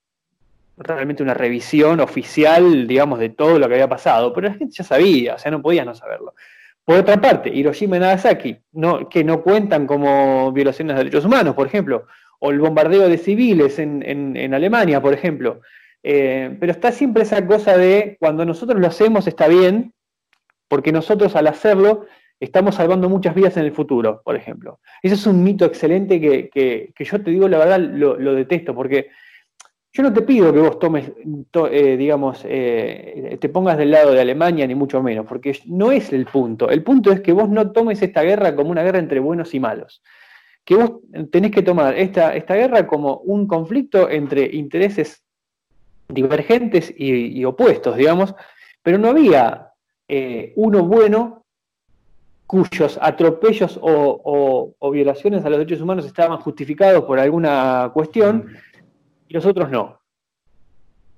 realmente 0.78 1.24
una 1.24 1.34
revisión 1.34 2.00
oficial, 2.00 2.88
digamos, 2.88 3.20
de 3.20 3.30
todo 3.30 3.60
lo 3.60 3.68
que 3.68 3.76
había 3.76 3.90
pasado, 3.90 4.34
pero 4.34 4.48
la 4.48 4.56
gente 4.56 4.76
ya 4.76 4.84
sabía, 4.84 5.36
o 5.36 5.38
sea, 5.40 5.52
no 5.52 5.62
podía 5.62 5.86
no 5.86 5.94
saberlo. 5.96 6.34
Por 6.86 6.98
otra 6.98 7.20
parte, 7.22 7.50
Hiroshima 7.50 7.98
y 7.98 8.00
Nagasaki, 8.00 8.58
que 9.10 9.24
no 9.24 9.42
cuentan 9.42 9.88
como 9.88 10.52
violaciones 10.52 10.96
de 10.96 11.04
derechos 11.04 11.26
humanos, 11.26 11.56
por 11.56 11.68
ejemplo, 11.68 12.08
o 12.46 12.52
el 12.52 12.60
bombardeo 12.60 13.08
de 13.08 13.18
civiles 13.18 13.80
en, 13.80 14.54
Alemania, 14.54 15.02
por 15.02 15.14
ejemplo. 15.14 15.62
Eh, 16.04 16.58
pero 16.60 16.74
está 16.74 16.92
siempre 16.92 17.24
esa 17.24 17.48
cosa 17.48 17.78
de 17.78 18.18
cuando 18.20 18.44
nosotros 18.44 18.82
lo 18.82 18.88
hacemos 18.88 19.28
está 19.28 19.48
bien, 19.48 19.94
porque 20.68 20.92
nosotros 20.92 21.38
al 21.38 21.48
hacerlo 21.48 22.06
estamos 22.42 22.76
salvando 22.76 23.08
muchas 23.08 23.34
vidas 23.34 23.56
en 23.56 23.64
el 23.64 23.72
futuro, 23.72 24.22
por 24.26 24.36
ejemplo. 24.36 24.82
Ese 25.02 25.16
es 25.16 25.26
un 25.26 25.42
mito 25.42 25.64
excelente 25.64 26.20
que, 26.20 26.94
yo 27.00 27.24
te 27.24 27.32
digo, 27.32 27.48
la 27.48 27.60
verdad, 27.60 27.80
lo, 27.80 28.36
detesto, 28.36 28.76
porque 28.76 29.08
yo 29.96 30.02
no 30.02 30.12
te 30.12 30.24
pido 30.24 30.52
que 30.52 30.60
vos 30.60 30.80
tomes, 30.80 31.12
eh, 31.72 31.98
digamos, 31.98 32.42
eh, 32.46 33.38
te 33.40 33.48
pongas 33.50 33.78
del 33.78 33.92
lado 33.92 34.12
de 34.12 34.22
Alemania, 34.22 34.66
ni 34.66 34.74
mucho 34.74 35.04
menos, 35.04 35.28
porque 35.28 35.56
no 35.68 35.92
es 35.92 36.12
el 36.12 36.26
punto. 36.26 36.72
El 36.72 36.84
punto 36.84 37.12
es 37.12 37.22
que 37.22 37.32
vos 37.32 37.48
no 37.48 37.72
tomes 37.72 38.02
esta 38.02 38.24
guerra 38.24 38.56
como 38.56 38.72
una 38.72 38.82
guerra 38.82 38.98
entre 38.98 39.20
buenos 39.20 39.54
y 39.54 39.60
malos. 39.60 40.02
Que 40.66 40.76
vos 40.76 40.94
tenés 41.32 41.52
que 41.52 41.62
tomar 41.62 41.96
esta, 41.96 42.36
esta 42.36 42.56
guerra 42.56 42.88
como 42.88 43.18
un 43.18 43.46
conflicto 43.46 44.10
entre 44.10 44.46
intereses 44.56 45.24
divergentes 46.08 46.92
y, 46.98 47.46
opuestos, 47.46 47.96
digamos, 47.96 48.34
pero 48.82 48.98
no 48.98 49.10
había 49.10 49.74
eh, 50.08 50.54
uno 50.56 50.84
bueno 50.86 51.46
cuyos 52.48 52.98
atropellos 53.00 53.80
o, 53.82 54.76
violaciones 54.92 55.46
a 55.46 55.50
los 55.50 55.60
derechos 55.60 55.82
humanos 55.82 56.06
estaban 56.06 56.40
justificados 56.40 57.04
por 57.06 57.20
alguna 57.20 57.92
cuestión 57.94 58.48
los 59.34 59.46
otros 59.48 59.70
no. 59.72 60.00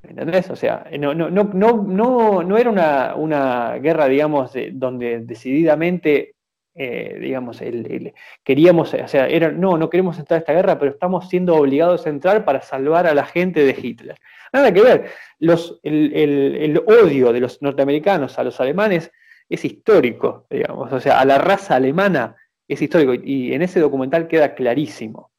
¿Entendés? 0.02 0.50
O 0.50 0.56
sea, 0.56 0.88
no, 1.00 1.14
no, 1.14 1.30
no, 1.30 1.44
no, 1.44 2.44
no 2.44 2.58
era 2.58 2.70
una, 2.70 3.16
una 3.16 3.74
guerra, 3.76 4.08
digamos, 4.08 4.54
donde 4.72 5.20
decididamente, 5.20 6.36
eh, 6.76 7.18
digamos, 7.20 7.62
el, 7.62 8.14
queríamos, 8.44 8.94
o 8.94 9.08
sea, 9.08 9.28
no, 9.52 9.78
no 9.78 9.90
queremos 9.90 10.18
entrar 10.18 10.38
a 10.38 10.40
esta 10.40 10.54
guerra, 10.54 10.80
pero 10.80 10.92
estamos 10.92 11.28
siendo 11.28 11.56
obligados 11.56 12.06
a 12.06 12.10
entrar 12.10 12.46
para 12.46 12.62
salvar 12.62 13.06
a 13.06 13.14
la 13.14 13.26
gente 13.26 13.66
de 13.66 13.76
Hitler. 13.82 14.18
Nada 14.54 14.72
que 14.74 14.82
ver. 14.82 15.06
Los, 15.40 15.80
el, 15.84 16.82
odio 16.88 17.34
de 17.34 17.42
los 17.42 17.62
norteamericanos 17.62 18.40
a 18.40 18.44
los 18.44 18.62
alemanes 18.62 19.12
es 19.50 19.66
histórico, 19.66 20.48
digamos, 20.50 20.94
o 20.94 21.00
sea, 21.02 21.20
a 21.20 21.26
la 21.26 21.38
raza 21.38 21.76
alemana 21.76 22.36
es 22.68 22.82
histórico 22.82 23.14
y 23.14 23.54
en 23.54 23.62
ese 23.62 23.80
documental 23.80 24.28
queda 24.28 24.56
clarísimo. 24.56 25.32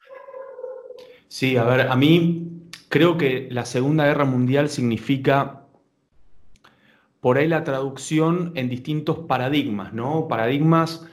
Sí, 1.28 1.56
a 1.56 1.64
ver, 1.64 1.88
a 1.88 1.96
mí 1.96 2.65
creo 2.88 3.16
que 3.16 3.48
la 3.50 3.64
Segunda 3.64 4.04
Guerra 4.04 4.24
Mundial 4.24 4.68
significa 4.68 5.62
por 7.20 7.38
ahí 7.38 7.48
la 7.48 7.64
traducción 7.64 8.52
en 8.54 8.68
distintos 8.68 9.18
paradigmas, 9.20 9.92
¿no? 9.92 10.28
Paradigmas 10.28 11.06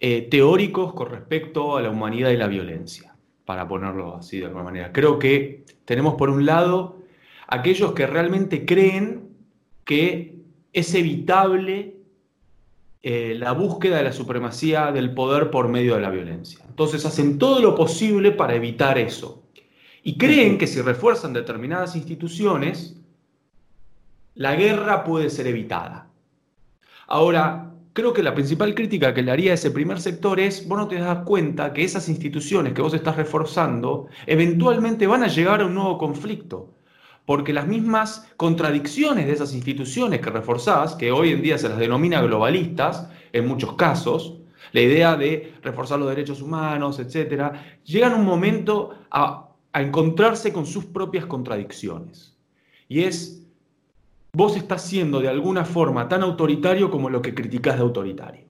eh, 0.00 0.22
teóricos 0.30 0.94
con 0.94 1.10
respecto 1.10 1.76
a 1.76 1.82
la 1.82 1.90
humanidad 1.90 2.30
y 2.30 2.36
la 2.36 2.46
violencia, 2.46 3.14
para 3.44 3.66
ponerlo 3.68 4.16
así 4.16 4.38
de 4.38 4.46
alguna 4.46 4.64
manera. 4.64 4.92
Creo 4.92 5.18
que 5.18 5.64
tenemos 5.84 6.14
por 6.14 6.30
un 6.30 6.46
lado 6.46 6.98
aquellos 7.46 7.92
que 7.92 8.06
realmente 8.06 8.64
creen 8.64 9.28
que 9.84 10.36
es 10.72 10.94
evitable 10.94 11.96
eh, 13.02 13.34
la 13.38 13.52
búsqueda 13.52 13.96
de 13.98 14.04
la 14.04 14.12
supremacía 14.12 14.92
del 14.92 15.14
poder 15.14 15.50
por 15.50 15.68
medio 15.68 15.94
de 15.94 16.00
la 16.00 16.10
violencia. 16.10 16.64
Entonces 16.68 17.04
hacen 17.06 17.38
todo 17.38 17.60
lo 17.60 17.74
posible 17.74 18.32
para 18.32 18.54
evitar 18.54 18.98
eso. 18.98 19.42
Y 20.02 20.16
creen 20.16 20.58
que 20.58 20.66
si 20.66 20.80
refuerzan 20.80 21.32
determinadas 21.32 21.96
instituciones, 21.96 22.96
la 24.34 24.54
guerra 24.54 25.04
puede 25.04 25.30
ser 25.30 25.46
evitada. 25.48 26.08
Ahora, 27.08 27.74
creo 27.92 28.12
que 28.12 28.22
la 28.22 28.34
principal 28.34 28.74
crítica 28.74 29.12
que 29.12 29.22
le 29.22 29.32
haría 29.32 29.50
a 29.50 29.54
ese 29.54 29.72
primer 29.72 30.00
sector 30.00 30.38
es, 30.38 30.68
vos 30.68 30.78
no 30.78 30.86
te 30.86 31.00
das 31.00 31.24
cuenta 31.24 31.72
que 31.72 31.82
esas 31.82 32.08
instituciones 32.08 32.72
que 32.72 32.82
vos 32.82 32.94
estás 32.94 33.16
reforzando 33.16 34.06
eventualmente 34.26 35.06
van 35.08 35.24
a 35.24 35.28
llegar 35.28 35.60
a 35.60 35.66
un 35.66 35.74
nuevo 35.74 35.98
conflicto, 35.98 36.74
porque 37.26 37.52
las 37.52 37.66
mismas 37.66 38.30
contradicciones 38.36 39.26
de 39.26 39.32
esas 39.32 39.52
instituciones 39.52 40.20
que 40.20 40.30
reforzás, 40.30 40.94
que 40.94 41.10
hoy 41.10 41.32
en 41.32 41.42
día 41.42 41.58
se 41.58 41.68
las 41.68 41.78
denomina 41.78 42.22
globalistas 42.22 43.10
en 43.32 43.48
muchos 43.48 43.74
casos, 43.74 44.38
la 44.70 44.80
idea 44.80 45.16
de 45.16 45.54
reforzar 45.62 45.98
los 45.98 46.08
derechos 46.08 46.40
humanos, 46.40 47.00
etcétera, 47.00 47.80
llegan 47.84 48.14
un 48.14 48.24
momento 48.24 48.94
a 49.10 49.47
a 49.72 49.82
encontrarse 49.82 50.52
con 50.52 50.66
sus 50.66 50.86
propias 50.86 51.26
contradicciones. 51.26 52.36
Y 52.88 53.02
es, 53.02 53.46
vos 54.32 54.56
estás 54.56 54.82
siendo 54.82 55.20
de 55.20 55.28
alguna 55.28 55.64
forma 55.64 56.08
tan 56.08 56.22
autoritario 56.22 56.90
como 56.90 57.10
lo 57.10 57.22
que 57.22 57.34
criticás 57.34 57.76
de 57.76 57.82
autoritario. 57.82 58.46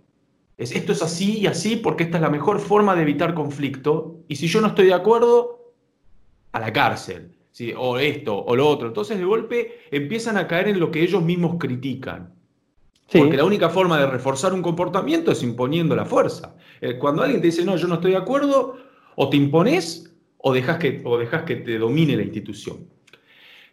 Es, 0.57 0.73
esto 0.73 0.93
es 0.93 1.03
así 1.03 1.39
y 1.39 1.47
así 1.47 1.77
porque 1.77 2.05
esta 2.05 2.19
es 2.19 2.23
la 2.23 2.31
mejor 2.31 2.61
forma 2.61 2.95
de 2.95 3.03
evitar 3.03 3.35
conflicto. 3.35 4.21
Y 4.29 4.37
si 4.37 4.47
yo 4.49 4.61
no 4.61 4.69
estoy 4.69 4.87
de 4.87 4.95
acuerdo, 4.95 5.73
a 6.53 6.61
la 6.61 6.73
cárcel. 6.73 7.37
¿sí? 7.53 7.73
O 7.77 7.99
esto, 7.99 8.37
o 8.45 8.57
lo 8.57 8.69
otro. 8.69 8.89
Entonces 8.89 9.19
de 9.19 9.25
golpe 9.25 9.81
empiezan 9.91 10.37
a 10.37 10.47
caer 10.47 10.69
en 10.69 10.81
lo 10.81 10.91
que 10.91 11.03
ellos 11.03 11.23
mismos 11.23 11.57
critican. 11.59 12.35
Porque 13.11 13.39
la 13.39 13.45
única 13.45 13.71
forma 13.71 13.99
de 13.99 14.07
reforzar 14.07 14.53
un 14.53 14.61
comportamiento 14.61 15.33
es 15.33 15.43
imponiendo 15.43 15.97
la 15.97 16.05
fuerza. 16.05 16.55
Eh, 16.81 16.99
cuando 16.99 17.23
alguien 17.23 17.41
te 17.41 17.47
dice, 17.47 17.65
no, 17.65 17.75
yo 17.77 17.89
no 17.89 17.95
estoy 17.95 18.11
de 18.11 18.19
acuerdo, 18.19 18.77
o 19.17 19.31
te 19.31 19.39
impones 19.39 20.08
o 20.49 20.53
dejas 20.55 20.79
que, 20.79 21.03
o 21.05 21.19
que 21.45 21.57
te 21.57 21.79
domine 21.79 22.17
la 22.17 22.23
institución. 22.23 22.89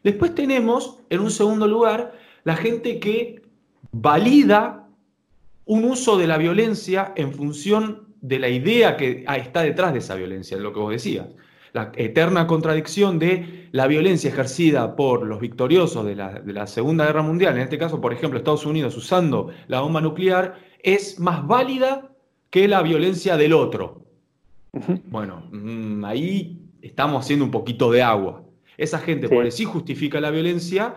Después 0.03 0.35
tenemos, 0.35 0.99
en 1.09 1.21
un 1.21 1.31
segundo 1.31 1.67
lugar, 1.67 2.13
la 2.43 2.57
gente 2.57 2.99
que 2.99 3.41
valida 3.91 4.87
un 5.65 5.85
uso 5.85 6.17
de 6.17 6.27
la 6.27 6.37
violencia 6.37 7.13
en 7.15 7.31
función 7.31 8.13
de 8.21 8.39
la 8.39 8.49
idea 8.49 8.97
que 8.97 9.25
está 9.37 9.61
detrás 9.61 9.93
de 9.93 9.99
esa 9.99 10.15
violencia, 10.15 10.57
lo 10.57 10.73
que 10.73 10.79
vos 10.79 10.91
decías. 10.91 11.27
La 11.71 11.91
eterna 11.95 12.45
contradicción 12.45 13.19
de 13.19 13.69
la 13.71 13.87
violencia 13.87 14.29
ejercida 14.29 14.95
por 14.95 15.25
los 15.25 15.39
victoriosos 15.39 16.05
de 16.05 16.15
la, 16.15 16.39
de 16.39 16.53
la 16.53 16.67
Segunda 16.67 17.05
Guerra 17.05 17.21
Mundial, 17.21 17.55
en 17.55 17.63
este 17.63 17.77
caso, 17.77 18.01
por 18.01 18.13
ejemplo, 18.13 18.37
Estados 18.37 18.65
Unidos 18.65 18.97
usando 18.97 19.51
la 19.67 19.79
bomba 19.79 20.01
nuclear, 20.01 20.55
es 20.83 21.19
más 21.19 21.45
válida 21.47 22.11
que 22.49 22.67
la 22.67 22.81
violencia 22.81 23.37
del 23.37 23.53
otro, 23.53 24.05
bueno, 25.05 25.47
mm, 25.51 26.03
ahí 26.03 26.64
estamos 26.85 27.23
haciendo 27.23 27.45
un 27.45 27.51
poquito 27.51 27.91
de 27.91 28.03
agua. 28.03 28.43
Esa 28.77 28.99
gente 28.99 29.29
por 29.29 29.49
sí 29.51 29.65
justifica 29.65 30.19
la 30.19 30.29
violencia 30.29 30.95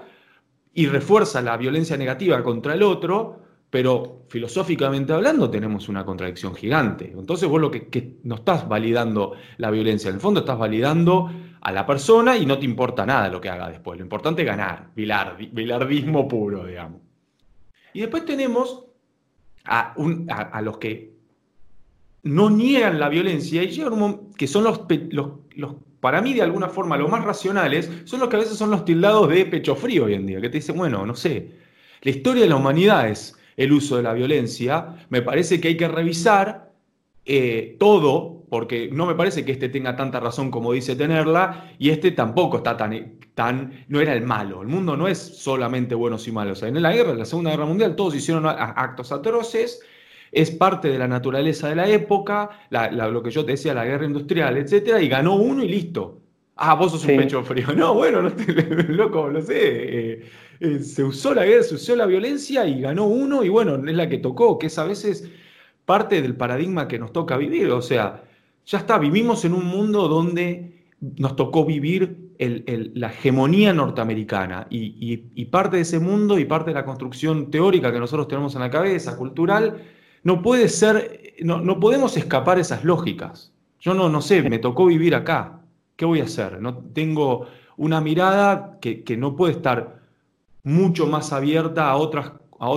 y 0.75 0.87
refuerza 0.87 1.41
la 1.41 1.57
violencia 1.57 1.97
negativa 1.97 2.43
contra 2.43 2.75
el 2.75 2.83
otro, 2.83 3.41
pero 3.71 4.25
filosóficamente 4.29 5.13
hablando 5.13 5.51
tenemos 5.51 5.89
una 5.89 6.05
contradicción 6.05 6.55
gigante. 6.55 7.13
Entonces 7.17 7.49
vos 7.49 7.61
lo 7.61 7.71
que, 7.71 8.19
no 8.25 8.37
estás 8.37 8.69
validando 8.69 9.33
la 9.57 9.71
violencia, 9.71 10.09
en 10.09 10.17
el 10.17 10.21
fondo 10.21 10.41
estás 10.41 10.59
validando 10.59 11.31
a 11.61 11.73
la 11.73 11.87
persona 11.87 12.37
y 12.37 12.47
no 12.47 12.59
te 12.59 12.65
importa 12.65 13.07
nada 13.07 13.29
lo 13.29 13.41
que 13.41 13.49
haga 13.49 13.69
después. 13.71 13.99
Lo 13.99 14.05
importante 14.05 14.43
es 14.43 14.47
ganar, 14.47 14.91
bilardismo 14.95 16.29
puro, 16.29 16.67
digamos. 16.67 17.01
Y 17.95 18.01
después 18.01 18.25
tenemos 18.25 18.85
a 19.65 20.61
los 20.63 20.79
que 20.79 21.19
no 22.23 22.51
niegan 22.51 22.99
la 22.99 23.09
violencia 23.09 23.63
y 23.63 23.69
llegan 23.69 24.03
un 24.03 24.33
que 24.35 24.47
son 24.47 24.65
los, 24.65 24.83
los, 25.11 25.31
para 26.01 26.21
mí 26.21 26.35
de 26.35 26.43
alguna 26.43 26.69
forma 26.69 26.97
los 26.97 27.11
más 27.11 27.25
racionales, 27.25 27.91
son 28.05 28.21
los 28.21 28.29
que 28.29 28.37
a 28.37 28.41
veces 28.41 28.57
son 28.57 28.71
los 28.71 28.85
tildados 28.85 29.29
de 29.29 29.45
pecho 29.47 29.75
frío 29.75 30.05
hoy 30.05 30.15
en 30.15 30.27
día, 30.27 30.41
que 30.41 30.49
te 30.49 30.59
dicen, 30.59 30.77
bueno, 30.77 31.05
no 31.05 31.15
sé, 31.15 31.53
la 32.03 32.11
historia 32.11 32.43
de 32.43 32.49
la 32.49 32.57
humanidad 32.57 33.09
es 33.09 33.37
el 33.57 33.73
uso 33.73 33.97
de 33.97 34.05
la 34.05 34.13
violencia, 34.13 35.07
me 35.11 35.23
parece 35.23 35.61
que 35.61 35.69
hay 35.69 35.77
que 35.77 35.89
revisar 35.89 36.73
eh, 37.25 37.77
todo, 37.79 38.45
porque 38.49 38.89
no 38.93 39.05
me 39.05 39.15
parece 39.15 39.45
que 39.45 39.53
este 39.53 39.69
tenga 39.69 39.97
tanta 39.97 40.21
razón 40.21 40.51
como 40.51 40.73
dice 40.73 40.95
tenerla, 40.95 41.73
y 41.79 41.91
este 41.91 42.13
tampoco 42.13 42.59
está 42.59 42.77
tan, 42.77 43.19
tan, 43.35 43.85
no 43.89 44.01
era 44.01 44.15
el 44.15 44.23
malo, 44.23 44.63
el 44.63 44.69
mundo 44.69 44.97
no 44.97 45.09
es 45.09 45.19
solamente 45.19 45.97
buenos 45.97 46.29
y 46.29 46.33
malos, 46.33 46.63
en 46.63 46.81
la 46.81 46.93
guerra, 46.93 47.11
en 47.11 47.19
la 47.19 47.25
Segunda 47.25 47.51
Guerra 47.51 47.67
Mundial, 47.67 47.97
todos 47.97 48.15
hicieron 48.15 48.47
actos 48.47 49.11
atroces, 49.11 49.81
es 50.33 50.51
parte 50.51 50.89
de 50.89 50.99
la 50.99 51.09
naturaleza 51.09 51.69
de 51.69 51.77
la 51.77 51.89
época, 51.89 52.51
lo 52.71 53.23
que 53.23 53.31
yo 53.31 53.45
te 53.45 53.53
decía, 53.53 53.75
la 53.75 53.85
guerra 53.85 54.07
industrial, 54.07 54.57
etcétera, 54.57 55.01
y 55.01 55.09
ganó 55.09 55.37
uno 55.37 55.63
y 55.63 55.69
listo. 55.69 56.21
Ah, 56.57 56.75
vos 56.75 56.91
sos 56.91 57.05
un 57.05 57.17
pecho 57.17 57.43
frío. 57.45 57.69
No, 57.77 57.95
bueno, 57.95 58.21
no 58.21 58.33
te, 58.33 58.53
loco, 58.89 59.29
lo 59.29 59.41
sé. 59.41 59.55
Eh, 59.59 60.23
eh, 60.61 60.79
se 60.81 61.05
usó 61.05 61.33
la 61.33 61.47
guerra, 61.47 61.63
se 61.63 61.77
usó 61.77 61.95
la 61.95 62.07
violencia 62.07 62.67
y 62.67 62.81
ganó 62.81 63.07
uno, 63.07 63.45
y 63.45 63.49
bueno, 63.49 63.77
es 63.77 63.95
la 63.95 64.09
que 64.09 64.19
tocó, 64.19 64.59
que 64.59 64.67
es 64.67 64.79
a 64.79 64.85
veces 64.85 65.31
parte 65.85 66.21
del 66.21 66.37
paradigma 66.37 66.89
que 66.89 66.99
nos 66.99 67.13
toca 67.13 67.37
vivir. 67.37 67.71
O 67.71 67.81
sea, 67.81 68.25
ya 68.67 68.79
está, 68.79 68.99
vivimos 68.99 69.45
en 69.45 69.55
un 69.55 69.67
mundo 69.67 70.09
donde 70.09 70.79
nos 71.01 71.37
tocó 71.37 71.65
vivir 71.65 72.29
la 72.39 73.09
hegemonía 73.09 73.73
norteamericana 73.73 74.67
y, 74.69 75.23
y, 75.35 75.45
parte 75.47 75.77
de 75.77 75.83
ese 75.83 75.99
mundo 75.99 76.39
y 76.39 76.45
parte 76.45 76.71
de 76.71 76.75
la 76.75 76.85
construcción 76.85 77.51
teórica 77.51 77.93
que 77.93 77.99
nosotros 77.99 78.29
tenemos 78.29 78.55
en 78.55 78.61
la 78.61 78.71
cabeza, 78.71 79.17
cultural, 79.17 79.81
no 80.23 80.43
puede 80.43 80.69
ser, 80.69 81.35
no, 81.41 81.81
podemos 81.81 82.17
escapar 82.17 82.59
esas 82.59 82.85
lógicas. 82.85 83.53
Yo 83.81 83.95
no, 83.95 84.09
no 84.09 84.21
sé, 84.21 84.43
me 84.43 84.59
tocó 84.59 84.87
vivir 84.87 85.15
acá. 85.15 85.61
¿Qué 85.97 86.05
voy 86.05 86.21
a 86.21 86.25
hacer? 86.25 86.61
No, 86.61 86.79
tengo 86.93 87.47
una 87.77 88.01
mirada 88.01 88.79
que, 88.81 89.05
no 89.17 89.37
puede 89.37 89.53
estar 89.55 90.01
mucho 90.65 91.07
más 91.07 91.33
abierta 91.33 91.91
a 91.91 91.97
otras 91.97 92.33
a 92.61 92.69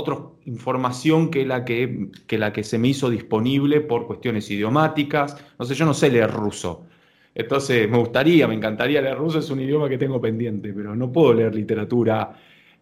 información 0.46 1.32
que 1.32 1.44
la 1.44 1.66
que, 1.66 2.10
que 2.28 2.38
la 2.38 2.54
que 2.54 2.64
se 2.64 2.78
me 2.78 2.90
hizo 2.90 3.10
disponible 3.10 3.82
por 3.82 4.06
cuestiones 4.06 4.50
idiomáticas. 4.52 5.38
No 5.58 5.66
sé, 5.66 5.74
yo 5.74 5.86
no 5.86 5.94
sé 5.96 6.12
leer 6.12 6.32
ruso. 6.32 6.86
Entonces, 7.34 7.90
me 7.90 7.98
gustaría, 7.98 8.48
me 8.48 8.56
encantaría 8.56 9.02
leer 9.02 9.18
ruso, 9.18 9.40
es 9.40 9.50
un 9.50 9.62
idioma 9.62 9.90
que 9.90 9.98
tengo 9.98 10.20
pendiente, 10.22 10.74
pero 10.74 10.96
no 10.96 11.12
puedo 11.12 11.34
leer 11.34 11.56
literatura 11.56 12.34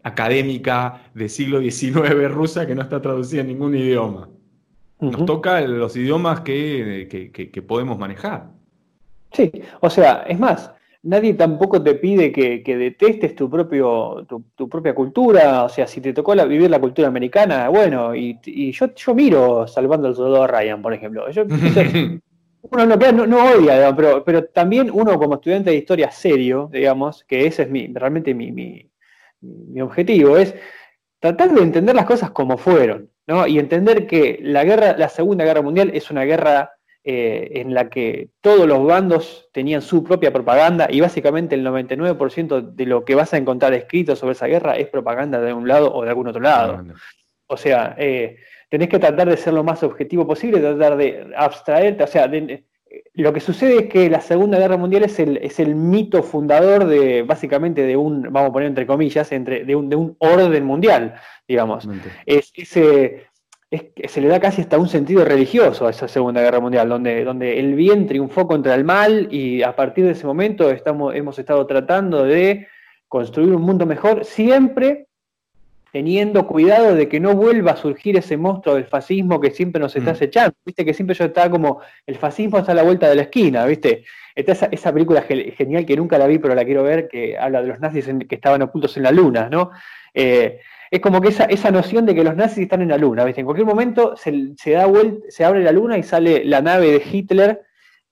académica 0.03 1.12
del 1.14 1.30
siglo 1.30 1.62
XIX 1.62 2.32
rusa 2.32 2.66
que 2.66 2.76
no 2.76 2.82
está 2.82 3.01
traducida 3.01 3.41
en 3.41 3.47
ningún 3.47 3.76
idioma. 3.76 4.30
Nos 5.00 5.26
toca 5.26 5.62
los 5.62 5.95
idiomas 5.95 6.41
que, 6.41 7.64
podemos 7.68 7.97
manejar. 7.97 8.50
Sí, 9.32 9.52
o 9.80 9.89
sea, 9.89 10.26
es 10.28 10.38
más, 10.38 10.72
nadie 11.04 11.36
tampoco 11.36 11.82
te 11.82 11.95
pide 11.95 12.32
que, 12.32 12.62
detestes 12.66 13.36
tu, 13.36 13.50
propio, 13.50 14.26
tu, 14.56 14.68
propia 14.68 14.93
cultura, 14.93 15.64
o 15.64 15.70
sea, 15.70 15.88
si 15.88 16.02
te 16.02 16.14
tocó 16.14 16.36
vivir 16.47 16.70
la 16.70 16.82
cultura 16.82 17.08
americana, 17.08 17.70
bueno, 17.70 18.14
y, 18.14 18.72
yo, 18.72 18.93
yo 18.93 19.16
miro 19.16 19.68
Salvando 19.68 20.08
al 20.10 20.16
Soldado 20.16 20.47
Ryan, 20.47 20.82
por 20.82 20.93
ejemplo. 20.93 21.26
uno 22.62 22.86
no, 23.26 23.52
odia, 23.54 23.95
pero, 23.95 24.24
pero 24.26 24.45
también 24.45 24.91
uno 24.91 25.18
como 25.18 25.36
estudiante 25.36 25.70
de 25.70 25.78
historia 25.78 26.12
serio, 26.12 26.70
digamos, 26.72 27.24
que 27.24 27.47
ese 27.47 27.64
es 27.64 27.70
mi, 27.70 27.88
realmente 27.93 28.34
mi, 28.34 28.52
mi 28.52 29.82
objetivo, 29.82 30.36
es 30.36 30.54
tratar 31.20 31.52
de 31.54 31.62
entender 31.62 31.95
las 31.95 32.06
cosas 32.06 32.32
como 32.32 32.58
fueron. 32.58 33.10
Y 33.47 33.59
entender 33.59 34.07
que 34.07 34.39
la 34.41 34.63
guerra, 34.63 34.95
la 34.97 35.09
Segunda 35.09 35.45
Guerra 35.45 35.61
Mundial 35.61 35.91
es 35.93 36.09
una 36.09 36.23
guerra 36.23 36.71
eh, 37.03 37.61
en 37.61 37.73
la 37.73 37.89
que 37.89 38.30
todos 38.41 38.67
los 38.67 38.84
bandos 38.86 39.49
tenían 39.53 39.82
su 39.82 40.03
propia 40.03 40.34
propaganda 40.34 40.88
y 40.89 40.99
básicamente 40.99 41.55
el 41.55 41.65
99% 41.65 42.73
de 42.73 42.86
lo 42.86 43.05
que 43.05 43.15
vas 43.15 43.34
a 43.34 43.38
encontrar 43.38 43.73
escrito 43.73 44.15
sobre 44.15 44.34
esa 44.34 44.47
guerra 44.47 44.75
es 44.77 44.88
propaganda 44.89 45.39
de 45.39 45.53
un 45.53 45.67
lado 45.67 45.93
o 45.93 46.03
de 46.03 46.09
algún 46.09 46.27
otro 46.27 46.41
lado. 46.41 46.84
O 47.47 47.55
sea, 47.55 47.95
eh, 47.97 48.38
tenés 48.67 48.89
que 48.89 48.99
tratar 48.99 49.30
de 49.30 49.38
ser 49.38 49.53
lo 49.53 49.63
más 49.63 49.84
objetivo 49.84 50.25
posible, 50.27 50.59
tratar 50.59 50.97
de 50.97 51.32
abstraerte, 51.36 52.03
o 52.03 52.07
sea, 52.07 52.27
lo 53.14 53.34
que 53.34 53.39
sucede 53.39 53.78
es 53.78 53.89
que 53.89 54.10
la 54.10 54.22
Segunda 54.22 54.57
Guerra 54.57 54.78
Mundial 54.78 55.03
es 55.03 55.20
el, 55.20 55.38
es 55.38 55.60
el 55.60 55.76
mito 55.76 56.24
fundador 56.24 56.86
de, 56.86 57.24
básicamente, 57.24 57.84
de 57.84 57.97
un, 57.97 58.24
vamos 58.24 58.49
a 58.49 58.53
poner 58.53 58.70
entre 58.70 58.88
comillas, 58.88 59.32
entre, 59.32 59.66
de, 59.66 59.76
un, 59.76 59.89
de 59.89 59.95
un 59.95 60.16
orden 60.20 60.64
mundial, 60.64 61.16
digamos. 61.47 61.88
Es, 62.26 62.51
ese, 62.55 63.28
se 64.07 64.22
le 64.22 64.28
da 64.28 64.39
casi 64.39 64.62
hasta 64.62 64.78
un 64.78 64.88
sentido 64.88 65.26
religioso 65.26 65.88
a 65.88 65.89
esa 65.89 66.07
Segunda 66.07 66.41
Guerra 66.41 66.60
Mundial, 66.60 66.88
donde, 66.88 67.24
donde 67.24 67.60
el 67.60 67.76
bien 67.76 68.07
triunfó 68.07 68.47
contra 68.47 68.74
el 68.76 68.84
mal 68.84 69.28
y 69.32 69.64
a 69.64 69.76
partir 69.76 70.05
de 70.05 70.12
ese 70.12 70.26
momento 70.26 70.72
estamos, 70.72 71.14
hemos 71.16 71.38
estado 71.38 71.66
tratando 71.68 72.24
de 72.24 72.68
construir 73.07 73.53
un 73.53 73.64
mundo 73.64 73.86
mejor, 73.86 74.24
siempre 74.24 75.09
teniendo 75.91 76.45
cuidado 76.47 76.95
de 76.95 77.07
que 77.09 77.19
no 77.19 77.35
vuelva 77.35 77.71
a 77.71 77.77
surgir 77.77 78.17
ese 78.17 78.37
monstruo 78.37 78.75
del 78.75 78.85
fascismo 78.85 79.39
que 79.39 79.51
siempre 79.51 79.81
nos 79.81 79.95
está 79.95 80.11
mm. 80.11 80.13
acechando. 80.13 80.55
Viste 80.65 80.85
que 80.85 80.93
siempre 80.93 81.15
yo 81.15 81.25
estaba 81.25 81.49
como, 81.49 81.81
el 82.05 82.15
fascismo 82.15 82.59
está 82.59 82.73
a 82.73 82.75
la 82.75 82.83
vuelta 82.83 83.09
de 83.09 83.15
la 83.15 83.23
esquina, 83.23 83.65
¿viste? 83.65 84.03
Está 84.35 84.69
esa, 84.71 84.93
película 84.93 85.21
genial 85.23 85.85
que 85.85 85.95
nunca 85.95 86.17
la 86.17 86.27
vi, 86.27 86.37
pero 86.37 86.55
la 86.55 86.63
quiero 86.63 86.83
ver, 86.83 87.07
que 87.07 87.37
habla 87.37 87.61
de 87.61 87.67
los 87.67 87.79
nazis 87.79 88.09
que 88.27 88.35
estaban 88.35 88.61
ocultos 88.61 88.95
en 88.97 89.03
la 89.03 89.11
luna, 89.11 89.49
¿no? 89.49 89.71
Eh, 90.13 90.59
es 90.91 91.01
como 91.01 91.21
que 91.21 91.29
esa, 91.29 91.45
esa 91.45 91.71
noción 91.71 92.05
de 92.05 92.15
que 92.15 92.23
los 92.23 92.35
nazis 92.35 92.63
están 92.63 92.81
en 92.81 92.89
la 92.89 92.97
luna, 92.97 93.25
¿viste? 93.25 93.41
En 93.41 93.45
cualquier 93.45 93.67
momento 93.67 94.15
se, 94.15 94.55
da 94.71 94.85
vuelta, 94.85 95.25
se 95.29 95.43
abre 95.43 95.63
la 95.63 95.71
luna 95.71 95.97
y 95.97 96.03
sale 96.03 96.43
la 96.45 96.61
nave 96.61 96.91
de 96.91 97.03
Hitler, 97.11 97.61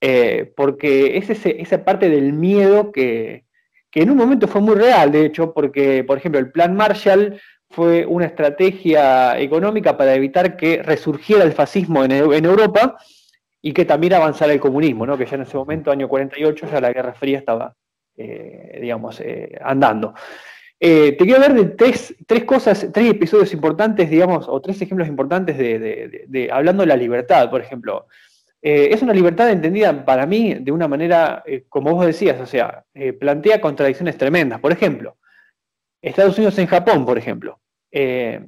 eh, 0.02 0.52
porque 0.56 1.18
es 1.18 1.30
esa 1.30 1.84
parte 1.84 2.10
del 2.10 2.34
miedo 2.34 2.92
que, 2.92 3.46
que 3.90 4.02
en 4.02 4.12
un 4.12 4.18
momento 4.18 4.48
fue 4.48 4.62
muy 4.62 4.76
real, 4.76 5.12
de 5.12 5.26
hecho, 5.26 5.54
porque, 5.54 6.04
por 6.04 6.18
ejemplo, 6.18 6.40
el 6.40 6.52
plan 6.52 6.76
Marshall 6.76 7.40
fue 7.70 8.06
una 8.06 8.26
estrategia 8.26 9.40
económica 9.40 9.98
para 9.98 10.14
evitar 10.16 10.56
que 10.56 10.82
resurgiera 10.82 11.44
el 11.44 11.54
fascismo 11.54 12.04
en, 12.04 12.12
Europa 12.46 12.98
y 13.62 13.74
que 13.74 13.86
también 13.86 14.14
avanzara 14.14 14.54
el 14.54 14.60
comunismo, 14.60 15.06
¿no? 15.06 15.18
que 15.18 15.26
ya 15.26 15.36
en 15.36 15.42
ese 15.42 15.58
momento, 15.58 15.92
año 15.92 16.08
48, 16.08 16.68
ya 16.72 16.82
la 16.82 16.94
Guerra 16.94 17.14
Fría 17.14 17.40
estaba, 17.40 17.76
eh, 18.16 18.80
digamos, 18.82 19.20
eh, 19.20 19.58
andando. 19.62 20.14
Eh, 20.80 21.16
te 21.18 21.26
quiero 21.26 21.40
ver 21.42 21.54
de 21.54 21.66
tres, 21.66 22.16
cosas, 22.46 22.88
tres 22.94 23.10
episodios 23.10 23.52
importantes, 23.54 24.10
digamos, 24.10 24.48
o 24.48 24.62
tres 24.62 24.82
ejemplos 24.82 25.08
importantes 25.08 25.58
de, 25.58 26.50
hablando 26.52 26.84
de 26.84 26.88
la 26.88 26.96
libertad, 26.96 27.50
por 27.50 27.62
ejemplo. 27.62 28.08
es 28.62 29.02
una 29.02 29.14
libertad 29.14 29.50
entendida 29.50 30.06
para 30.06 30.26
mí 30.26 30.54
de 30.56 30.72
una 30.72 30.88
manera, 30.88 31.44
como 31.68 31.96
vos 31.96 32.06
decías, 32.06 32.40
o 32.40 32.46
sea, 32.46 32.84
plantea 33.20 33.60
contradicciones 33.60 34.18
tremendas. 34.18 34.60
Por 34.60 34.72
ejemplo, 34.72 35.18
Estados 36.02 36.38
Unidos 36.38 36.58
en 36.60 36.68
Japón, 36.68 37.06
por 37.06 37.18
ejemplo. 37.18 37.60
Eh, 37.92 38.46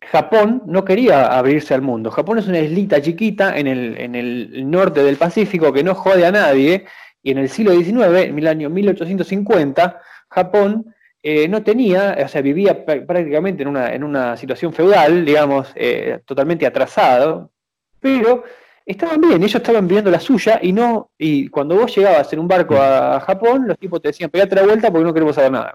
Japón 0.00 0.62
no 0.66 0.84
quería 0.84 1.26
abrirse 1.26 1.74
al 1.74 1.82
mundo. 1.82 2.10
Japón 2.10 2.38
es 2.38 2.46
una 2.46 2.60
islita 2.60 3.00
chiquita 3.00 3.56
en 3.56 3.66
el, 3.66 4.70
norte 4.70 5.02
del 5.02 5.16
Pacífico 5.16 5.72
que 5.72 5.84
no 5.84 5.94
jode 5.94 6.26
a 6.26 6.32
nadie. 6.32 6.84
Y 7.22 7.30
en 7.30 7.38
el 7.38 7.48
siglo 7.48 7.72
XIX, 7.72 8.28
en 8.28 8.38
el 8.38 8.46
año 8.46 8.68
1850, 8.68 10.00
Japón 10.28 10.94
eh, 11.22 11.48
no 11.48 11.62
tenía, 11.62 12.16
o 12.22 12.28
sea, 12.28 12.42
vivía 12.42 12.84
prácticamente 12.84 13.62
en 13.62 13.68
una, 13.68 13.94
en 13.94 14.04
una 14.04 14.36
situación 14.36 14.74
feudal, 14.74 15.24
digamos, 15.24 15.72
eh, 15.74 16.20
totalmente 16.26 16.66
atrasado, 16.66 17.50
pero 17.98 18.44
estaban 18.84 19.20
bien, 19.20 19.42
ellos 19.42 19.54
estaban 19.54 19.88
viviendo 19.88 20.10
la 20.10 20.20
suya 20.20 20.58
y 20.60 20.72
no, 20.72 21.10
y 21.16 21.48
cuando 21.48 21.76
vos 21.76 21.96
llegabas 21.96 22.30
en 22.32 22.40
un 22.40 22.48
barco 22.48 22.76
a, 22.76 23.18
Japón, 23.20 23.66
los 23.66 23.78
tipos 23.78 24.02
te 24.02 24.08
decían, 24.08 24.28
pegate 24.28 24.56
la 24.56 24.64
vuelta 24.64 24.90
porque 24.90 25.04
no 25.04 25.14
queremos 25.14 25.34
saber 25.34 25.52
nada. 25.52 25.74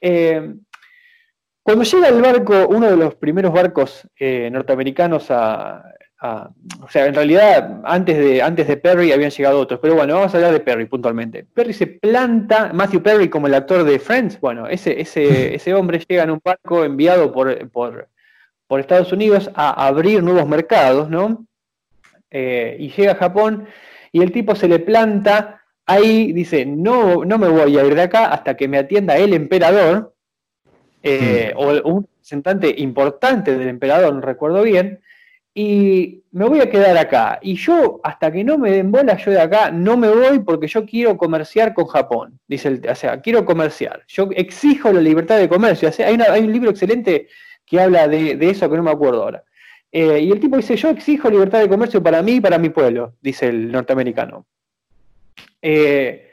Eh, 0.00 0.54
cuando 1.62 1.84
llega 1.84 2.08
el 2.08 2.20
barco, 2.20 2.68
uno 2.68 2.90
de 2.90 2.96
los 2.96 3.14
primeros 3.14 3.52
barcos 3.52 4.08
eh, 4.18 4.48
norteamericanos 4.50 5.30
a, 5.30 5.84
O 6.82 6.88
sea, 6.88 7.06
en 7.06 7.14
realidad 7.14 7.80
antes 7.84 8.18
de, 8.18 8.42
antes 8.42 8.66
de 8.66 8.76
Perry 8.76 9.12
habían 9.12 9.30
llegado 9.30 9.60
otros, 9.60 9.80
pero 9.80 9.94
bueno, 9.94 10.14
vamos 10.14 10.34
a 10.34 10.36
hablar 10.38 10.52
de 10.52 10.60
Perry 10.60 10.86
puntualmente. 10.86 11.46
Perry 11.54 11.72
se 11.72 11.86
planta, 11.86 12.72
Matthew 12.72 13.02
Perry 13.02 13.28
como 13.28 13.46
el 13.46 13.54
actor 13.54 13.84
de 13.84 13.98
Friends, 13.98 14.40
bueno, 14.40 14.66
ese, 14.66 15.00
ese, 15.00 15.54
ese 15.54 15.74
hombre 15.74 16.04
llega 16.06 16.24
en 16.24 16.30
un 16.30 16.40
barco 16.42 16.84
enviado 16.84 17.32
por, 17.32 17.70
por, 17.70 18.08
Estados 18.80 19.12
Unidos 19.12 19.50
a 19.54 19.86
abrir 19.86 20.22
nuevos 20.22 20.48
mercados, 20.48 21.10
¿no? 21.10 21.46
Eh, 22.30 22.76
y 22.78 22.90
llega 22.90 23.12
a 23.12 23.16
Japón 23.16 23.66
y 24.12 24.22
el 24.22 24.32
tipo 24.32 24.54
se 24.54 24.68
le 24.68 24.78
planta 24.78 25.59
ahí 25.90 26.32
dice, 26.32 26.64
no, 26.66 27.24
no 27.24 27.38
me 27.38 27.48
voy 27.48 27.76
a 27.76 27.84
ir 27.84 27.94
de 27.94 28.02
acá 28.02 28.26
hasta 28.26 28.56
que 28.56 28.68
me 28.68 28.78
atienda 28.78 29.16
el 29.16 29.32
emperador, 29.34 30.14
eh, 31.02 31.52
mm. 31.54 31.58
o 31.58 31.88
un 31.88 32.02
representante 32.04 32.74
importante 32.78 33.56
del 33.56 33.68
emperador, 33.68 34.14
no 34.14 34.20
recuerdo 34.20 34.62
bien, 34.62 35.00
y 35.52 36.22
me 36.30 36.48
voy 36.48 36.60
a 36.60 36.70
quedar 36.70 36.96
acá. 36.96 37.40
Y 37.42 37.56
yo, 37.56 38.00
hasta 38.04 38.30
que 38.30 38.44
no 38.44 38.56
me 38.56 38.70
den 38.70 38.92
bola 38.92 39.16
yo 39.16 39.32
de 39.32 39.40
acá, 39.40 39.70
no 39.70 39.96
me 39.96 40.08
voy 40.08 40.38
porque 40.40 40.68
yo 40.68 40.86
quiero 40.86 41.16
comerciar 41.16 41.74
con 41.74 41.86
Japón. 41.86 42.38
Dice 42.46 42.68
el, 42.68 42.88
o 42.88 42.94
sea, 42.94 43.20
quiero 43.20 43.44
comerciar. 43.44 44.04
Yo 44.06 44.28
exijo 44.36 44.92
la 44.92 45.00
libertad 45.00 45.38
de 45.38 45.48
comercio. 45.48 45.90
hay, 45.98 46.14
hay, 46.20 46.42
un 46.42 46.52
libro 46.52 46.70
excelente 46.70 47.28
que 47.66 47.80
habla 47.80 48.06
de, 48.06 48.38
eso 48.48 48.70
que 48.70 48.76
no 48.76 48.82
me 48.84 48.92
acuerdo 48.92 49.24
ahora. 49.24 49.44
Eh, 49.90 50.20
y 50.20 50.30
el 50.30 50.38
tipo 50.38 50.56
dice, 50.56 50.76
yo 50.76 50.88
exijo 50.88 51.28
libertad 51.28 51.60
de 51.60 51.68
comercio 51.68 52.00
para 52.00 52.22
mí 52.22 52.34
y 52.34 52.40
para 52.40 52.58
mi 52.58 52.68
pueblo, 52.68 53.16
dice 53.20 53.48
el 53.48 53.72
norteamericano. 53.72 54.46
Eh, 55.62 56.26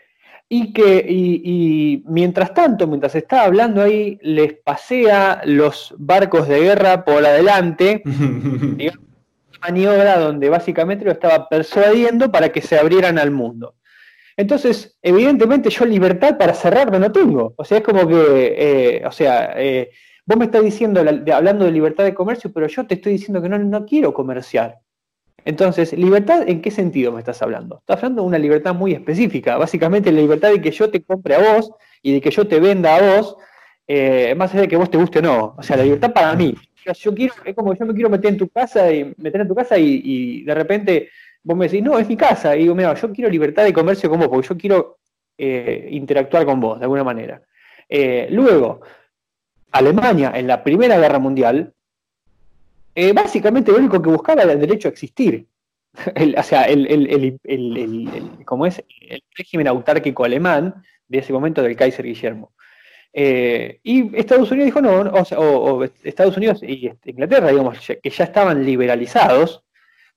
y 0.49 0.71
que 0.71 1.05
y, 1.07 2.03
mientras 2.07 2.53
tanto, 2.53 2.87
mientras 2.87 3.15
está 3.15 3.43
hablando 3.43 3.81
ahí, 3.81 4.17
les 4.21 4.53
pasea 4.53 5.41
los 5.43 5.93
barcos 5.97 6.47
de 6.47 6.61
guerra 6.61 7.03
por 7.03 7.25
adelante, 7.25 8.01
digamos, 8.05 9.03
una 9.49 9.59
maniobra 9.61 10.19
donde 10.19 10.49
básicamente 10.49 11.03
lo 11.03 11.11
estaba 11.11 11.49
persuadiendo 11.49 12.31
para 12.31 12.49
que 12.49 12.61
se 12.61 12.77
abrieran 12.77 13.19
al 13.19 13.31
mundo. 13.31 13.75
Entonces, 14.37 14.97
evidentemente 15.01 15.69
yo 15.71 15.83
libertad 15.85 16.37
para 16.37 16.53
cerrarme 16.53 16.99
no 16.99 17.11
tengo. 17.11 17.55
O 17.57 17.65
sea, 17.65 17.79
es 17.79 17.83
como 17.83 18.07
que, 18.07 18.55
eh, 18.57 19.03
o 19.05 19.11
sea, 19.11 19.53
eh, 19.55 19.89
vos 20.25 20.37
me 20.37 20.45
estás 20.45 20.63
diciendo, 20.63 21.01
hablando 21.33 21.65
de 21.65 21.71
libertad 21.71 22.03
de 22.03 22.13
comercio, 22.13 22.53
pero 22.53 22.67
yo 22.67 22.85
te 22.85 22.93
estoy 22.95 23.13
diciendo 23.13 23.41
que 23.41 23.49
no, 23.49 23.57
no 23.57 23.85
quiero 23.85 24.13
comerciar. 24.13 24.79
Entonces, 25.47 25.93
¿libertad 25.93 26.43
en 26.49 26.61
qué 26.61 26.71
sentido 26.71 27.13
me 27.13 27.19
estás 27.19 27.41
hablando? 27.41 27.77
Estás 27.77 28.03
hablando 28.03 28.21
de 28.21 28.27
una 28.27 28.37
libertad 28.37 28.75
muy 28.75 28.91
específica, 28.91 29.55
básicamente 29.55 30.11
la 30.11 30.19
libertad 30.19 30.51
de 30.51 30.59
que 30.59 30.71
yo 30.71 30.89
te 30.89 31.01
compre 31.01 31.35
a 31.35 31.39
vos 31.39 31.71
y 32.01 32.11
de 32.11 32.19
que 32.19 32.31
yo 32.31 32.45
te 32.45 32.59
venda 32.59 32.97
a 32.97 33.01
vos, 33.01 33.37
eh, 33.87 34.35
más 34.35 34.51
allá 34.51 34.63
de 34.63 34.67
que 34.67 34.75
vos 34.75 34.91
te 34.91 34.97
guste 34.97 35.19
o 35.19 35.21
no. 35.21 35.55
O 35.57 35.63
sea, 35.63 35.77
la 35.77 35.83
libertad 35.83 36.11
para 36.11 36.35
mí. 36.35 36.53
Yo 36.99 37.15
quiero, 37.15 37.33
es 37.45 37.55
como 37.55 37.73
yo 37.73 37.85
me 37.85 37.93
quiero 37.93 38.09
meter 38.09 38.31
en 38.31 38.37
tu 38.37 38.49
casa 38.49 38.91
y 38.91 39.13
meter 39.19 39.39
en 39.39 39.47
tu 39.47 39.55
casa 39.55 39.77
y, 39.77 40.43
de 40.43 40.53
repente 40.53 41.09
vos 41.41 41.55
me 41.55 41.69
decís, 41.69 41.81
no, 41.81 41.97
es 41.97 42.09
mi 42.09 42.17
casa. 42.17 42.53
Y 42.53 42.63
digo, 42.63 42.75
mira, 42.75 42.93
yo 42.95 43.13
quiero 43.13 43.29
libertad 43.29 43.63
de 43.63 43.71
comercio 43.71 44.09
con 44.09 44.19
vos, 44.19 44.27
porque 44.27 44.49
yo 44.49 44.57
quiero 44.57 44.97
eh, 45.37 45.87
interactuar 45.91 46.43
con 46.43 46.59
vos 46.59 46.77
de 46.77 46.83
alguna 46.83 47.05
manera. 47.05 47.41
Eh, 47.87 48.27
luego, 48.31 48.81
Alemania 49.71 50.33
en 50.35 50.45
la 50.45 50.61
Primera 50.61 50.99
Guerra 50.99 51.19
Mundial 51.19 51.73
eh, 52.99 53.13
básicamente 53.13 53.71
lo 53.71 53.77
único 53.77 54.01
que 54.01 54.09
buscaba 54.09 54.41
era 54.41 54.53
el 54.53 54.59
derecho 54.59 54.87
a 54.87 54.91
existir. 54.91 55.45
o 56.37 56.43
sea, 56.43 56.63
el, 56.63 57.39
como 58.43 58.65
es 58.65 58.83
el 59.01 59.21
régimen 59.35 59.67
autárquico 59.67 60.25
alemán 60.25 60.83
de 61.07 61.19
ese 61.19 61.31
momento 61.31 61.61
del 61.61 61.75
Kaiser 61.75 62.03
Guillermo. 62.03 62.53
Eh, 63.13 63.79
y 63.83 64.17
Estados 64.17 64.49
Unidos 64.49 64.65
dijo 64.65 64.81
no, 64.81 65.01
o, 65.01 65.83
Estados 65.83 66.37
Unidos 66.37 66.63
y 66.63 66.91
Inglaterra, 67.05 67.51
digamos, 67.51 67.77
que 68.01 68.09
ya 68.09 68.23
estaban 68.23 68.65
liberalizados. 68.65 69.63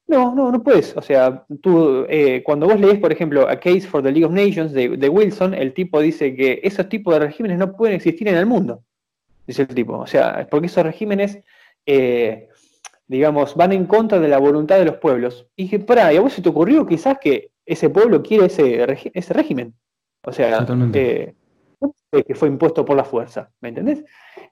No, 0.06 0.34
no, 0.34 0.50
no 0.50 0.62
puedes. 0.62 0.96
O 0.96 1.02
sea, 1.02 1.44
tú, 1.60 2.06
eh, 2.08 2.42
cuando 2.42 2.66
vos 2.66 2.80
lees, 2.80 2.98
por 2.98 3.12
ejemplo, 3.12 3.46
A 3.46 3.60
Case 3.60 3.82
for 3.82 4.02
the 4.02 4.10
League 4.10 4.24
of 4.24 4.32
Nations 4.32 4.72
de, 4.72 5.08
Wilson, 5.10 5.52
el 5.52 5.74
tipo 5.74 6.00
dice 6.00 6.34
que 6.34 6.60
esos 6.62 6.88
tipos 6.88 7.12
de 7.12 7.26
regímenes 7.26 7.58
no 7.58 7.76
pueden 7.76 7.96
existir 7.96 8.26
en 8.26 8.36
el 8.36 8.46
mundo. 8.46 8.82
Dice 9.46 9.62
el 9.62 9.68
tipo. 9.68 9.98
O 9.98 10.06
sea, 10.06 10.48
porque 10.50 10.68
esos 10.68 10.82
regímenes 10.82 11.40
digamos, 13.11 13.56
van 13.56 13.72
en 13.72 13.86
contra 13.86 14.20
de 14.20 14.28
la 14.28 14.38
voluntad 14.38 14.78
de 14.78 14.84
los 14.84 14.98
pueblos. 14.98 15.48
Y 15.56 15.64
dije, 15.64 15.80
pará, 15.80 16.12
¿y 16.12 16.16
a 16.16 16.20
vos 16.20 16.32
se 16.32 16.42
te 16.42 16.48
ocurrió 16.48 16.86
quizás 16.86 17.18
que 17.18 17.50
ese 17.66 17.90
pueblo 17.90 18.22
quiere 18.22 18.46
ese, 18.46 18.86
ese 19.12 19.34
régimen? 19.34 19.74
O 20.22 20.30
sea, 20.30 20.64
eh, 20.94 21.34
que 22.24 22.34
fue 22.36 22.46
impuesto 22.46 22.84
por 22.84 22.96
la 22.96 23.02
fuerza, 23.02 23.50
¿me 23.61 23.70
entendés? 23.70 24.04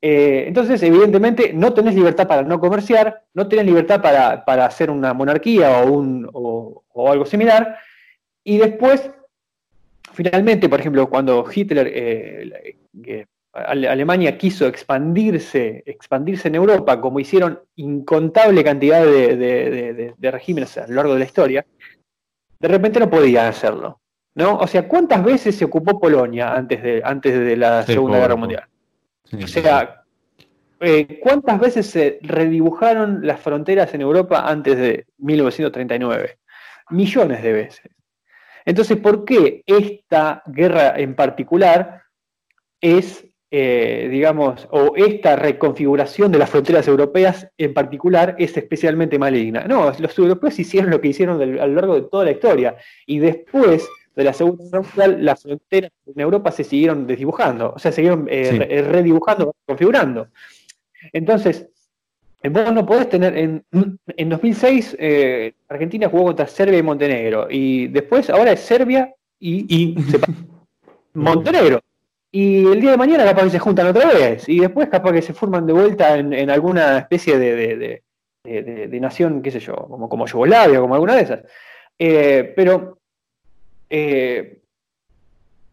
Eh, 0.02 0.46
entonces, 0.48 0.82
evidentemente, 0.82 1.52
no 1.52 1.72
tenés 1.72 1.94
libertad 1.94 2.26
para 2.26 2.42
no 2.42 2.58
comerciar, 2.58 3.26
no 3.32 3.46
tenés 3.46 3.64
libertad 3.64 4.02
para, 4.02 4.66
hacer 4.66 4.90
una 4.90 5.14
monarquía 5.14 5.80
o, 5.82 5.92
un, 5.92 6.28
o, 6.32 6.82
algo 7.12 7.26
similar, 7.26 7.78
y 8.42 8.58
después, 8.58 9.08
finalmente, 10.14 10.68
por 10.68 10.80
ejemplo, 10.80 11.08
cuando 11.08 11.44
Hitler, 11.54 11.92
eh, 11.94 12.76
Alemania 13.66 14.36
quiso 14.38 14.66
expandirse, 14.66 15.82
expandirse 15.86 16.48
en 16.48 16.54
Europa, 16.54 17.00
como 17.00 17.20
hicieron 17.20 17.60
incontable 17.76 18.64
cantidad 18.64 19.04
de, 19.04 20.14
regímenes 20.20 20.76
a 20.78 20.86
lo 20.86 20.94
largo 20.94 21.12
de 21.14 21.18
la 21.18 21.24
historia, 21.24 21.66
de 22.58 22.68
repente 22.68 23.00
no 23.00 23.10
podían 23.10 23.46
hacerlo. 23.46 24.00
¿no? 24.34 24.56
O 24.58 24.66
sea, 24.66 24.86
¿cuántas 24.86 25.24
veces 25.24 25.56
se 25.56 25.64
ocupó 25.64 25.98
Polonia 25.98 26.54
antes 26.54 26.82
de, 26.82 27.02
antes 27.04 27.38
de 27.38 27.56
la 27.56 27.82
Segunda 27.82 28.18
Guerra 28.18 28.36
Mundial? 28.36 28.64
o 29.42 29.46
sea, 29.46 30.04
eh, 30.80 31.18
¿cuántas 31.20 31.58
veces 31.58 31.86
se 31.86 32.18
redibujaron 32.22 33.26
las 33.26 33.40
fronteras 33.40 33.92
en 33.94 34.00
Europa 34.00 34.44
antes 34.46 34.76
de 34.76 35.06
1939? 35.18 36.38
Millones 36.90 37.42
de 37.42 37.52
veces. 37.52 37.90
Entonces, 38.64 38.98
¿por 38.98 39.24
qué 39.24 39.62
esta 39.66 40.42
guerra 40.46 40.98
en 40.98 41.14
particular 41.14 42.02
es, 42.80 43.26
eh, 43.50 44.08
digamos, 44.10 44.68
o 44.70 44.94
esta 44.96 45.36
reconfiguración 45.36 46.30
de 46.30 46.38
las 46.38 46.50
fronteras 46.50 46.86
europeas 46.86 47.48
en 47.56 47.72
particular 47.74 48.36
es 48.38 48.56
especialmente 48.56 49.18
maligna? 49.18 49.64
No, 49.64 49.92
los 49.98 50.18
europeos 50.18 50.58
hicieron 50.58 50.90
lo 50.90 51.00
que 51.00 51.08
hicieron 51.08 51.40
a 51.40 51.66
lo 51.66 51.74
largo 51.74 51.94
de 51.94 52.02
toda 52.02 52.24
la 52.24 52.32
historia 52.32 52.76
y 53.06 53.18
después 53.18 53.88
de 54.14 54.24
la 54.24 54.32
Segunda 54.32 54.64
Guerra 54.64 54.80
Mundial, 54.80 55.24
las 55.24 55.42
fronteras 55.42 55.92
en 56.06 56.20
Europa 56.20 56.50
se 56.50 56.64
siguieron 56.64 57.06
desdibujando, 57.06 57.72
o 57.76 57.78
sea, 57.78 57.92
siguieron 57.92 58.26
eh, 58.28 58.82
redibujando, 58.82 59.54
configurando. 59.64 60.28
Entonces, 61.12 61.68
vos 62.42 62.72
no 62.72 62.86
podés 62.86 63.08
tener. 63.08 63.36
En, 63.36 63.64
en 63.72 64.28
2006, 64.28 64.96
eh, 64.98 65.52
Argentina 65.68 66.08
jugó 66.08 66.24
contra 66.24 66.46
Serbia 66.46 66.78
y 66.78 66.82
Montenegro. 66.82 67.46
Y 67.50 67.88
después, 67.88 68.30
ahora 68.30 68.52
es 68.52 68.60
Serbia 68.60 69.14
y, 69.40 69.96
Montenegro. 71.14 71.80
Y 72.30 72.66
el 72.66 72.80
día 72.80 72.90
de 72.90 72.96
mañana 72.96 73.24
capaz 73.24 73.44
que 73.44 73.50
se 73.50 73.58
juntan 73.58 73.86
otra 73.86 74.12
vez. 74.12 74.48
Y 74.48 74.60
después 74.60 74.88
capaz 74.88 75.12
que 75.12 75.22
se 75.22 75.32
forman 75.32 75.66
de 75.66 75.72
vuelta 75.72 76.16
en, 76.16 76.50
alguna 76.50 76.98
especie 76.98 77.38
de, 77.38 78.02
de, 78.44 79.00
nación, 79.00 79.42
qué 79.42 79.50
sé 79.50 79.60
yo, 79.60 79.74
como, 79.74 80.08
como 80.08 80.26
Yugoslavia, 80.26 80.80
como 80.80 80.94
alguna 80.94 81.14
de 81.14 81.22
esas. 81.22 81.40
Eh, 81.98 82.52
pero 82.54 83.00
eh, 83.90 84.60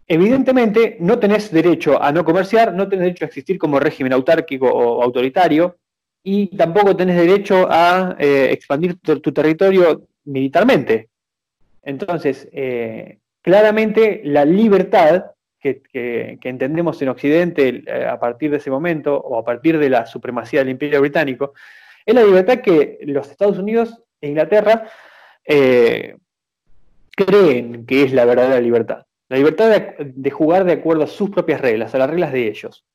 evidentemente 0.07 0.97
no 0.99 1.19
tenés 1.19 1.51
derecho 1.51 2.01
a 2.01 2.11
no 2.11 2.23
comerciar, 2.23 2.73
no 2.73 2.87
tenés 2.87 3.03
derecho 3.03 3.25
a 3.25 3.27
existir 3.27 3.57
como 3.57 3.79
régimen 3.79 4.13
autárquico 4.13 4.67
o 4.67 5.03
autoritario, 5.03 5.77
y 6.23 6.47
tampoco 6.57 6.95
tenés 6.95 7.17
derecho 7.17 7.67
a 7.69 8.15
eh, 8.17 8.49
expandir 8.51 8.97
tu, 8.99 9.19
territorio 9.31 10.07
militarmente. 10.23 11.09
Entonces, 11.83 12.49
claramente 13.43 14.21
la 14.23 14.43
libertad 14.43 15.34
que, 15.91 16.37
entendemos 16.43 17.01
en 17.01 17.09
Occidente 17.09 17.83
eh, 17.85 18.05
a 18.05 18.19
partir 18.19 18.51
de 18.51 18.57
ese 18.57 18.69
momento, 18.69 19.17
o 19.17 19.39
a 19.39 19.43
partir 19.43 19.77
de 19.79 19.89
la 19.89 20.05
supremacía 20.05 20.59
del 20.59 20.69
Imperio 20.69 21.01
Británico, 21.01 21.53
es 22.05 22.13
la 22.13 22.23
libertad 22.23 22.59
que 22.59 22.99
los 23.03 23.29
Estados 23.29 23.57
Unidos 23.57 24.03
e 24.21 24.29
Inglaterra 24.29 24.87
creen 27.15 27.85
que 27.85 28.03
es 28.03 28.13
la 28.13 28.25
verdadera 28.25 28.59
libertad. 28.59 29.05
La 29.29 29.37
libertad 29.37 29.95
de 29.99 30.31
jugar 30.31 30.65
de 30.65 30.73
acuerdo 30.73 31.03
a 31.03 31.07
sus 31.07 31.29
propias 31.29 31.61
reglas, 31.61 31.95
a 31.95 31.97
las 31.97 32.09
reglas 32.09 32.31
de 32.31 32.47
ellos. 32.47 32.85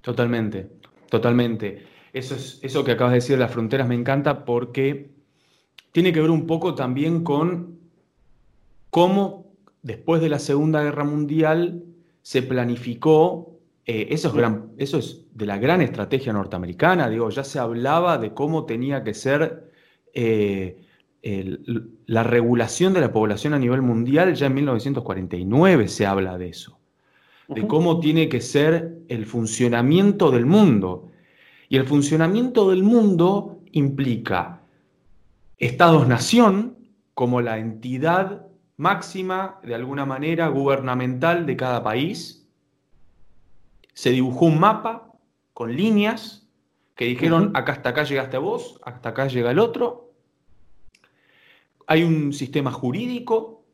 Totalmente, 0.00 0.68
totalmente. 1.10 1.86
Eso, 2.12 2.34
es, 2.34 2.60
eso 2.62 2.84
que 2.84 2.92
acabas 2.92 3.12
de 3.12 3.16
decir 3.16 3.36
de 3.36 3.40
las 3.40 3.50
fronteras 3.50 3.88
me 3.88 3.94
encanta 3.94 4.44
porque 4.44 5.10
tiene 5.92 6.12
que 6.12 6.20
ver 6.20 6.30
un 6.30 6.46
poco 6.46 6.74
también 6.74 7.24
con 7.24 7.78
cómo 8.90 9.52
después 9.82 10.20
de 10.20 10.28
la 10.28 10.38
Segunda 10.38 10.82
Guerra 10.82 11.04
Mundial 11.04 11.84
se 12.24 12.40
planificó, 12.40 13.58
eh, 13.84 14.08
eso, 14.08 14.28
es 14.28 14.34
gran, 14.34 14.70
eso 14.78 14.96
es 14.96 15.26
de 15.34 15.44
la 15.44 15.58
gran 15.58 15.82
estrategia 15.82 16.32
norteamericana, 16.32 17.10
digo, 17.10 17.28
ya 17.28 17.44
se 17.44 17.58
hablaba 17.58 18.16
de 18.16 18.32
cómo 18.32 18.64
tenía 18.64 19.04
que 19.04 19.12
ser 19.12 19.70
eh, 20.14 20.78
la 22.06 22.22
regulación 22.22 22.94
de 22.94 23.02
la 23.02 23.12
población 23.12 23.52
a 23.52 23.58
nivel 23.58 23.82
mundial, 23.82 24.34
ya 24.34 24.46
en 24.46 24.54
1949 24.54 25.86
se 25.88 26.06
habla 26.06 26.38
de 26.38 26.48
eso, 26.48 26.78
de 27.48 27.66
cómo 27.66 28.00
tiene 28.00 28.30
que 28.30 28.40
ser 28.40 29.00
el 29.08 29.26
funcionamiento 29.26 30.30
del 30.30 30.46
mundo. 30.46 31.10
Y 31.68 31.76
el 31.76 31.84
funcionamiento 31.84 32.70
del 32.70 32.82
mundo 32.82 33.60
implica 33.72 34.62
estados-nación 35.58 36.76
como 37.12 37.42
la 37.42 37.58
entidad 37.58 38.46
máxima, 38.76 39.60
de 39.62 39.74
alguna 39.74 40.04
manera, 40.04 40.48
gubernamental 40.48 41.46
de 41.46 41.56
cada 41.56 41.82
país. 41.82 42.48
Se 43.92 44.10
dibujó 44.10 44.46
un 44.46 44.58
mapa 44.58 45.12
con 45.52 45.76
líneas 45.76 46.48
que 46.96 47.06
dijeron, 47.06 47.50
acá 47.54 47.72
hasta 47.72 47.90
acá 47.90 48.04
llegaste 48.04 48.38
vos, 48.38 48.78
hasta 48.84 49.10
acá 49.10 49.26
llega 49.26 49.50
el 49.50 49.58
otro. 49.58 50.12
Hay 51.86 52.02
un 52.02 52.32
sistema 52.32 52.70
jurídico 52.70 53.64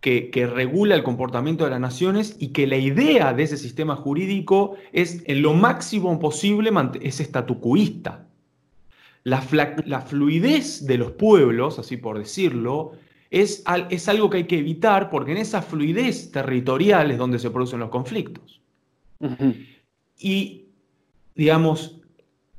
que, 0.00 0.46
regula 0.46 0.94
el 0.94 1.02
comportamiento 1.02 1.64
de 1.64 1.70
las 1.70 1.80
naciones 1.80 2.36
y 2.38 2.48
que 2.48 2.68
la 2.68 2.76
idea 2.76 3.32
de 3.32 3.42
ese 3.42 3.56
sistema 3.56 3.96
jurídico 3.96 4.76
es 4.92 5.22
en 5.26 5.42
lo 5.42 5.52
máximo 5.52 6.20
posible 6.20 6.70
es 7.00 7.18
estatucuista. 7.18 8.28
La, 9.24 9.44
la, 9.84 10.02
fluidez 10.02 10.86
de 10.86 10.98
los 10.98 11.10
pueblos, 11.12 11.80
así 11.80 11.96
por 11.96 12.18
decirlo, 12.18 12.92
es, 13.30 13.64
es 13.90 14.08
algo 14.08 14.30
que 14.30 14.38
hay 14.38 14.46
que 14.46 14.58
evitar 14.58 15.10
porque 15.10 15.32
en 15.32 15.38
esa 15.38 15.62
fluidez 15.62 16.30
territorial 16.30 17.10
es 17.10 17.18
donde 17.18 17.38
se 17.38 17.50
producen 17.50 17.80
los 17.80 17.90
conflictos. 17.90 18.60
Y, 20.18 20.66
digamos, 21.34 22.00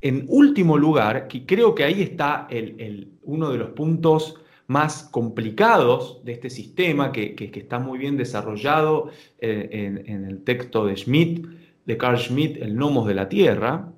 en 0.02 0.26
último 0.28 0.78
lugar, 0.78 1.28
que 1.28 1.46
creo 1.46 1.74
que 1.74 1.84
ahí 1.84 2.02
está 2.02 2.48
el, 2.50 3.14
uno 3.24 3.50
de 3.50 3.58
los 3.58 3.70
puntos 3.70 4.36
más 4.68 5.04
complicados 5.04 6.22
de 6.26 6.34
este 6.34 6.50
sistema, 6.50 7.12
que, 7.12 7.36
está 7.56 7.80
muy 7.80 7.98
bien 7.98 8.18
desarrollado 8.18 9.10
eh, 9.40 10.04
en, 10.06 10.26
el 10.26 10.44
texto 10.44 10.86
de 10.86 10.98
Schmidt, 10.98 11.48
de 11.86 11.98
Carl 11.98 12.18
Schmitt, 12.18 12.58
El 12.58 12.76
Nomos 12.76 13.08
de 13.08 13.14
la 13.14 13.30
Tierra, 13.30 13.92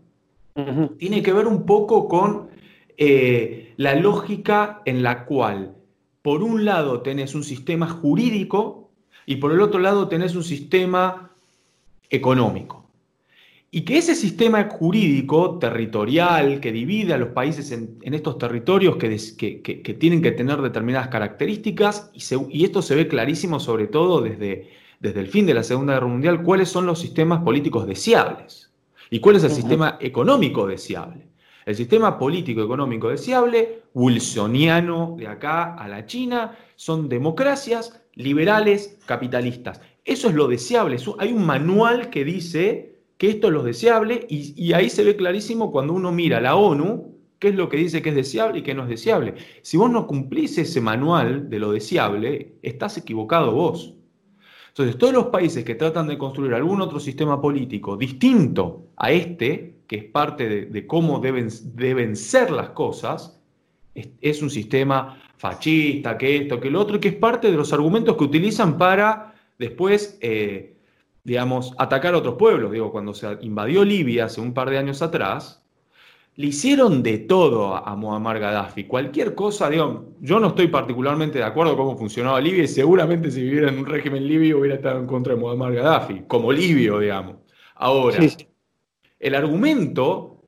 tiene 0.97 1.23
que 1.23 1.31
ver 1.31 1.47
un 1.47 1.65
poco 1.65 2.07
con 2.07 2.49
eh, 2.97 3.73
la 3.77 3.95
lógica 3.95 4.81
en 4.85 5.03
la 5.03 5.25
cual, 5.25 5.73
por 6.21 6.43
un 6.43 6.65
lado, 6.65 7.01
tenés 7.01 7.35
un 7.35 7.43
sistema 7.43 7.87
jurídico 7.87 8.91
y 9.25 9.37
por 9.37 9.51
el 9.51 9.61
otro 9.61 9.79
lado 9.79 10.07
tenés 10.07 10.35
un 10.35 10.43
sistema 10.43 11.31
económico. 12.09 12.89
Y 13.71 13.81
que 13.81 13.99
ese 13.99 14.15
sistema 14.15 14.67
jurídico 14.67 15.59
territorial 15.59 16.59
que 16.59 16.71
divide 16.71 17.13
a 17.13 17.19
los 17.19 17.29
países 17.29 17.71
en, 17.71 17.99
estos 18.01 18.39
territorios 18.39 18.95
que, 18.97 19.95
tienen 19.99 20.23
que 20.23 20.31
tener 20.31 20.59
determinadas 20.61 21.09
características, 21.09 22.09
y, 22.13 22.63
esto 22.65 22.81
se 22.81 22.95
ve 22.95 23.07
clarísimo 23.07 23.59
sobre 23.59 23.85
todo 23.85 24.21
desde, 24.21 24.71
desde 24.99 25.19
el 25.19 25.27
fin 25.27 25.45
de 25.45 25.53
la 25.53 25.61
Segunda 25.61 25.93
Guerra 25.93 26.07
Mundial, 26.07 26.41
cuáles 26.41 26.69
son 26.69 26.87
los 26.87 26.99
sistemas 26.99 27.43
políticos 27.43 27.85
deseables 27.85 28.71
y 29.11 29.19
cuál 29.19 29.35
es 29.35 29.43
el 29.43 29.51
sistema 29.51 29.97
económico 30.01 30.65
deseable. 30.65 31.28
El 31.65 31.75
sistema 31.75 32.17
político 32.17 32.63
económico 32.63 33.09
deseable, 33.09 33.83
wilsoniano 33.93 35.15
de 35.17 35.27
acá 35.27 35.75
a 35.75 35.87
la 35.87 36.05
China, 36.05 36.57
son 36.75 37.09
democracias 37.09 38.01
liberales 38.15 38.99
capitalistas. 39.05 39.81
Eso 40.05 40.29
es 40.29 40.35
lo 40.35 40.47
deseable. 40.47 40.97
Hay 41.19 41.31
un 41.31 41.45
manual 41.45 42.09
que 42.09 42.25
dice 42.25 42.99
que 43.17 43.29
esto 43.29 43.47
es 43.47 43.53
lo 43.53 43.63
deseable 43.63 44.25
y, 44.29 44.73
ahí 44.73 44.89
se 44.89 45.03
ve 45.03 45.15
clarísimo 45.15 45.71
cuando 45.71 45.93
uno 45.93 46.11
mira 46.11 46.39
la 46.39 46.55
ONU, 46.55 47.15
qué 47.37 47.49
es 47.49 47.55
lo 47.55 47.69
que 47.69 47.77
dice 47.77 48.01
que 48.01 48.09
es 48.09 48.15
deseable 48.15 48.59
y 48.59 48.63
qué 48.63 48.73
no 48.73 48.83
es 48.83 48.89
deseable. 48.89 49.35
Si 49.61 49.77
vos 49.77 49.91
no 49.91 50.07
cumplís 50.07 50.57
ese 50.57 50.81
manual 50.81 51.49
de 51.49 51.59
lo 51.59 51.71
deseable, 51.71 52.55
estás 52.61 52.97
equivocado 52.97 53.51
vos. 53.51 53.93
Entonces, 54.69 54.97
todos 54.97 55.13
los 55.13 55.25
países 55.27 55.65
que 55.65 55.75
tratan 55.75 56.07
de 56.07 56.17
construir 56.17 56.53
algún 56.53 56.79
otro 56.81 56.99
sistema 56.99 57.41
político 57.41 57.97
distinto 57.97 58.87
a 58.95 59.11
este, 59.11 59.78
que 59.89 59.95
es 59.95 60.03
parte 60.05 60.67
de, 60.67 60.87
cómo 60.87 61.19
deben, 61.19 61.49
deben, 61.73 62.15
ser 62.15 62.51
las 62.51 62.69
cosas, 62.69 63.41
es, 63.95 64.41
un 64.43 64.51
sistema 64.51 65.19
fascista, 65.35 66.15
que 66.15 66.37
esto, 66.37 66.59
que 66.59 66.69
lo 66.69 66.79
otro, 66.79 66.99
que 66.99 67.07
es 67.07 67.15
parte 67.15 67.49
de 67.49 67.57
los 67.57 67.73
argumentos 67.73 68.15
que 68.15 68.23
utilizan 68.23 68.77
para 68.77 69.33
después 69.57 70.19
eh, 70.21 70.77
digamos, 71.23 71.73
atacar 71.79 72.13
a 72.13 72.19
otros 72.19 72.35
pueblos. 72.35 72.71
Digo, 72.71 72.91
cuando 72.91 73.15
se 73.15 73.39
invadió 73.41 73.83
Libia 73.83 74.25
hace 74.25 74.41
un 74.41 74.53
par 74.53 74.69
de 74.69 74.77
años 74.77 75.01
atrás, 75.01 75.65
le 76.35 76.47
hicieron 76.47 77.01
de 77.01 77.17
todo 77.17 77.75
a 77.75 77.95
Muammar 77.95 78.39
Gaddafi. 78.39 78.83
Cualquier 78.83 79.33
cosa, 79.33 79.71
digo, 79.71 80.13
yo 80.21 80.39
no 80.39 80.49
estoy 80.49 80.67
particularmente 80.67 81.39
de 81.39 81.45
acuerdo 81.45 81.75
con 81.75 81.87
cómo 81.87 81.97
funcionaba 81.97 82.39
Libia 82.39 82.63
y 82.63 82.67
seguramente 82.67 83.31
si 83.31 83.41
viviera 83.41 83.69
en 83.69 83.79
un 83.79 83.87
régimen 83.87 84.27
libio 84.27 84.59
hubiera 84.59 84.75
estado 84.75 84.99
en 84.99 85.07
contra 85.07 85.33
de 85.33 85.39
Muammar 85.41 85.73
Gaddafi, 85.73 86.25
como 86.27 86.51
libio, 86.51 86.99
digamos. 86.99 87.37
Ahora, 87.73 88.19
el 89.19 89.35
argumento 89.35 90.43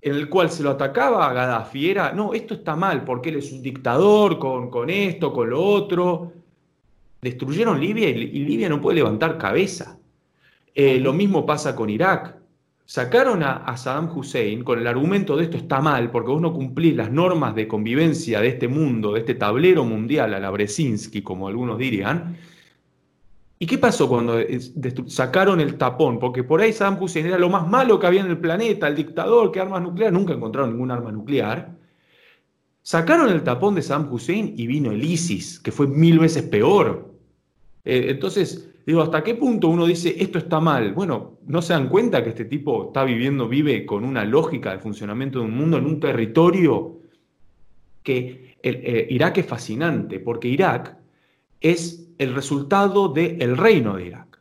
en 0.00 0.14
el 0.14 0.28
cual 0.28 0.50
se 0.50 0.62
lo 0.62 0.70
atacaba 0.70 1.28
a 1.28 1.32
Gaddafi 1.32 1.90
era, 1.90 2.12
no, 2.12 2.32
esto 2.32 2.54
está 2.54 2.76
mal 2.76 3.04
porque 3.04 3.30
él 3.30 3.36
es 3.36 3.50
un 3.50 3.62
dictador 3.62 4.38
con, 4.38 4.70
con 4.70 4.88
esto, 4.88 5.32
con 5.32 5.50
lo 5.50 5.62
otro. 5.62 6.32
Destruyeron 7.20 7.80
Libia 7.80 8.08
y 8.08 8.44
Libia 8.44 8.68
no 8.68 8.80
puede 8.80 8.96
levantar 8.96 9.36
cabeza. 9.36 9.98
Eh, 10.74 11.00
lo 11.00 11.12
mismo 11.12 11.44
pasa 11.44 11.74
con 11.74 11.90
Irak. 11.90 12.36
Sacaron 12.84 13.42
a, 13.42 13.76
Saddam 13.76 14.16
Hussein 14.16 14.62
con 14.62 14.78
el 14.78 14.86
argumento 14.86 15.36
de 15.36 15.44
esto 15.44 15.56
está 15.56 15.80
mal, 15.80 16.10
porque 16.12 16.30
vos 16.30 16.40
no 16.40 16.52
cumplís 16.52 16.94
las 16.94 17.10
normas 17.10 17.56
de 17.56 17.66
convivencia 17.66 18.40
de 18.40 18.48
este 18.48 18.68
mundo, 18.68 19.14
de 19.14 19.20
este 19.20 19.34
tablero 19.34 19.84
mundial, 19.84 20.34
a 20.34 20.38
la 20.38 20.52
como 21.24 21.48
algunos 21.48 21.78
dirían. 21.78 22.36
¿Y 23.58 23.66
qué 23.66 23.78
pasó 23.78 24.08
cuando 24.08 24.36
sacaron 25.06 25.60
el 25.60 25.78
tapón? 25.78 26.18
Porque 26.18 26.44
por 26.44 26.60
ahí 26.60 26.72
Saddam 26.72 27.02
Hussein 27.02 27.26
era 27.26 27.38
lo 27.38 27.48
más 27.48 27.66
malo 27.66 27.98
que 27.98 28.06
había 28.06 28.20
en 28.20 28.26
el 28.26 28.38
planeta, 28.38 28.86
el 28.86 28.94
dictador, 28.94 29.50
que 29.50 29.60
armas 29.60 29.82
nucleares, 29.82 30.12
nunca 30.12 30.34
encontraron 30.34 30.72
ningún 30.72 30.90
arma 30.90 31.10
nuclear. 31.10 31.74
Sacaron 32.82 33.30
el 33.30 33.42
tapón 33.42 33.74
de 33.74 33.82
Saddam 33.82 34.12
Hussein 34.12 34.52
y 34.56 34.66
vino 34.66 34.92
el 34.92 35.02
ISIS, 35.02 35.58
que 35.58 35.72
fue 35.72 35.86
mil 35.86 36.18
veces 36.18 36.42
peor. 36.42 37.14
Eh, 37.84 38.08
entonces, 38.10 38.68
digo, 38.84 39.00
¿hasta 39.00 39.24
qué 39.24 39.34
punto 39.34 39.68
uno 39.68 39.86
dice 39.86 40.14
esto 40.18 40.38
está 40.38 40.60
mal? 40.60 40.92
Bueno, 40.92 41.38
no 41.46 41.62
se 41.62 41.72
dan 41.72 41.88
cuenta 41.88 42.22
que 42.22 42.30
este 42.30 42.44
tipo 42.44 42.88
está 42.88 43.04
viviendo, 43.04 43.48
vive 43.48 43.86
con 43.86 44.04
una 44.04 44.26
lógica 44.26 44.72
de 44.72 44.80
funcionamiento 44.80 45.38
de 45.38 45.46
un 45.46 45.56
mundo 45.56 45.78
en 45.78 45.86
un 45.86 45.98
territorio 45.98 46.98
que 48.02 48.56
eh, 48.62 49.06
Irak 49.08 49.38
es 49.38 49.46
fascinante, 49.46 50.20
porque 50.20 50.48
Irak 50.48 50.96
es 51.70 52.08
el 52.18 52.34
resultado 52.34 53.08
del 53.08 53.56
reino 53.56 53.96
de 53.96 54.06
Irak. 54.06 54.40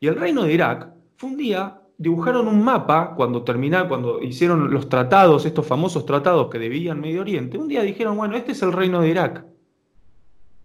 Y 0.00 0.06
el 0.06 0.16
reino 0.16 0.44
de 0.44 0.52
Irak 0.52 0.92
fue 1.16 1.30
un 1.30 1.36
día 1.36 1.80
dibujaron 1.98 2.46
un 2.46 2.62
mapa 2.62 3.14
cuando 3.16 3.42
terminaron, 3.42 3.88
cuando 3.88 4.22
hicieron 4.22 4.70
los 4.72 4.88
tratados, 4.88 5.44
estos 5.44 5.66
famosos 5.66 6.06
tratados 6.06 6.48
que 6.48 6.58
debían 6.58 7.00
Medio 7.00 7.20
Oriente, 7.20 7.58
un 7.58 7.66
día 7.66 7.82
dijeron, 7.82 8.16
bueno, 8.16 8.36
este 8.36 8.52
es 8.52 8.62
el 8.62 8.72
reino 8.72 9.00
de 9.00 9.08
Irak. 9.08 9.44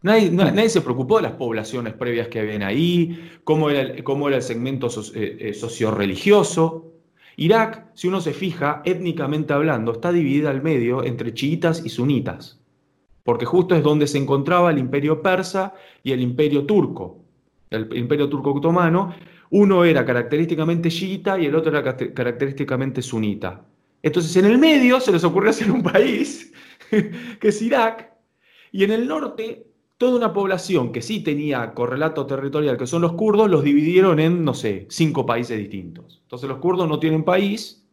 Nadie, 0.04 0.70
se 0.70 0.82
preocupó 0.82 1.18
de 1.18 1.24
las 1.24 1.32
poblaciones 1.32 1.94
previas 1.94 2.28
que 2.28 2.42
habían 2.42 2.62
ahí, 2.62 3.32
cómo 3.44 3.70
era 3.70 3.82
el, 3.82 4.04
cómo 4.04 4.28
era 4.28 4.38
el 4.38 4.44
segmento 4.44 4.90
eh, 5.16 5.38
eh, 5.40 5.54
socio-religioso. 5.54 6.92
Irak, 7.38 7.88
si 7.94 8.10
uno 8.10 8.20
se 8.20 8.34
fija, 8.34 8.82
étnicamente 8.86 9.54
hablando, 9.54 9.94
está 9.94 10.12
dividida 10.12 10.50
al 10.50 10.62
medio 10.62 11.04
entre 11.04 11.34
chiitas 11.34 11.86
y 11.86 11.90
sunitas, 11.90 12.60
porque 13.24 13.46
justo 13.46 13.76
es 13.76 13.84
donde 13.84 14.08
se 14.08 14.18
encontraba 14.18 14.72
el 14.72 14.78
imperio 14.78 15.22
persa 15.22 15.74
y 16.04 16.12
el 16.12 16.22
imperio 16.22 16.66
turco, 16.66 17.20
el 17.70 17.96
imperio 17.96 18.30
turco 18.30 18.54
otomano, 18.54 19.14
uno 19.50 19.86
era 19.86 20.06
característicamente 20.06 20.90
chiita 20.90 21.40
y 21.40 21.46
el 21.46 21.56
otro 21.56 21.78
era 21.78 21.96
característicamente 21.96 23.02
sunita. 23.02 23.66
Entonces 24.02 24.36
en 24.36 24.46
el 24.46 24.58
medio 24.58 25.00
se 25.00 25.12
les 25.12 25.24
ocurrió 25.24 25.52
hacer 25.52 25.72
un 25.72 25.84
país, 25.84 26.52
que 26.90 27.48
es 27.48 27.62
Irak, 27.62 28.12
y 28.72 28.84
en 28.84 28.92
el 28.92 29.08
norte 29.08 29.68
toda 29.98 30.18
una 30.18 30.34
población 30.34 30.92
que 30.92 31.02
sí 31.02 31.22
tenía 31.22 31.74
correlato 31.74 32.26
territorial, 32.26 32.78
que 32.78 32.88
son 32.88 33.02
los 33.02 33.14
kurdos, 33.14 33.50
los 33.50 33.64
dividieron 33.64 34.20
en, 34.20 34.44
no 34.44 34.54
sé, 34.54 34.86
cinco 34.90 35.26
países 35.26 35.58
distintos. 35.58 36.20
Entonces 36.24 36.50
los 36.50 36.58
kurdos 36.58 36.90
no 36.90 37.00
tienen 37.00 37.24
país 37.24 37.86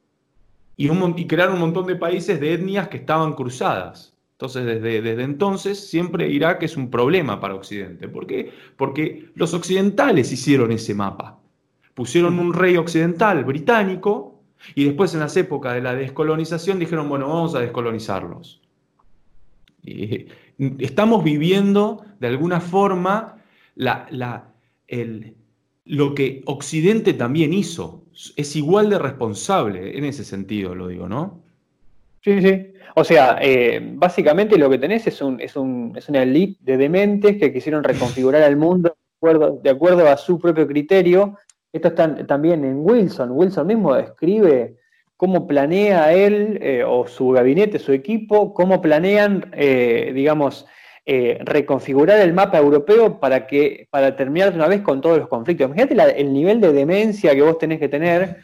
y, 0.76 0.88
crearon 1.26 1.54
un 1.54 1.60
montón 1.60 1.86
de 1.86 1.94
países 1.94 2.40
de 2.40 2.54
etnias 2.54 2.88
que 2.88 2.96
estaban 2.96 3.34
cruzadas. 3.34 4.16
Entonces, 4.40 4.64
desde, 4.64 5.02
desde, 5.02 5.22
entonces, 5.22 5.88
siempre 5.88 6.28
Irak 6.30 6.62
es 6.62 6.76
un 6.76 6.90
problema 6.90 7.38
para 7.40 7.54
Occidente. 7.54 8.08
¿Por 8.08 8.26
qué? 8.26 8.50
Porque 8.76 9.28
los 9.34 9.52
occidentales 9.52 10.32
hicieron 10.32 10.72
ese 10.72 10.94
mapa 10.94 11.40
pusieron 12.00 12.38
un 12.38 12.54
rey 12.54 12.78
occidental 12.78 13.44
británico 13.44 14.42
y 14.74 14.84
después 14.84 15.12
en 15.12 15.20
las 15.20 15.36
épocas 15.36 15.74
de 15.74 15.82
la 15.82 15.94
descolonización 15.94 16.78
dijeron, 16.78 17.10
bueno, 17.10 17.28
vamos 17.28 17.54
a 17.54 17.60
descolonizarlos. 17.60 18.62
estamos 20.78 21.22
viviendo 21.22 22.02
de 22.18 22.28
alguna 22.28 22.60
forma 22.60 23.36
lo 25.84 26.14
que 26.14 26.42
Occidente 26.46 27.12
también 27.12 27.52
hizo. 27.52 28.06
Es 28.36 28.56
igual 28.56 28.88
de 28.88 28.98
responsable 28.98 29.98
en 29.98 30.04
ese 30.04 30.24
sentido, 30.24 30.74
lo 30.74 30.88
digo, 30.88 31.06
¿no? 31.06 31.42
Sí, 32.22 32.40
sí. 32.40 32.69
O 32.94 33.04
sea, 33.04 33.38
eh, 33.40 33.80
básicamente 33.82 34.58
lo 34.58 34.68
que 34.70 34.78
tenés 34.78 35.06
es, 35.06 35.20
un, 35.22 35.40
es, 35.40 35.56
una 35.56 36.22
elite 36.22 36.58
de 36.60 36.76
dementes 36.76 37.36
que 37.38 37.52
quisieron 37.52 37.84
reconfigurar 37.84 38.42
el 38.42 38.56
mundo 38.56 38.96
de 39.62 39.70
acuerdo 39.70 40.08
a 40.08 40.16
su 40.16 40.38
propio 40.38 40.66
criterio 40.66 41.36
esto 41.72 41.88
está 41.88 42.26
también 42.26 42.64
en 42.64 42.80
Wilson. 42.80 43.30
Wilson 43.30 43.66
mismo 43.66 43.94
describe 43.94 44.76
cómo 45.16 45.46
planea 45.46 46.12
él 46.12 46.58
eh, 46.62 46.82
o 46.84 47.06
su 47.06 47.30
gabinete, 47.30 47.78
su 47.78 47.92
equipo, 47.92 48.52
cómo 48.54 48.80
planean, 48.80 49.50
eh, 49.54 50.12
digamos, 50.14 50.66
reconfigurar 51.40 52.20
el 52.20 52.32
mapa 52.32 52.58
europeo 52.58 53.18
para, 53.18 53.48
que, 53.48 53.88
para 53.90 54.14
terminar 54.14 54.50
de 54.50 54.56
una 54.56 54.68
vez 54.68 54.80
con 54.80 55.00
todos 55.00 55.18
los 55.18 55.26
conflictos. 55.26 55.66
Imagínate 55.66 56.20
el 56.20 56.32
nivel 56.32 56.60
de 56.60 56.72
demencia 56.72 57.34
que 57.34 57.42
vos 57.42 57.58
tenés 57.58 57.80
que 57.80 57.88
tener 57.88 58.36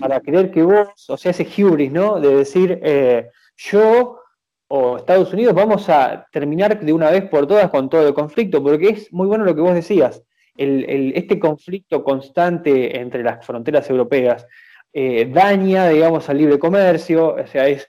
para 0.00 0.18
creer 0.20 0.50
que 0.50 0.62
vos, 0.62 0.88
o 1.08 1.18
sea, 1.18 1.32
ese 1.32 1.46
hubris, 1.62 1.92
¿no? 1.92 2.18
De 2.18 2.34
decir, 2.34 2.80
yo 3.58 4.20
o 4.70 4.96
Estados 4.96 5.32
Unidos 5.32 5.54
vamos 5.54 5.88
a 5.88 6.26
terminar 6.32 6.80
de 6.80 6.92
una 6.92 7.10
vez 7.10 7.24
por 7.28 7.46
todas 7.46 7.70
con 7.70 7.90
todo 7.90 8.08
el 8.08 8.14
conflicto, 8.14 8.62
porque 8.62 8.88
es 8.88 9.12
muy 9.12 9.26
bueno 9.26 9.44
lo 9.44 9.54
que 9.54 9.60
vos 9.60 9.74
decías 9.74 10.22
este 10.58 11.38
conflicto 11.38 12.02
constante 12.02 12.98
entre 12.98 13.22
las 13.22 13.46
fronteras 13.46 13.88
europeas 13.88 14.46
eh, 14.92 15.28
daña, 15.30 15.88
digamos, 15.88 16.28
al 16.28 16.38
libre 16.38 16.58
comercio, 16.58 17.34
o 17.34 17.46
sea, 17.46 17.68
es, 17.68 17.88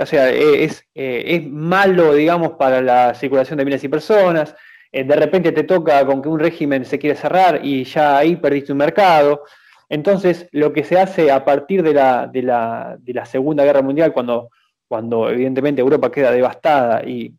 o 0.00 0.04
sea, 0.04 0.30
es, 0.30 0.84
eh, 0.94 1.22
es, 1.26 1.48
malo, 1.48 2.12
digamos, 2.12 2.52
para 2.52 2.82
la 2.82 3.14
circulación 3.14 3.56
de 3.56 3.64
bienes 3.64 3.84
y 3.84 3.88
personas. 3.88 4.54
Eh, 4.92 5.04
de 5.04 5.16
repente 5.16 5.52
te 5.52 5.62
toca 5.62 6.04
con 6.04 6.20
que 6.20 6.28
un 6.28 6.40
régimen 6.40 6.84
se 6.84 6.98
quiere 6.98 7.16
cerrar 7.16 7.60
y 7.64 7.84
ya 7.84 8.18
ahí 8.18 8.36
perdiste 8.36 8.72
un 8.72 8.78
mercado. 8.78 9.44
Entonces, 9.88 10.48
lo 10.52 10.72
que 10.72 10.84
se 10.84 10.98
hace 10.98 11.30
a 11.30 11.44
partir 11.44 11.82
de 11.82 11.94
la, 11.94 12.26
de 12.26 12.42
la, 12.42 12.96
de 13.00 13.14
la 13.14 13.24
Segunda 13.24 13.64
Guerra 13.64 13.82
Mundial, 13.82 14.12
cuando, 14.12 14.50
cuando 14.90 15.30
evidentemente 15.30 15.80
Europa 15.80 16.10
queda 16.10 16.32
devastada 16.32 17.04
y 17.04 17.32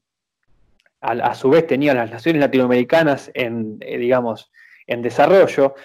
a, 1.01 1.35
su 1.35 1.49
vez 1.49 1.67
tenía 1.67 1.93
las 1.93 2.09
naciones 2.09 2.39
latinoamericanas 2.39 3.29
en, 3.33 3.77
digamos, 3.77 4.49
en 4.87 5.01
desarrollo, 5.01 5.75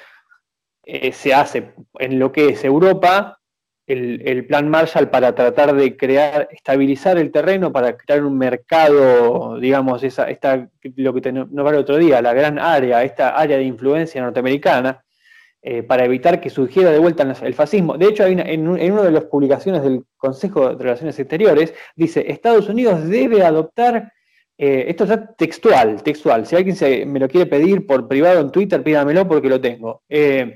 eh, 0.84 1.10
se 1.10 1.34
hace 1.34 1.72
en 1.98 2.20
lo 2.20 2.30
que 2.30 2.50
es 2.50 2.64
Europa 2.64 3.40
el, 3.84 4.46
plan 4.46 4.68
Marshall 4.68 5.10
para 5.10 5.34
tratar 5.34 5.74
de 5.74 5.96
crear, 5.96 6.46
estabilizar 6.52 7.18
el 7.18 7.32
terreno, 7.32 7.72
para 7.72 7.96
crear 7.96 8.22
un 8.22 8.38
mercado, 8.38 9.58
digamos, 9.58 10.04
esa, 10.04 10.30
esta, 10.30 10.68
lo 10.94 11.14
que 11.14 11.32
nos 11.32 11.66
va 11.66 11.70
el 11.70 11.78
otro 11.78 11.96
día, 11.96 12.22
la 12.22 12.32
gran 12.32 12.60
área, 12.60 13.02
esta 13.02 13.30
área 13.30 13.56
de 13.56 13.64
influencia 13.64 14.22
norteamericana, 14.22 15.04
eh, 15.62 15.82
para 15.82 16.04
evitar 16.04 16.40
que 16.40 16.50
surgiera 16.50 16.92
de 16.92 16.98
vuelta 16.98 17.24
el 17.42 17.54
fascismo. 17.54 17.98
De 17.98 18.06
hecho, 18.06 18.24
hay 18.24 18.34
en, 18.38 18.68
una 18.68 19.02
de 19.02 19.10
las 19.10 19.24
publicaciones 19.24 19.82
del 19.82 20.04
Consejo 20.16 20.68
de 20.68 20.82
Relaciones 20.82 21.18
Exteriores, 21.18 21.74
dice, 21.96 22.30
Estados 22.30 22.68
Unidos 22.68 23.08
debe 23.08 23.42
adoptar 23.42 24.12
eh, 24.58 24.84
esto 24.88 25.04
está 25.04 25.34
textual, 25.34 26.02
textual. 26.02 26.46
Si 26.46 26.56
alguien 26.56 26.76
se, 26.76 27.04
me 27.04 27.18
lo 27.18 27.28
quiere 27.28 27.46
pedir 27.46 27.84
por 27.84 28.06
privado 28.06 28.40
en 28.40 28.52
Twitter, 28.52 28.82
pídamelo 28.82 29.26
porque 29.26 29.48
lo 29.48 29.60
tengo. 29.60 30.02
Eh, 30.08 30.54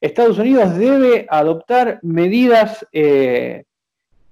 Estados 0.00 0.38
Unidos 0.38 0.76
debe 0.76 1.26
adoptar 1.28 1.98
medidas, 2.02 2.86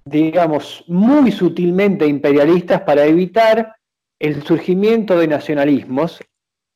digamos, 0.04 0.84
muy 0.86 1.30
sutilmente 1.30 2.06
imperialistas 2.06 2.80
para 2.82 3.04
evitar 3.04 3.74
el 4.18 4.42
surgimiento 4.44 5.18
de 5.18 5.28
nacionalismos 5.28 6.20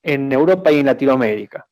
en 0.03 0.31
Europa 0.33 0.70
y 0.72 0.81
en 0.81 0.87
Latinoamérica. 0.87 1.70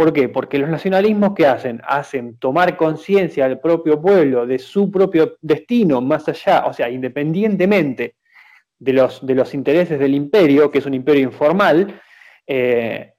¿Por 0.00 0.14
qué? 0.14 0.30
Porque 0.30 0.56
los 0.56 0.70
nacionalismos 0.70 1.34
que 1.34 1.46
hacen, 1.46 1.82
hacen 1.86 2.38
tomar 2.38 2.74
conciencia 2.78 3.44
al 3.44 3.60
propio 3.60 4.00
pueblo 4.00 4.46
de 4.46 4.58
su 4.58 4.90
propio 4.90 5.36
destino 5.42 6.00
más 6.00 6.26
allá, 6.26 6.64
o 6.64 6.72
sea, 6.72 6.88
independientemente 6.88 8.14
de 8.78 8.94
los, 8.94 9.26
de 9.26 9.34
los 9.34 9.52
intereses 9.52 9.98
del 9.98 10.14
imperio, 10.14 10.70
que 10.70 10.78
es 10.78 10.86
un 10.86 10.94
imperio 10.94 11.24
informal, 11.24 12.00
eh, 12.46 13.12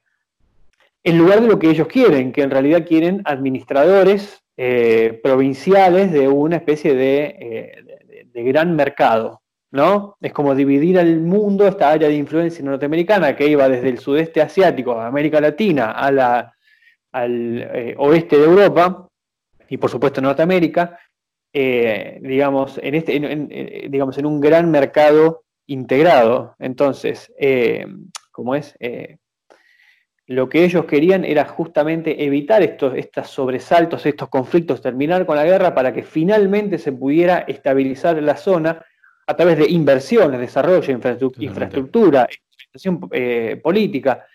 en 1.04 1.18
lugar 1.18 1.42
de 1.42 1.46
lo 1.46 1.56
que 1.60 1.70
ellos 1.70 1.86
quieren, 1.86 2.32
que 2.32 2.42
en 2.42 2.50
realidad 2.50 2.84
quieren 2.84 3.22
administradores 3.26 4.42
eh, 4.56 5.20
provinciales 5.22 6.10
de 6.10 6.26
una 6.26 6.56
especie 6.56 6.94
eh, 6.94 7.84
de, 7.84 8.24
de, 8.24 8.42
gran 8.42 8.74
mercado. 8.74 9.40
¿no? 9.70 10.16
Es 10.20 10.32
como 10.32 10.52
dividir 10.56 10.98
al 10.98 11.20
mundo, 11.20 11.68
esta 11.68 11.90
área 11.90 12.08
de 12.08 12.16
influencia 12.16 12.64
norteamericana 12.64 13.36
que 13.36 13.46
iba 13.46 13.68
desde 13.68 13.88
el 13.88 14.00
sudeste 14.00 14.42
asiático, 14.42 15.00
América 15.00 15.40
Latina, 15.40 15.92
a 15.92 16.10
la, 16.10 16.56
al 17.12 17.94
oeste 17.98 18.38
de 18.38 18.44
Europa 18.44 19.08
y 19.68 19.76
por 19.76 19.90
supuesto 19.90 20.20
Norteamérica, 20.20 20.98
digamos, 21.52 22.80
en 22.82 22.94
este, 22.94 23.88
digamos, 23.88 24.18
en 24.18 24.26
un 24.26 24.40
gran 24.40 24.70
mercado 24.70 25.42
integrado. 25.66 26.54
Entonces, 26.58 27.32
eh, 27.38 27.86
como 28.30 28.54
es, 28.54 28.76
eh, 28.80 29.18
lo 30.26 30.48
que 30.48 30.64
ellos 30.64 30.84
querían 30.86 31.24
era 31.24 31.44
justamente 31.44 32.24
evitar 32.24 32.62
estos, 32.62 32.94
estos 32.96 33.28
sobresaltos, 33.28 34.06
estos 34.06 34.28
conflictos, 34.28 34.80
terminar 34.80 35.26
con 35.26 35.36
la 35.36 35.44
guerra 35.44 35.74
para 35.74 35.92
que 35.92 36.02
finalmente 36.02 36.78
se 36.78 36.92
pudiera 36.92 37.40
estabilizar 37.40 38.22
la 38.22 38.36
zona 38.36 38.84
a 39.26 39.36
través 39.36 39.58
de 39.58 39.70
inversiones, 39.70 40.40
desarrollo, 40.40 40.92
infraestructura, 40.92 41.44
infraestructura 41.44 42.28
eh, 43.12 43.60
política, 43.62 44.26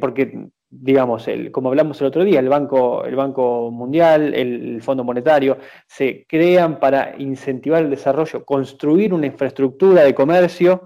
porque 0.00 0.48
digamos, 0.70 1.26
el, 1.28 1.50
como 1.50 1.70
hablamos 1.70 2.00
el 2.00 2.08
otro 2.08 2.24
día, 2.24 2.40
el 2.40 2.48
Banco, 2.48 3.04
el 3.04 3.16
banco 3.16 3.70
Mundial, 3.70 4.34
el, 4.34 4.82
Fondo 4.82 5.04
Monetario, 5.04 5.58
se 5.86 6.26
crean 6.28 6.78
para 6.78 7.14
incentivar 7.18 7.82
el 7.82 7.90
desarrollo, 7.90 8.44
construir 8.44 9.14
una 9.14 9.26
infraestructura 9.26 10.02
de 10.02 10.14
comercio, 10.14 10.84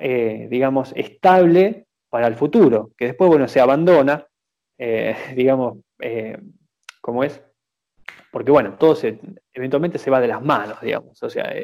eh, 0.00 0.48
digamos, 0.50 0.92
estable 0.96 1.86
para 2.08 2.26
el 2.26 2.36
futuro, 2.36 2.92
que 2.96 3.06
después, 3.06 3.28
bueno, 3.28 3.48
se 3.48 3.60
abandona, 3.60 4.26
eh, 4.78 5.14
digamos, 5.36 5.78
eh, 6.00 6.38
como 7.00 7.22
es, 7.22 7.42
porque 8.30 8.50
bueno, 8.50 8.76
todo 8.78 8.96
eventualmente 9.52 9.98
se 9.98 10.10
va 10.10 10.20
de 10.20 10.28
las 10.28 10.42
manos, 10.42 10.80
digamos, 10.80 11.22
o 11.22 11.30
sea, 11.30 11.54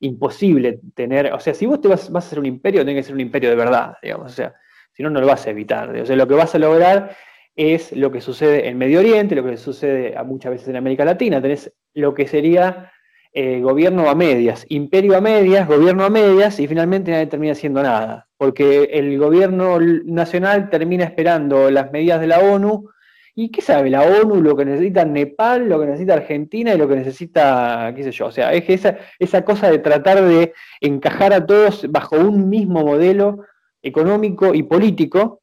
imposible 0.00 0.80
tener, 0.94 1.32
o 1.32 1.40
sea, 1.40 1.54
si 1.54 1.66
vos 1.66 1.80
te 1.80 1.88
vas, 1.88 2.12
a 2.12 2.18
hacer 2.18 2.38
un 2.38 2.46
imperio, 2.46 2.84
tiene 2.84 3.00
que 3.00 3.04
ser 3.04 3.14
un 3.14 3.20
imperio 3.20 3.50
de 3.50 3.56
verdad, 3.56 3.96
digamos, 4.02 4.32
o 4.32 4.34
sea, 4.34 4.54
si 5.00 5.04
no, 5.04 5.08
no 5.08 5.20
lo 5.20 5.26
vas 5.26 5.46
a 5.46 5.50
evitar. 5.50 5.96
O 5.96 6.04
sea, 6.04 6.14
lo 6.14 6.28
que 6.28 6.34
vas 6.34 6.54
a 6.54 6.58
lograr 6.58 7.16
es 7.56 7.92
lo 7.92 8.12
que 8.12 8.20
sucede 8.20 8.68
en 8.68 8.76
Medio 8.76 9.00
Oriente, 9.00 9.34
lo 9.34 9.42
que 9.42 9.56
sucede 9.56 10.14
muchas 10.24 10.52
veces 10.52 10.68
en 10.68 10.76
América 10.76 11.06
Latina. 11.06 11.40
Tenés 11.40 11.72
lo 11.94 12.12
que 12.12 12.28
sería 12.28 12.92
eh, 13.32 13.60
gobierno 13.62 14.10
a 14.10 14.14
medias, 14.14 14.66
imperio 14.68 15.16
a 15.16 15.22
medias, 15.22 15.66
gobierno 15.66 16.04
a 16.04 16.10
medias, 16.10 16.60
y 16.60 16.68
finalmente 16.68 17.12
nadie 17.12 17.28
termina 17.28 17.52
haciendo 17.52 17.82
nada. 17.82 18.28
Porque 18.36 18.90
el 18.92 19.18
gobierno 19.18 19.78
nacional 19.80 20.68
termina 20.68 21.04
esperando 21.04 21.70
las 21.70 21.90
medidas 21.92 22.20
de 22.20 22.26
la 22.26 22.40
ONU. 22.40 22.90
¿Y 23.34 23.50
qué 23.50 23.62
sabe 23.62 23.88
la 23.88 24.02
ONU? 24.02 24.42
Lo 24.42 24.54
que 24.54 24.66
necesita 24.66 25.06
Nepal, 25.06 25.66
lo 25.66 25.80
que 25.80 25.86
necesita 25.86 26.12
Argentina 26.12 26.74
y 26.74 26.78
lo 26.78 26.86
que 26.86 26.96
necesita, 26.96 27.90
qué 27.96 28.02
sé 28.02 28.10
yo. 28.10 28.26
O 28.26 28.32
sea, 28.32 28.52
es 28.52 28.68
esa, 28.68 28.98
esa 29.18 29.46
cosa 29.46 29.70
de 29.70 29.78
tratar 29.78 30.22
de 30.22 30.52
encajar 30.82 31.32
a 31.32 31.46
todos 31.46 31.90
bajo 31.90 32.16
un 32.16 32.50
mismo 32.50 32.84
modelo 32.84 33.46
económico 33.82 34.54
y 34.54 34.62
político, 34.62 35.40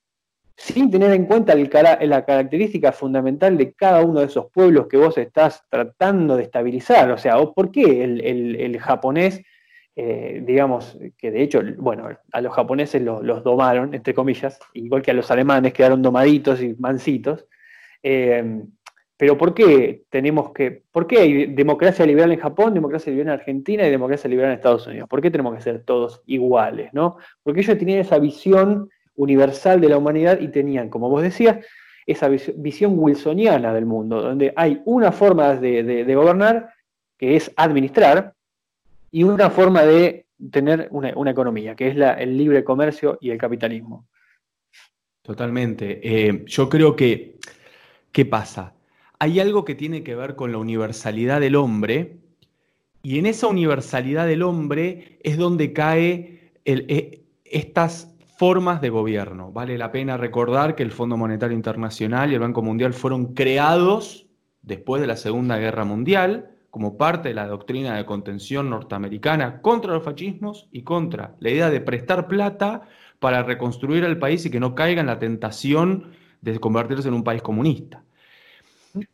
sin 0.56 0.90
tener 0.90 1.14
en 1.14 1.26
cuenta 1.26 1.54
la 1.56 2.26
característica 2.26 2.92
fundamental 2.92 3.58
de 3.58 3.74
cada 3.74 4.02
uno 4.04 4.22
de 4.22 4.26
esos 4.26 4.52
pueblos 4.52 4.88
que 4.88 4.98
vos 4.98 5.18
estás 5.18 5.64
tratando 5.70 6.36
de 6.36 6.44
estabilizar. 6.44 7.12
O 7.12 7.18
sea, 7.18 7.38
¿por 7.38 7.72
qué 7.72 8.04
el, 8.04 8.80
japonés, 8.80 9.44
eh, 9.96 10.42
digamos, 10.44 10.98
que 11.16 11.30
de 11.30 11.44
hecho, 11.44 11.62
bueno, 11.78 12.10
a 12.32 12.42
los 12.42 12.54
japoneses 12.54 13.04
los, 13.04 13.44
domaron, 13.44 13.94
entre 13.94 14.16
comillas, 14.16 14.60
igual 14.74 15.04
que 15.04 15.12
a 15.12 15.14
los 15.14 15.30
alemanes 15.30 15.74
quedaron 15.74 16.02
domaditos 16.02 16.60
y 16.62 16.74
mansitos? 16.80 17.46
Eh, 18.02 18.64
pero 19.18 19.36
¿por 19.36 19.56
qué 19.56 20.04
tenemos 20.12 20.52
que, 20.52 20.84
por 20.92 21.08
qué 21.08 21.18
hay 21.18 21.46
democracia 21.48 22.06
liberal 22.06 22.32
en 22.32 22.40
Japón, 22.40 22.76
democracia 22.76 23.12
liberal 23.12 23.34
en 23.34 23.40
Argentina 23.40 23.88
y 23.88 23.90
democracia 23.90 24.30
liberal 24.30 24.52
en 24.52 24.58
Estados 24.58 24.86
Unidos? 24.86 25.10
¿Por 25.10 25.22
qué 25.22 25.32
tenemos 25.32 25.56
que 25.56 25.62
ser 25.62 25.84
todos 25.84 26.22
iguales? 26.28 26.94
¿no? 26.94 27.18
Porque 27.42 27.62
ellos 27.62 27.78
tenían 27.80 28.00
esa 28.00 28.20
visión 28.20 28.90
universal 29.16 29.82
de 29.82 29.90
la 29.90 29.98
humanidad 29.98 30.40
y 30.40 30.50
tenían, 30.50 30.90
como 30.90 31.10
vos 31.10 31.24
decías, 31.24 31.66
esa 32.06 32.30
visión 32.30 32.94
wilsoniana 32.98 33.74
del 33.74 33.86
mundo, 33.86 34.22
donde 34.22 34.54
hay 34.56 34.82
una 34.86 35.12
forma 35.12 35.56
de, 35.56 36.06
gobernar 36.16 36.70
que 37.18 37.36
es 37.36 37.52
administrar 37.58 38.34
y 39.12 39.24
una 39.24 39.50
forma 39.50 39.84
de 39.84 40.28
tener 40.52 40.88
una, 40.92 41.32
economía, 41.32 41.76
que 41.76 41.88
es 41.88 41.98
el 41.98 42.38
libre 42.38 42.64
comercio 42.64 43.18
y 43.20 43.32
el 43.32 43.40
capitalismo. 43.40 44.08
Totalmente. 45.24 46.00
Eh, 46.02 46.46
yo 46.46 46.70
creo 46.70 46.96
que, 46.96 47.40
¿qué 48.12 48.26
pasa? 48.26 48.77
Hay 49.20 49.40
algo 49.40 49.66
que 49.66 49.76
tiene 49.76 50.04
que 50.04 50.16
ver 50.16 50.36
con 50.36 50.52
la 50.52 50.58
universalidad 50.58 51.40
del 51.40 51.56
hombre, 51.56 52.20
y 53.04 53.20
en 53.20 53.26
esa 53.26 53.48
universalidad 53.48 54.28
del 54.28 54.44
hombre 54.44 55.20
es 55.24 55.38
donde 55.38 55.72
cae 55.72 56.52
eh, 56.66 57.24
estas 57.46 58.14
formas 58.38 58.82
de 58.82 58.90
gobierno. 58.90 59.52
Vale 59.52 59.78
la 59.78 59.92
pena 59.92 60.18
recordar 60.18 60.76
que 60.76 60.84
el 60.84 60.92
Fondo 60.92 61.18
Monetario 61.18 61.56
Internacional 61.56 62.32
y 62.32 62.36
el 62.36 62.42
Banco 62.42 62.62
Mundial 62.62 62.94
fueron 62.94 63.34
creados 63.34 64.28
después 64.62 65.02
de 65.02 65.08
la 65.08 65.16
Segunda 65.16 65.58
Guerra 65.58 65.86
Mundial 65.86 66.52
como 66.70 66.98
parte 66.98 67.30
de 67.30 67.36
la 67.36 67.48
doctrina 67.48 67.96
de 67.96 68.06
contención 68.06 68.70
norteamericana 68.70 69.62
contra 69.62 69.94
los 69.94 70.04
fascismos 70.04 70.68
y 70.72 70.84
contra 70.84 71.36
la 71.40 71.50
idea 71.50 71.70
de 71.72 71.82
prestar 71.82 72.28
plata 72.28 72.82
para 73.20 73.42
reconstruir 73.42 74.04
el 74.04 74.20
país 74.20 74.46
y 74.46 74.52
que 74.52 74.60
no 74.60 74.76
caiga 74.76 75.02
en 75.02 75.08
la 75.08 75.18
tentación 75.18 76.12
de 76.42 76.60
convertirse 76.60 77.08
en 77.08 77.16
un 77.16 77.24
país 77.24 77.42
comunista. 77.42 78.04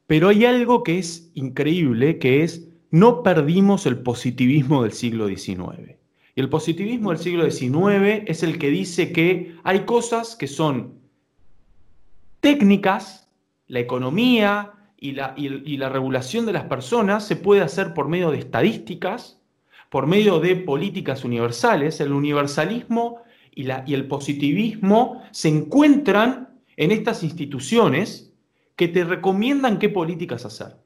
Pero 0.07 0.29
hay 0.29 0.45
algo 0.45 0.83
que 0.83 0.99
es 0.99 1.31
increíble, 1.33 2.19
que 2.19 2.43
es 2.43 2.67
no 2.91 3.23
perdimos 3.23 3.85
el 3.85 3.99
positivismo 3.99 4.83
del 4.83 4.93
siglo 4.93 5.27
XIX. 5.27 5.97
Y 6.35 6.41
el 6.41 6.49
positivismo 6.49 7.09
del 7.09 7.19
siglo 7.19 7.49
XIX 7.49 8.23
es 8.27 8.43
el 8.43 8.57
que 8.59 8.69
dice 8.69 9.11
que 9.11 9.55
hay 9.63 9.81
cosas 9.81 10.35
que 10.35 10.47
son 10.47 10.99
técnicas, 12.39 13.29
la 13.67 13.79
economía 13.79 14.73
y 14.97 15.13
la, 15.13 15.35
la 15.37 15.89
regulación 15.89 16.45
de 16.45 16.53
las 16.53 16.65
personas 16.65 17.25
se 17.25 17.35
puede 17.35 17.61
hacer 17.61 17.93
por 17.93 18.07
medio 18.07 18.31
de 18.31 18.39
estadísticas, 18.39 19.39
por 19.89 20.07
medio 20.07 20.39
de 20.39 20.55
políticas 20.55 21.23
universales. 21.23 21.99
El 21.99 22.11
universalismo 22.11 23.21
y, 23.55 23.63
la, 23.63 23.83
y 23.87 23.93
el 23.93 24.07
positivismo 24.07 25.21
se 25.31 25.49
encuentran 25.49 26.49
en 26.77 26.91
estas 26.91 27.23
instituciones 27.23 28.32
que 28.75 28.87
te 28.87 29.03
recomiendan 29.03 29.79
qué 29.79 29.89
políticas 29.89 30.45
hacer. 30.45 30.77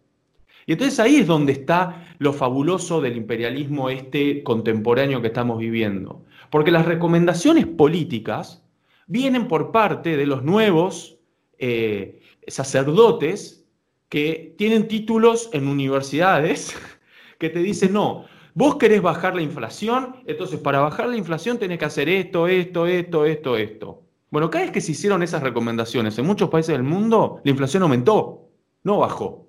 Y 0.65 0.73
entonces 0.73 0.99
ahí 0.99 1.15
es 1.17 1.27
donde 1.27 1.53
está 1.53 2.05
lo 2.19 2.33
fabuloso 2.33 2.99
del 2.99 3.15
imperialismo 3.15 3.89
este 3.89 4.43
contemporáneo 4.43 5.21
que 5.21 5.27
estamos 5.27 5.59
viviendo. 5.59 6.25
Porque 6.49 6.71
las 6.71 6.85
recomendaciones 6.85 7.65
políticas 7.65 8.63
vienen 9.07 9.47
por 9.47 9.71
parte 9.71 10.17
de 10.17 10.25
los 10.25 10.43
nuevos 10.43 11.17
eh, 11.57 12.21
sacerdotes 12.47 13.65
que 14.09 14.55
tienen 14.57 14.87
títulos 14.89 15.49
en 15.53 15.67
universidades 15.67 16.75
que 17.39 17.49
te 17.49 17.59
dicen, 17.59 17.93
no, 17.93 18.25
vos 18.53 18.75
querés 18.75 19.01
bajar 19.01 19.35
la 19.35 19.41
inflación, 19.41 20.17
entonces 20.25 20.59
para 20.59 20.79
bajar 20.79 21.07
la 21.07 21.17
inflación 21.17 21.57
tenés 21.59 21.79
que 21.79 21.85
hacer 21.85 22.09
esto, 22.09 22.47
esto, 22.47 22.87
esto, 22.87 23.25
esto, 23.25 23.57
esto. 23.57 24.06
Bueno, 24.29 24.49
cada 24.49 24.65
vez 24.65 24.73
que 24.73 24.81
se 24.81 24.91
hicieron 24.91 25.23
esas 25.23 25.41
recomendaciones 25.41 26.17
en 26.17 26.25
muchos 26.25 26.49
países 26.49 26.73
del 26.73 26.83
mundo, 26.83 27.39
la 27.45 27.51
inflación 27.51 27.83
aumentó, 27.83 28.49
no 28.83 28.97
bajó. 28.99 29.47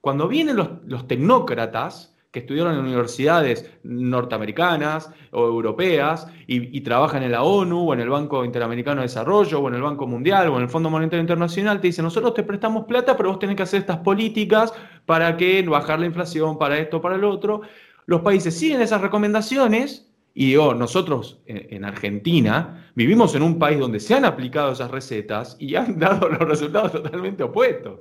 Cuando 0.00 0.26
vienen 0.26 0.56
los, 0.56 1.06
tecnócratas 1.06 2.14
que 2.30 2.40
estudiaron 2.40 2.74
en 2.74 2.80
universidades 2.80 3.70
norteamericanas 3.82 5.10
o 5.32 5.46
europeas 5.46 6.28
y, 6.46 6.80
trabajan 6.80 7.24
en 7.24 7.32
la 7.32 7.42
ONU 7.42 7.90
o 7.90 7.94
en 7.94 8.00
el 8.00 8.08
Banco 8.08 8.44
Interamericano 8.44 9.00
de 9.00 9.06
Desarrollo 9.06 9.60
o 9.60 9.68
en 9.68 9.74
el 9.74 9.82
Banco 9.82 10.06
Mundial 10.06 10.48
o 10.48 10.56
en 10.56 10.62
el 10.62 10.68
Fondo 10.68 10.88
Monetario 10.88 11.20
Internacional, 11.20 11.80
te 11.80 11.88
dicen, 11.88 12.04
nosotros 12.04 12.34
te 12.34 12.42
prestamos 12.42 12.84
plata, 12.84 13.16
pero 13.16 13.30
vos 13.30 13.38
tenés 13.38 13.56
que 13.56 13.64
hacer 13.64 13.80
estas 13.80 13.98
políticas 13.98 14.72
para 15.04 15.36
que 15.36 15.62
bajar 15.62 15.98
la 15.98 16.06
inflación, 16.06 16.56
para 16.56 16.78
esto, 16.78 17.00
para 17.00 17.16
el 17.16 17.24
otro. 17.24 17.62
Los 18.06 18.20
países 18.20 18.56
siguen 18.56 18.80
esas 18.80 19.00
recomendaciones 19.00 20.05
y 20.38 20.48
digo, 20.48 20.74
nosotros 20.74 21.40
en 21.46 21.82
Argentina 21.86 22.90
vivimos 22.94 23.34
en 23.34 23.42
un 23.42 23.58
país 23.58 23.78
donde 23.78 23.98
se 23.98 24.12
han 24.12 24.26
aplicado 24.26 24.72
esas 24.72 24.90
recetas 24.90 25.56
y 25.58 25.76
han 25.76 25.98
dado 25.98 26.28
los 26.28 26.40
resultados 26.40 26.92
totalmente 26.92 27.42
opuestos. 27.42 28.00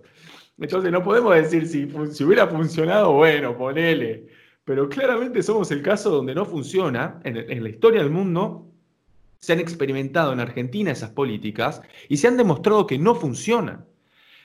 Entonces 0.60 0.92
no 0.92 1.02
podemos 1.02 1.34
decir 1.34 1.66
si, 1.66 1.86
hubiera 2.26 2.46
funcionado, 2.46 3.14
bueno, 3.14 3.58
ponele. 3.58 4.28
Pero 4.66 4.90
claramente 4.90 5.42
somos 5.42 5.72
el 5.72 5.82
caso 5.82 6.10
donde 6.10 6.36
no 6.36 6.44
funciona. 6.44 7.22
En, 7.24 7.38
en 7.38 7.64
la 7.64 7.70
historia 7.70 8.02
del 8.02 8.12
mundo 8.12 8.70
se 9.40 9.54
han 9.54 9.62
experimentado 9.62 10.34
en 10.34 10.42
Argentina 10.42 10.92
esas 10.92 11.12
políticas 11.12 11.82
y 12.10 12.18
se 12.18 12.28
han 12.28 12.36
demostrado 12.36 12.86
que 12.86 12.98
no 12.98 13.16
funcionan. 13.16 13.86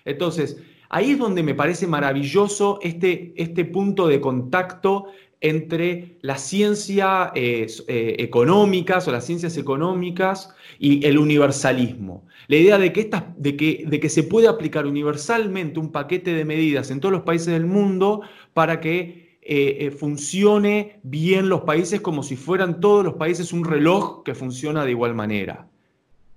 Entonces, 0.05 0.63
ahí 0.91 1.11
es 1.11 1.19
donde 1.19 1.43
me 1.43 1.57
parece 1.57 1.89
maravilloso 1.89 2.79
este, 2.83 3.33
este 3.37 3.65
punto 3.65 4.07
de 4.07 4.21
contacto 4.21 5.07
entre 5.41 6.19
la 6.21 6.37
ciencia 6.37 7.33
eh, 7.35 7.67
eh, 7.89 8.17
económicas 8.19 9.09
o 9.09 9.13
las 9.13 9.25
ciencias 9.25 9.57
económicas 9.57 10.55
y 10.79 11.05
el 11.07 11.19
universalismo. 11.19 12.27
La 12.49 12.57
idea 12.57 12.79
de 12.79 12.93
que, 12.93 13.11
de, 13.39 13.57
que, 13.57 13.85
de 13.87 14.01
que 14.01 14.09
se 14.09 14.23
puede 14.23 14.49
aplicar 14.49 14.87
universalmente 14.87 15.81
un 15.81 15.93
paquete 15.93 16.35
de 16.35 16.45
medidas 16.45 16.91
en 16.91 17.01
todos 17.01 17.13
los 17.13 17.23
países 17.23 17.49
del 17.49 17.65
mundo 17.65 18.21
para 18.53 18.81
que 18.81 19.39
eh, 19.43 19.91
funcione 19.99 21.01
bien 21.03 21.49
los 21.49 21.63
países 21.63 22.03
como 22.03 22.23
si 22.23 22.37
fueran 22.37 22.81
todos 22.81 23.03
los 23.03 23.15
países 23.15 23.53
un 23.53 23.65
reloj 23.65 24.23
que 24.23 24.35
funciona 24.35 24.85
de 24.85 24.91
igual 24.91 25.15
manera. 25.15 25.67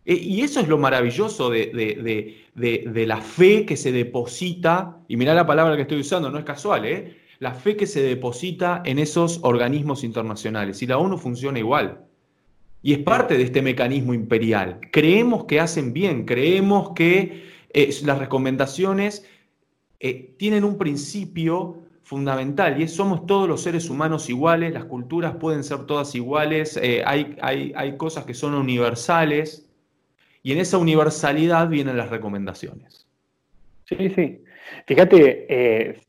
y 0.06 0.41
eso 0.41 0.60
es 0.62 0.68
lo 0.68 0.78
maravilloso 0.78 1.49
de, 1.49 1.72
de, 2.56 3.06
la 3.06 3.22
fe 3.22 3.66
que 3.66 3.76
se 3.76 3.91
deposita, 3.91 4.97
y 5.08 5.18
mirá 5.18 5.34
la 5.34 5.45
palabra 5.45 5.76
que 5.76 5.84
estoy 5.84 5.99
usando, 5.99 6.30
no 6.30 6.39
es 6.39 6.45
casual, 6.45 6.86
¿eh? 6.86 7.23
La 7.44 7.54
fe 7.54 7.76
que 7.76 7.88
se 7.88 8.02
deposita 8.02 8.82
en 8.86 9.00
esos 9.00 9.41
organismos 9.44 10.06
internacionales. 10.06 10.82
Y 10.82 10.88
la 10.88 10.98
ONU 10.98 11.18
funciona 11.18 11.60
igual. 11.60 12.06
Y 12.82 12.94
es 12.94 13.00
parte 13.00 13.38
de 13.38 13.44
este 13.44 13.62
mecanismo 13.62 14.14
imperial. 14.14 14.80
Creemos 14.94 15.44
que 15.44 15.60
hacen 15.60 15.91
bien, 15.91 16.24
creemos 16.24 16.91
que 16.96 17.44
eh, 17.74 17.94
las 18.06 18.18
recomendaciones 18.18 19.26
eh, 20.00 20.34
tienen 20.38 20.64
un 20.64 20.78
principio 20.78 21.82
fundamental 22.04 22.80
y 22.80 22.84
es 22.84 22.94
somos 22.96 23.26
todos 23.26 23.48
los 23.48 23.62
seres 23.62 23.89
humanos 23.89 24.30
iguales, 24.30 24.74
las 24.74 24.86
culturas 24.86 25.36
pueden 25.36 25.66
ser 25.66 25.86
todas 25.86 26.16
iguales, 26.16 26.78
eh, 26.82 27.04
hay, 27.06 27.36
hay, 27.41 27.74
hay 27.76 27.98
cosas 27.98 28.26
que 28.26 28.34
son 28.34 28.54
universales 28.54 29.66
Y 30.44 30.52
en 30.54 30.60
esa 30.60 30.78
universalidad 30.78 31.68
vienen 31.70 31.98
las 31.98 32.10
recomendaciones. 32.10 33.06
Sí, 33.86 34.10
sí. 34.16 34.44
Fíjate, 34.88 36.04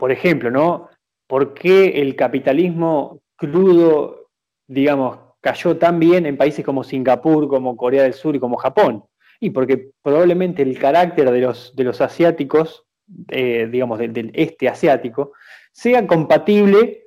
por 0.00 0.10
ejemplo, 0.10 0.50
¿no? 0.50 0.88
¿Por 1.26 1.52
qué 1.52 2.00
el 2.00 2.16
capitalismo 2.16 3.20
crudo, 3.36 4.30
digamos, 4.66 5.18
cayó 5.42 5.76
tan 5.76 6.00
bien 6.00 6.24
en 6.24 6.38
países 6.38 6.64
como 6.64 6.84
Singapur, 6.84 7.46
como 7.48 7.76
Corea 7.76 8.04
del 8.04 8.14
Sur 8.14 8.34
y 8.34 8.40
como 8.40 8.56
Japón? 8.56 9.04
Y 9.40 9.50
porque 9.50 9.90
probablemente 10.00 10.62
el 10.62 10.78
carácter 10.78 11.30
de 11.30 11.40
los, 11.40 11.76
de 11.76 11.84
los 11.84 12.00
asiáticos, 12.00 12.86
eh, 13.28 13.68
digamos, 13.70 13.98
del, 13.98 14.30
este 14.32 14.70
asiático, 14.70 15.32
sea 15.70 16.06
compatible 16.06 17.04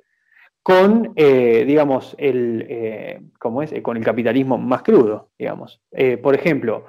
con, 0.62 1.12
eh, 1.16 1.64
digamos, 1.66 2.14
el, 2.16 2.64
eh, 2.70 3.20
es? 3.64 3.82
con 3.82 3.96
el 3.96 4.04
capitalismo 4.04 4.56
más 4.56 4.84
crudo, 4.84 5.30
digamos. 5.36 5.82
por 6.22 6.36
ejemplo, 6.36 6.86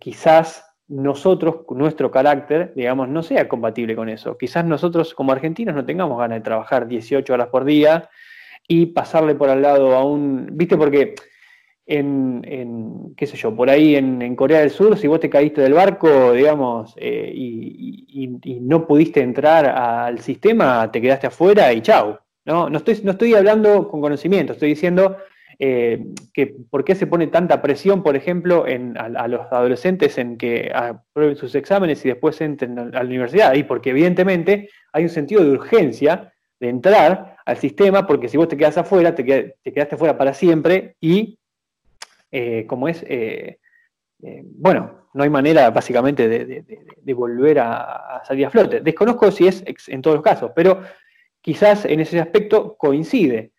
quizás 0.00 0.64
nosotros, 0.92 1.64
nuestro 1.70 2.10
carácter, 2.10 2.72
digamos, 2.76 3.08
no 3.08 3.22
sea 3.22 3.48
compatible 3.48 3.96
con 3.96 4.10
eso. 4.10 4.36
Quizás 4.36 4.64
nosotros 4.64 5.14
como 5.14 5.32
argentinos 5.32 5.74
no 5.74 5.86
tengamos 5.86 6.18
ganas 6.18 6.38
de 6.38 6.44
trabajar 6.44 6.86
18 6.86 7.32
horas 7.32 7.48
por 7.48 7.64
día 7.64 8.10
y 8.68 8.86
pasarle 8.86 9.34
por 9.34 9.48
al 9.48 9.62
lado 9.62 9.94
a 9.96 10.04
un, 10.04 10.50
viste, 10.52 10.76
porque 10.76 11.14
en, 11.86 13.14
qué 13.16 13.26
sé 13.26 13.38
yo, 13.38 13.56
por 13.56 13.70
ahí 13.70 13.96
en, 13.96 14.36
Corea 14.36 14.60
del 14.60 14.70
Sur, 14.70 14.98
si 14.98 15.06
vos 15.06 15.18
te 15.18 15.30
caíste 15.30 15.62
del 15.62 15.72
barco, 15.72 16.32
digamos, 16.32 16.94
eh, 16.98 17.32
y, 17.34 18.58
no 18.60 18.86
pudiste 18.86 19.20
entrar 19.20 19.66
al 19.66 20.20
sistema, 20.20 20.90
te 20.92 21.00
quedaste 21.00 21.26
afuera 21.26 21.72
y 21.72 21.80
chau. 21.80 22.18
¿no? 22.44 22.68
No, 22.68 22.78
estoy, 22.78 23.00
no 23.02 23.12
estoy 23.12 23.34
hablando 23.34 23.88
con 23.88 24.00
conocimiento, 24.00 24.52
estoy 24.52 24.70
diciendo 24.70 25.16
eh, 25.64 26.06
que 26.34 26.56
por 26.70 26.84
qué 26.84 26.96
se 26.96 27.06
pone 27.06 27.28
tanta 27.28 27.62
presión, 27.62 28.02
por 28.02 28.16
ejemplo, 28.16 28.66
en, 28.66 28.98
a, 28.98 29.28
los 29.28 29.42
adolescentes 29.52 30.18
en 30.18 30.36
que 30.36 30.72
aprueben 30.74 31.36
sus 31.36 31.54
exámenes 31.54 32.04
y 32.04 32.08
después 32.08 32.40
entren 32.40 32.76
a, 32.80 32.84
la 32.86 33.02
universidad. 33.02 33.54
Y 33.54 33.62
porque 33.62 33.90
evidentemente 33.90 34.70
hay 34.92 35.04
un 35.04 35.08
sentido 35.08 35.44
de 35.44 35.52
urgencia 35.52 36.32
de 36.58 36.68
entrar 36.68 37.36
al 37.46 37.56
sistema, 37.58 38.08
porque 38.08 38.28
si 38.28 38.36
vos 38.36 38.48
te 38.48 38.56
quedas 38.56 38.76
afuera, 38.76 39.14
te, 39.14 39.22
te 39.22 39.72
quedaste 39.72 39.94
afuera 39.94 40.18
para 40.18 40.34
siempre 40.34 40.96
y 41.00 41.38
eh, 42.32 42.66
como 42.66 42.88
es, 42.88 43.04
eh, 43.08 43.58
bueno, 44.18 45.06
no 45.14 45.22
hay 45.22 45.30
manera 45.30 45.70
básicamente 45.70 46.26
de, 46.26 47.14
volver 47.14 47.60
a, 47.60 48.20
salir 48.24 48.46
a 48.46 48.50
flote. 48.50 48.80
Desconozco 48.80 49.30
si 49.30 49.46
es 49.46 49.62
en 49.86 50.02
todos 50.02 50.16
los 50.16 50.24
casos, 50.24 50.50
pero 50.56 50.82
quizás 51.40 51.84
en 51.84 52.00
ese 52.00 52.18
aspecto 52.18 52.74
coincide. 52.76 53.52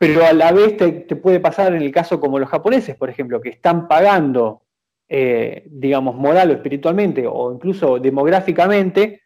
Pero 0.00 0.24
a 0.24 0.32
la 0.32 0.50
vez 0.50 0.78
te, 0.78 0.92
puede 1.16 1.40
pasar 1.40 1.74
en 1.74 1.82
el 1.82 1.92
caso 1.92 2.18
como 2.18 2.38
los 2.38 2.48
japoneses, 2.48 2.96
por 2.96 3.10
ejemplo, 3.10 3.40
que 3.40 3.50
están 3.50 3.86
pagando, 3.86 4.62
digamos, 5.06 6.14
moral 6.16 6.50
o 6.50 6.54
espiritualmente 6.54 7.26
o 7.26 7.52
incluso 7.52 7.98
demográficamente 7.98 9.20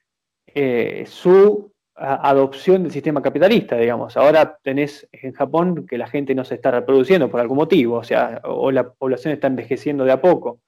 su 1.06 1.72
adopción 1.96 2.82
del 2.82 2.92
sistema 2.92 3.22
capitalista, 3.22 3.76
digamos. 3.76 4.16
Ahora 4.16 4.58
tenés 4.62 5.08
en 5.12 5.32
Japón 5.32 5.86
que 5.86 5.98
la 5.98 6.08
gente 6.08 6.34
no 6.34 6.44
se 6.44 6.56
está 6.56 6.70
reproduciendo 6.70 7.30
por 7.30 7.40
algún 7.40 7.58
motivo, 7.58 7.98
o 7.98 8.04
sea, 8.04 8.40
o 8.44 8.70
la 8.70 8.92
población 8.92 9.32
está 9.32 9.46
envejeciendo 9.46 10.04
de 10.04 10.12
a 10.12 10.20
poco. 10.20 10.60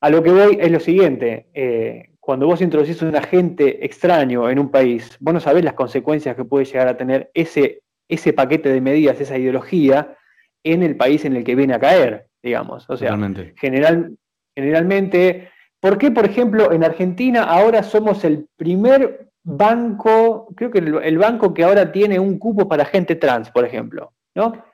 A 0.00 0.10
lo 0.10 0.22
que 0.22 0.30
voy 0.30 0.58
es 0.60 0.70
lo 0.70 0.80
siguiente, 0.80 1.46
eh, 1.54 2.10
cuando 2.20 2.46
vos 2.46 2.60
introducís 2.60 3.00
un 3.00 3.16
agente 3.16 3.84
extraño 3.84 4.50
en 4.50 4.58
un 4.58 4.70
país, 4.70 5.16
vos 5.18 5.32
no 5.32 5.40
sabés 5.40 5.64
las 5.64 5.74
consecuencias 5.74 6.36
que 6.36 6.44
puede 6.44 6.66
llegar 6.66 6.88
a 6.88 6.96
tener 6.96 7.30
ese, 7.32 7.82
ese 8.08 8.32
paquete 8.32 8.70
de 8.70 8.80
medidas, 8.80 9.20
esa 9.20 9.38
ideología, 9.38 10.16
en 10.62 10.82
el 10.82 10.96
país 10.96 11.24
en 11.24 11.36
el 11.36 11.44
que 11.44 11.54
viene 11.54 11.74
a 11.74 11.80
caer, 11.80 12.26
digamos. 12.42 12.88
O 12.88 12.96
sea, 12.96 13.16
general, 13.56 14.16
generalmente, 14.54 15.50
¿por 15.80 15.98
qué, 15.98 16.10
por 16.10 16.24
ejemplo, 16.24 16.72
en 16.72 16.84
Argentina 16.84 17.44
ahora 17.44 17.82
somos 17.82 18.24
el 18.24 18.46
primer 18.56 19.28
banco, 19.44 20.48
creo 20.56 20.70
que 20.70 20.78
el, 20.78 21.18
banco 21.18 21.52
que 21.52 21.64
ahora 21.64 21.92
tiene 21.92 22.18
un 22.18 22.38
cupo 22.38 22.66
para 22.66 22.86
gente 22.86 23.14
trans, 23.14 23.50
por 23.50 23.64
ejemplo, 23.64 24.12
¿no? 24.34 24.64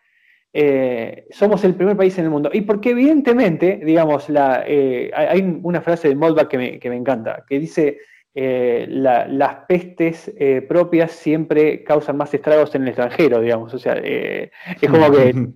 Eh, 0.52 1.26
somos 1.30 1.62
el 1.64 1.74
primer 1.74 1.96
país 1.96 2.16
en 2.18 2.24
el 2.24 2.30
mundo. 2.30 2.50
Y 2.52 2.62
porque 2.62 2.90
evidentemente, 2.90 3.80
digamos, 3.84 4.28
la, 4.28 4.64
eh, 4.66 5.10
hay 5.14 5.58
una 5.62 5.80
frase 5.80 6.08
de 6.08 6.16
Moldbach 6.16 6.48
que 6.48 6.58
me, 6.58 6.96
encanta, 6.96 7.44
que 7.48 7.58
dice, 7.58 7.98
eh, 8.34 8.86
las 8.88 9.54
pestes 9.66 10.32
propias 10.68 11.12
siempre 11.12 11.82
causan 11.84 12.16
más 12.16 12.32
estragos 12.32 12.74
en 12.74 12.82
el 12.82 12.88
extranjero, 12.88 13.40
digamos. 13.40 13.74
O 13.74 13.78
sea, 13.78 13.94
es 13.94 14.50
como 14.88 15.10
que 15.10 15.48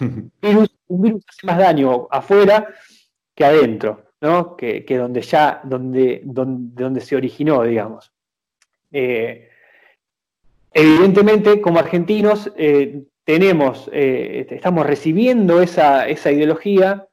un 0.00 0.30
virus, 0.88 1.24
hace 1.28 1.46
más 1.46 1.58
daño 1.58 2.08
afuera 2.10 2.68
que 3.34 3.44
adentro, 3.44 4.12
¿no? 4.20 4.56
Que, 4.56 4.84
donde 4.88 5.20
ya, 5.22 5.60
donde, 5.64 6.22
donde, 6.24 6.82
donde 6.82 7.00
se 7.00 7.16
originó, 7.16 7.62
digamos. 7.62 8.12
Eh, 8.92 9.48
evidentemente, 10.72 11.60
como 11.60 11.78
argentinos, 11.78 12.50
eh, 12.56 13.02
tenemos, 13.24 13.90
eh, 13.92 14.46
estamos 14.50 14.86
recibiendo 14.86 15.60
esa, 15.60 16.08
ideología 16.08 17.06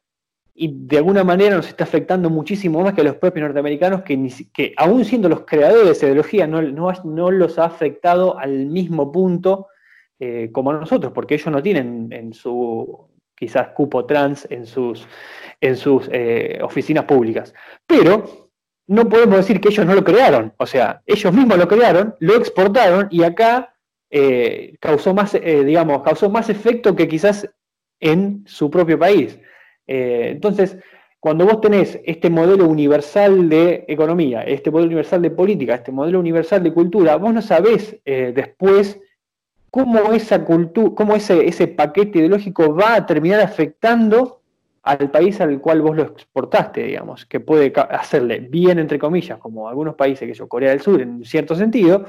y 0.55 0.85
de 0.87 0.97
alguna 0.97 1.23
manera 1.23 1.55
nos 1.55 1.67
está 1.67 1.83
afectando 1.83 2.29
muchísimo 2.29 2.81
más 2.81 2.93
que 2.93 3.01
a 3.01 3.05
los 3.05 3.15
propios 3.15 3.43
norteamericanos, 3.43 4.03
que, 4.03 4.31
que 4.53 4.73
aún 4.77 5.03
siendo 5.05 5.29
los 5.29 5.41
creadores 5.41 5.99
de 5.99 6.07
ideología, 6.07 6.47
no, 6.47 6.61
no, 6.61 7.31
los 7.31 7.57
ha 7.57 7.65
afectado 7.65 8.37
al 8.37 8.67
mismo 8.67 9.11
punto 9.11 9.67
como 10.53 10.71
a 10.71 10.79
nosotros, 10.79 11.11
porque 11.11 11.33
ellos 11.33 11.51
no 11.51 11.61
tienen 11.61 12.07
en 12.13 12.33
su 12.33 13.09
quizás 13.35 13.69
cupo 13.69 14.05
trans 14.05 14.47
en 14.49 14.65
sus, 14.65 15.05
en 15.59 15.75
sus 15.75 16.09
oficinas 16.61 17.03
públicas. 17.03 17.53
Pero 17.85 18.43
no 18.87 19.07
podemos 19.07 19.37
decir 19.37 19.59
que 19.61 19.69
ellos 19.69 19.85
no 19.85 19.95
lo 19.95 20.03
crearon. 20.03 20.53
O 20.57 20.65
sea, 20.65 21.01
ellos 21.05 21.33
mismos 21.33 21.57
lo 21.57 21.67
crearon, 21.67 22.15
lo 22.19 22.35
exportaron 22.35 23.07
y 23.11 23.23
acá 23.23 23.75
eh, 24.09 24.75
causó 24.79 25.13
más, 25.13 25.33
eh, 25.35 25.63
digamos, 25.63 26.03
causó 26.03 26.29
más 26.29 26.49
efecto 26.49 26.95
que 26.95 27.07
quizás 27.07 27.49
en 27.99 28.43
su 28.45 28.69
propio 28.69 28.99
país. 28.99 29.39
Eh, 29.87 30.29
entonces, 30.31 30.77
cuando 31.19 31.45
vos 31.45 31.61
tenés 31.61 31.99
este 32.05 32.29
modelo 32.29 32.67
universal 32.67 33.49
de 33.49 33.85
economía, 33.87 34.41
este 34.41 34.71
modelo 34.71 34.87
universal 34.87 35.21
de 35.21 35.31
política, 35.31 35.75
este 35.75 35.91
modelo 35.91 36.19
universal 36.19 36.61
de 36.61 36.73
cultura, 36.73 37.15
vos 37.15 37.33
no 37.33 37.41
sabés 37.41 37.97
después 38.03 38.99
cómo 39.69 40.11
esa 40.11 40.43
cultura, 40.43 40.93
cómo 40.93 41.15
ese, 41.15 41.47
ese 41.47 41.67
paquete 41.67 42.19
ideológico 42.19 42.75
va 42.75 42.95
a 42.95 43.05
terminar 43.05 43.39
afectando 43.39 44.43
al 44.83 45.09
país 45.09 45.39
al 45.39 45.59
cual 45.61 45.81
vos 45.81 45.95
lo 45.95 46.03
exportaste, 46.03 46.83
digamos, 46.83 47.25
que 47.25 47.39
puede 47.39 47.71
hacerle 47.89 48.39
bien, 48.39 48.79
entre 48.79 48.99
comillas, 48.99 49.39
como 49.39 49.69
algunos 49.69 49.95
países, 49.95 50.27
que 50.27 50.33
yo, 50.33 50.47
Corea 50.47 50.71
del 50.71 50.81
Sur, 50.81 51.01
en 51.01 51.23
cierto 51.23 51.55
sentido, 51.55 52.05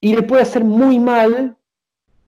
y 0.00 0.16
le 0.16 0.22
puede 0.22 0.42
hacer 0.42 0.64
muy 0.64 0.98
mal, 0.98 1.56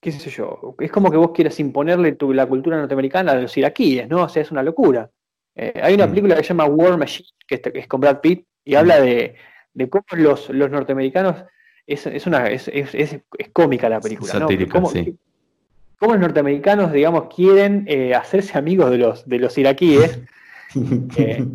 qué 0.03 0.11
sé 0.11 0.31
yo, 0.31 0.75
es 0.81 0.91
como 0.91 1.13
que 1.13 1.17
vos 1.17 1.31
quieras 1.31 1.61
imponerle 1.61 2.17
la 2.35 2.47
cultura 2.47 2.77
norteamericana 2.77 3.33
a 3.33 3.35
los 3.37 3.57
iraquíes, 3.57 4.09
¿no? 4.09 4.25
O 4.25 4.29
sea, 4.29 4.43
es 4.43 4.51
una 4.51 4.65
locura. 4.65 5.09
Eh, 5.55 5.81
hay 5.81 5.95
una 5.95 6.07
mm. 6.07 6.11
película 6.11 6.35
que 6.35 6.43
se 6.43 6.49
llama 6.49 6.65
War 6.65 6.99
Machine, 6.99 7.29
que 7.47 7.63
es, 7.73 7.87
con 7.87 8.01
Brad 8.01 8.21
Pitt, 8.21 8.45
y 8.65 8.75
habla 8.75 8.99
mm. 8.99 9.05
de, 9.05 9.89
cómo 9.89 10.05
los, 10.17 10.51
norteamericanos, 10.51 11.45
es, 11.87 12.27
una, 12.27 12.49
es, 12.49 12.69
cómica 13.53 13.89
la 13.89 14.01
película, 14.01 14.41
¿no? 14.41 14.49
cómo 14.69 16.15
los 16.15 16.21
norteamericanos, 16.21 16.93
digamos, 16.93 17.33
quieren 17.33 17.85
eh, 17.87 18.13
hacerse 18.13 18.59
amigos 18.59 18.91
de 18.91 18.99
los, 18.99 19.29
de 19.29 19.39
los 19.39 19.57
iraquíes. 19.57 20.21
Eh, 21.19 21.47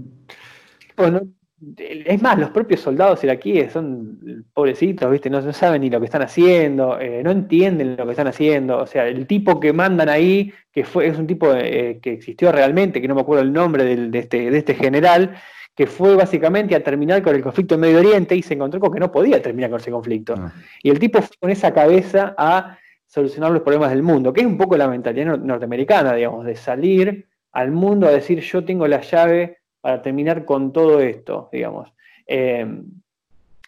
es 1.78 2.22
más, 2.22 2.38
los 2.38 2.52
propios 2.52 2.82
soldados 2.82 3.24
iraquíes 3.24 3.72
son 3.72 4.46
pobrecitos, 4.54 5.10
¿viste? 5.10 5.30
No, 5.30 5.52
saben 5.54 5.82
ni 5.82 5.90
lo 5.90 6.00
que 6.00 6.06
están 6.06 6.22
haciendo, 6.22 7.00
eh, 7.00 7.22
no 7.24 7.32
entienden 7.32 7.98
lo 7.98 8.06
que 8.06 8.12
están 8.12 8.28
haciendo. 8.28 8.78
O 8.78 8.86
sea, 8.86 9.08
el 9.08 9.26
tipo 9.26 9.60
que 9.60 9.74
mandan 9.74 10.10
ahí, 10.10 10.54
que 10.72 10.84
fue, 10.84 11.08
es 11.08 11.18
un 11.18 11.26
tipo 11.26 11.52
que 11.52 12.00
existió 12.04 12.52
realmente, 12.52 13.02
que 13.02 13.08
no 13.08 13.16
me 13.16 13.22
acuerdo 13.22 13.44
el 13.44 13.52
nombre 13.52 13.84
de, 13.84 14.20
este, 14.20 14.52
de 14.52 14.58
este 14.58 14.76
general, 14.76 15.36
que 15.76 15.88
fue 15.88 16.16
básicamente 16.16 16.76
a 16.76 16.84
terminar 16.84 17.22
con 17.22 17.36
el 17.36 17.42
conflicto 17.42 17.76
en 17.76 17.82
Medio 17.82 18.00
Oriente 18.00 18.36
y 18.36 18.44
se 18.44 18.54
encontró 18.54 18.80
con 18.80 18.92
que 18.92 19.00
no 19.00 19.12
podía 19.12 19.42
terminar 19.42 19.70
con 19.70 19.80
ese 19.80 19.92
conflicto. 19.92 20.36
Ah. 20.38 20.54
Y 20.84 20.90
el 20.90 21.00
tipo 21.00 21.22
fue 21.22 21.38
con 21.40 21.50
esa 21.50 21.74
cabeza 21.74 22.36
a 22.38 22.78
solucionar 23.08 23.52
los 23.52 23.62
problemas 23.62 23.90
del 23.92 24.04
mundo, 24.04 24.34
que 24.34 24.42
es 24.42 24.48
un 24.48 24.58
poco 24.58 24.78
la 24.78 24.88
mentalidad 24.88 25.38
norteamericana, 25.38 26.14
digamos, 26.14 26.46
de 26.46 26.56
salir 26.56 27.28
al 27.52 27.72
mundo 27.72 28.08
a 28.08 28.12
decir 28.12 28.42
yo 28.42 28.64
tengo 28.64 28.88
la 28.88 29.02
llave 29.02 29.58
para 29.88 30.02
terminar 30.02 30.44
con 30.44 30.74
todo 30.74 31.00
esto, 31.00 31.48
digamos. 31.50 31.94
Em, 32.26 32.84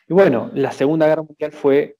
y 0.05 0.13
bueno, 0.13 0.51
la 0.53 0.73
Segunda 0.73 1.07
Guerra 1.07 1.21
Mundial 1.21 1.53
fue 1.53 1.95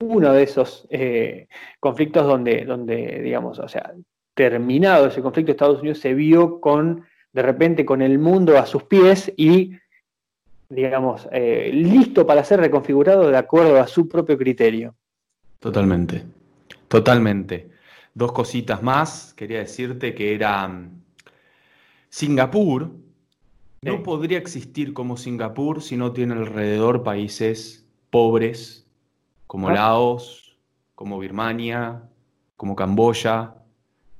uno 0.00 0.32
de 0.32 0.42
esos 0.42 0.88
eh, 0.90 1.46
conflictos 1.78 2.26
donde, 2.26 2.64
donde, 2.64 3.20
digamos, 3.22 3.60
o 3.60 3.68
sea, 3.68 3.92
terminado 4.34 5.06
ese 5.06 5.22
conflicto, 5.22 5.52
Estados 5.52 5.78
Unidos 5.78 6.00
se 6.00 6.14
vio 6.14 6.60
con, 6.60 7.06
de 7.32 7.42
repente, 7.42 7.84
con 7.84 8.02
el 8.02 8.18
mundo 8.18 8.58
a 8.58 8.66
sus 8.66 8.82
pies 8.82 9.32
y, 9.36 9.78
digamos, 10.68 11.28
eh, 11.30 11.70
listo 11.72 12.26
para 12.26 12.42
ser 12.42 12.58
reconfigurado 12.58 13.30
de 13.30 13.36
acuerdo 13.36 13.80
a 13.80 13.86
su 13.86 14.08
propio 14.08 14.36
criterio. 14.36 14.96
Totalmente. 15.60 16.24
Totalmente. 16.88 17.70
Dos 18.14 18.32
cositas 18.32 18.82
más. 18.82 19.32
Quería 19.34 19.60
decirte 19.60 20.12
que 20.12 20.34
era... 20.34 20.88
Singapur 22.08 22.90
no 23.82 24.02
podría 24.02 24.38
existir 24.38 24.92
como 24.92 25.16
Singapur 25.16 25.82
si 25.82 25.96
no 25.96 26.12
tiene 26.12 26.34
alrededor 26.34 27.02
países 27.02 27.86
pobres 28.10 28.86
como 29.46 29.68
ah. 29.68 29.72
Laos, 29.72 30.58
como 30.94 31.18
Birmania, 31.18 32.02
como 32.56 32.76
Camboya. 32.76 33.54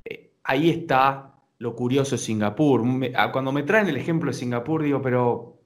Eh, 0.04 0.30
ahí 0.44 0.70
está 0.70 1.34
lo 1.58 1.76
curioso 1.76 2.12
de 2.12 2.22
Singapur. 2.22 2.82
Ah, 3.14 3.30
cuando 3.32 3.52
me 3.52 3.62
traen 3.62 3.88
el 3.88 3.96
ejemplo 3.96 4.30
de 4.30 4.38
Singapur, 4.38 4.82
digo, 4.82 5.02
pero 5.02 5.58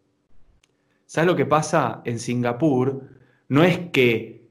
¿sabes 1.06 1.28
lo 1.28 1.36
que 1.36 1.46
pasa 1.46 2.02
en 2.04 2.18
Singapur? 2.18 3.08
No 3.48 3.62
es 3.62 3.78
que 3.90 4.48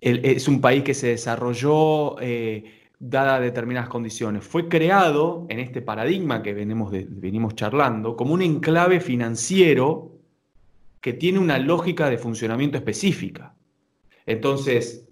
es 0.00 0.48
un 0.48 0.60
país 0.60 0.84
que 0.84 0.94
se 0.94 1.08
desarrolló 1.08 2.20
eh, 2.20 2.75
dada 2.98 3.40
determinadas 3.40 3.88
condiciones. 3.88 4.44
Fue 4.44 4.68
creado 4.68 5.46
en 5.48 5.60
este 5.60 5.82
paradigma 5.82 6.42
que 6.42 6.54
venimos, 6.54 6.90
venimos 6.92 7.54
charlando 7.54 8.16
como 8.16 8.34
un 8.34 8.42
enclave 8.42 9.00
financiero 9.00 10.12
que 11.00 11.12
tiene 11.12 11.38
una 11.38 11.58
lógica 11.58 12.08
de 12.08 12.18
funcionamiento 12.18 12.78
específica. 12.78 13.54
Entonces, 14.24 15.06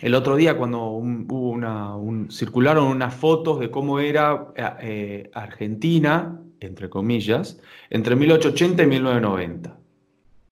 el 0.00 0.14
otro 0.14 0.36
día 0.36 0.56
cuando 0.56 0.86
hubo 0.86 1.50
una, 1.50 1.94
circularon 2.30 2.86
unas 2.86 3.14
fotos 3.14 3.60
de 3.60 3.70
cómo 3.70 4.00
era 4.00 4.48
eh, 4.56 5.30
Argentina, 5.34 6.40
entre 6.58 6.88
comillas, 6.88 7.60
entre 7.90 8.16
1880 8.16 8.82
y 8.82 8.86
1990. 8.86 9.78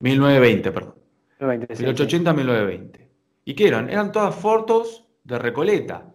1920, 0.01 0.73
perdón. 0.73 0.95
1880 1.41 2.31
y 2.31 2.35
1920. 2.35 3.09
¿Y 3.47 3.55
qué 3.55 3.69
eran? 3.69 3.89
Eran 3.89 4.13
todas 4.13 4.35
fotos 4.35 5.07
de 5.25 5.39
Recoleta 5.39 6.15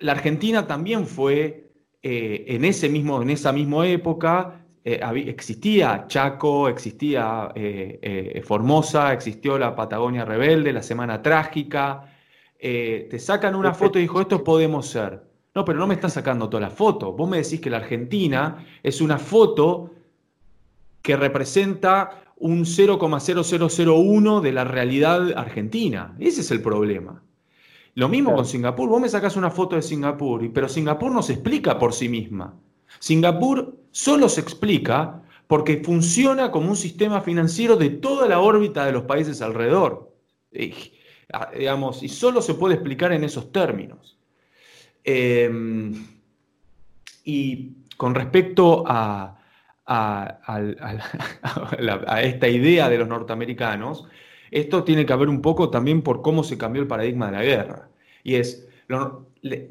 la 0.00 0.12
Argentina 0.12 0.66
también 0.66 1.06
fue 1.06 1.70
eh, 2.02 2.44
en, 2.48 2.64
ese 2.64 2.88
mismo, 2.88 3.22
en 3.22 3.30
esa 3.30 3.52
misma 3.52 3.86
época, 3.86 4.64
eh, 4.84 5.00
existía 5.26 6.06
Chaco, 6.08 6.68
existía 6.68 7.52
eh, 7.54 8.42
Formosa, 8.44 9.12
existió 9.12 9.58
la 9.58 9.76
Patagonia 9.76 10.24
Rebelde, 10.24 10.72
la 10.72 10.82
Semana 10.82 11.22
Trágica. 11.22 12.06
te 12.58 13.18
sacan 13.18 13.54
una 13.54 13.74
foto 13.74 13.98
y 13.98 14.02
dijo, 14.02 14.20
esto 14.20 14.42
podemos 14.42 14.86
ser. 14.88 15.22
No, 15.54 15.64
pero 15.64 15.78
no 15.78 15.86
me 15.86 15.94
están 15.94 16.10
sacando 16.10 16.48
toda 16.48 16.60
la 16.62 16.70
foto. 16.70 17.12
Vos 17.12 17.28
me 17.28 17.38
decís 17.38 17.60
que 17.60 17.70
la 17.70 17.78
Argentina 17.78 18.64
es 18.82 19.00
una 19.00 19.18
foto 19.18 19.90
que 21.02 21.16
representa 21.16 22.22
un 22.36 22.64
0,0001 22.64 24.40
de 24.40 24.52
la 24.52 24.64
realidad 24.64 25.32
argentina. 25.36 26.14
Ese 26.18 26.40
es 26.42 26.50
el 26.50 26.62
problema. 26.62 27.22
Lo 28.00 28.08
mismo 28.08 28.34
con 28.34 28.46
Singapur. 28.46 28.88
Vos 28.88 28.98
me 28.98 29.10
sacás 29.10 29.36
una 29.36 29.50
foto 29.50 29.76
de 29.76 29.82
Singapur, 29.82 30.50
pero 30.54 30.70
Singapur 30.70 31.12
no 31.12 31.22
se 31.22 31.34
explica 31.34 31.78
por 31.78 31.92
sí 31.92 32.08
misma. 32.08 32.58
Singapur 32.98 33.76
solo 33.90 34.30
se 34.30 34.40
explica 34.40 35.20
porque 35.46 35.82
funciona 35.84 36.50
como 36.50 36.70
un 36.70 36.78
sistema 36.78 37.20
financiero 37.20 37.76
de 37.76 37.90
toda 37.90 38.26
la 38.26 38.40
órbita 38.40 38.86
de 38.86 38.92
los 38.92 39.02
países 39.02 39.42
alrededor. 39.42 40.14
Y, 40.50 40.72
ah, 41.30 41.50
digamos, 41.54 42.02
y 42.02 42.08
solo 42.08 42.40
se 42.40 42.54
puede 42.54 42.76
explicar 42.76 43.12
en 43.12 43.22
esos 43.22 43.52
términos. 43.52 44.16
Em, 45.04 45.92
y 47.22 47.72
con 47.98 48.14
respecto 48.14 48.82
a, 48.86 49.36
a, 49.84 50.58
esta 52.22 52.48
idea 52.48 52.88
de 52.88 52.96
los 52.96 53.08
norteamericanos, 53.08 54.06
esto 54.50 54.84
tiene 54.84 55.06
que 55.06 55.14
ver 55.14 55.28
un 55.28 55.40
poco 55.40 55.70
también 55.70 56.02
por 56.02 56.22
cómo 56.22 56.44
se 56.44 56.58
cambió 56.58 56.82
el 56.82 56.88
paradigma 56.88 57.26
de 57.26 57.32
la 57.32 57.42
guerra. 57.42 57.88
Y 58.24 58.34
es, 58.34 58.68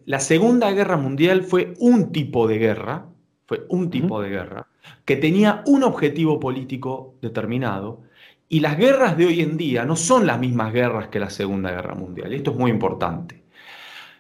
la 0.06 0.20
Segunda 0.20 0.72
Guerra 0.72 0.98
Mundial 0.98 1.44
fue 1.44 1.74
un 1.80 2.12
tipo 2.12 2.48
de 2.48 2.58
guerra, 2.58 3.06
fue 3.46 3.66
un 3.70 3.90
tipo 3.90 4.22
de 4.22 4.30
guerra, 4.30 4.68
que 5.06 5.16
tenía 5.16 5.64
un 5.66 5.84
objetivo 5.84 6.40
político 6.40 7.16
determinado, 7.22 8.02
y 8.48 8.62
las 8.62 8.78
guerras 8.78 9.16
de 9.16 9.28
hoy 9.28 9.42
en 9.42 9.58
día 9.58 9.86
no 9.86 9.96
son 9.96 10.26
las 10.26 10.40
mismas 10.40 10.74
guerras 10.74 11.10
que 11.10 11.20
la 11.20 11.30
Segunda 11.30 11.72
Guerra 11.72 11.94
Mundial. 11.94 12.34
Esto 12.34 12.52
es 12.52 12.58
muy 12.58 12.72
importante. 12.72 13.44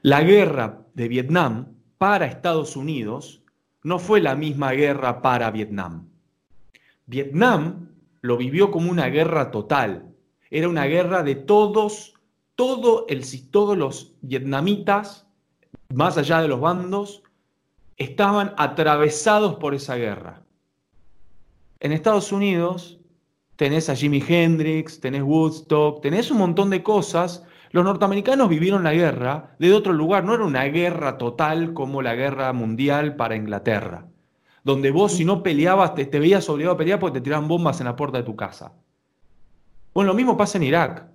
La 0.03 0.21
guerra 0.21 0.81
de 0.93 1.07
Vietnam 1.07 1.69
para 1.97 2.27
Estados 2.27 2.75
Unidos 2.75 3.41
no 3.83 3.97
fue 3.97 4.21
la 4.21 4.35
misma 4.35 4.71
guerra 4.73 5.21
para 5.21 5.49
Vietnam. 5.49 6.09
Vietnam 7.07 7.89
lo 8.21 8.37
vivió 8.37 8.69
como 8.69 8.91
una 8.91 9.07
guerra 9.07 9.49
total, 9.49 10.08
era 10.51 10.67
una 10.67 10.85
guerra 10.85 11.23
de 11.23 11.35
todos, 11.35 12.13
todo 12.55 13.05
el, 13.07 13.23
todos 13.51 13.77
los 13.77 14.13
vietnamitas, 14.21 15.27
más 15.93 16.17
allá 16.17 16.41
de 16.41 16.47
los 16.47 16.59
bandos, 16.59 17.23
estaban 17.97 18.53
atravesados 18.57 19.55
por 19.55 19.75
esa 19.75 19.95
guerra. 19.95 20.41
En 21.79 21.91
Estados 21.91 22.31
Unidos 22.31 22.99
tenés 23.55 23.89
a 23.89 23.95
Jimi 23.95 24.23
Hendrix, 24.25 24.99
tenés 24.99 25.21
Woodstock, 25.21 26.01
tenés 26.01 26.31
un 26.31 26.37
montón 26.39 26.69
de 26.69 26.81
cosas. 26.81 27.45
Los 27.71 27.83
norteamericanos 27.83 28.49
vivieron 28.49 28.83
la 28.83 28.93
guerra 28.93 29.55
de 29.59 29.73
otro 29.73 29.93
lugar, 29.93 30.23
no 30.23 30.33
era 30.33 30.45
una 30.45 30.63
guerra 30.65 31.17
total 31.17 31.73
como 31.73 32.01
la 32.01 32.15
guerra 32.15 32.51
mundial 32.53 33.15
para 33.15 33.35
Inglaterra, 33.35 34.07
donde 34.63 34.91
vos 34.91 35.11
si 35.11 35.25
no 35.25 35.43
peleabas 35.43 35.93
te, 35.93 36.05
te 36.05 36.19
veías 36.19 36.49
obligado 36.49 36.75
a 36.75 36.77
pelear 36.77 36.99
porque 36.99 37.19
te 37.19 37.23
tiraban 37.23 37.47
bombas 37.47 37.79
en 37.79 37.85
la 37.85 37.95
puerta 37.95 38.17
de 38.17 38.23
tu 38.23 38.35
casa. 38.35 38.73
Bueno, 39.93 40.09
lo 40.09 40.15
mismo 40.15 40.37
pasa 40.37 40.57
en 40.57 40.63
Irak. 40.63 41.05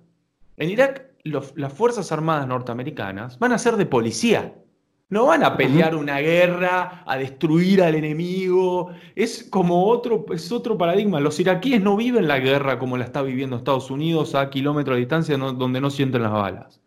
En 0.57 0.69
Irak 0.69 1.05
las 1.23 1.73
Fuerzas 1.73 2.11
Armadas 2.11 2.47
norteamericanas 2.47 3.39
van 3.39 3.51
a 3.51 3.57
ser 3.57 3.77
de 3.77 3.85
policía. 3.85 4.53
No 5.09 5.27
van 5.27 5.43
a 5.43 5.55
pelear 5.55 5.95
una 5.95 6.19
guerra, 6.19 7.03
a 7.05 7.17
destruir 7.17 7.81
al 7.81 7.95
enemigo. 7.95 8.89
Es 9.15 9.43
como 9.43 9.85
otro, 9.85 10.25
es 10.33 10.51
otro 10.51 10.77
paradigma. 10.77 11.19
Los 11.19 11.39
iraquíes 11.39 11.81
no 11.81 11.95
viven 11.95 12.27
la 12.27 12.39
guerra 12.39 12.79
como 12.79 12.97
la 12.97 13.05
está 13.05 13.21
viviendo 13.21 13.55
Estados 13.55 13.91
Unidos 13.91 14.33
a 14.35 14.49
kilómetros 14.49 14.95
de 14.95 15.01
distancia 15.01 15.37
donde 15.37 15.79
no 15.79 15.89
sienten 15.89 16.23
las 16.23 16.31
balas. 16.31 16.81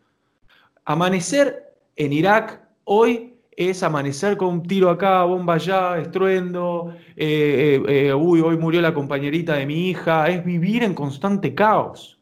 Amanecer 0.85 1.75
en 1.97 2.13
Irak 2.13 2.63
hoy 2.85 3.38
es 3.59 3.83
amanecer 3.83 4.37
con 4.37 4.51
un 4.51 4.63
tiro 4.63 4.89
acá, 4.89 5.25
bomba 5.25 5.55
allá, 5.55 5.99
estruendo, 5.99 6.95
eh, 7.17 7.83
eh, 7.85 8.07
eh, 8.07 8.15
uy, 8.15 8.41
hoy 8.41 8.57
murió 8.57 8.81
la 8.81 8.95
compañerita 8.95 9.57
de 9.57 9.67
mi 9.67 9.91
hija, 9.91 10.29
es 10.29 10.45
vivir 10.45 10.85
en 10.85 10.95
constante 10.95 11.57
caos. 11.57 12.21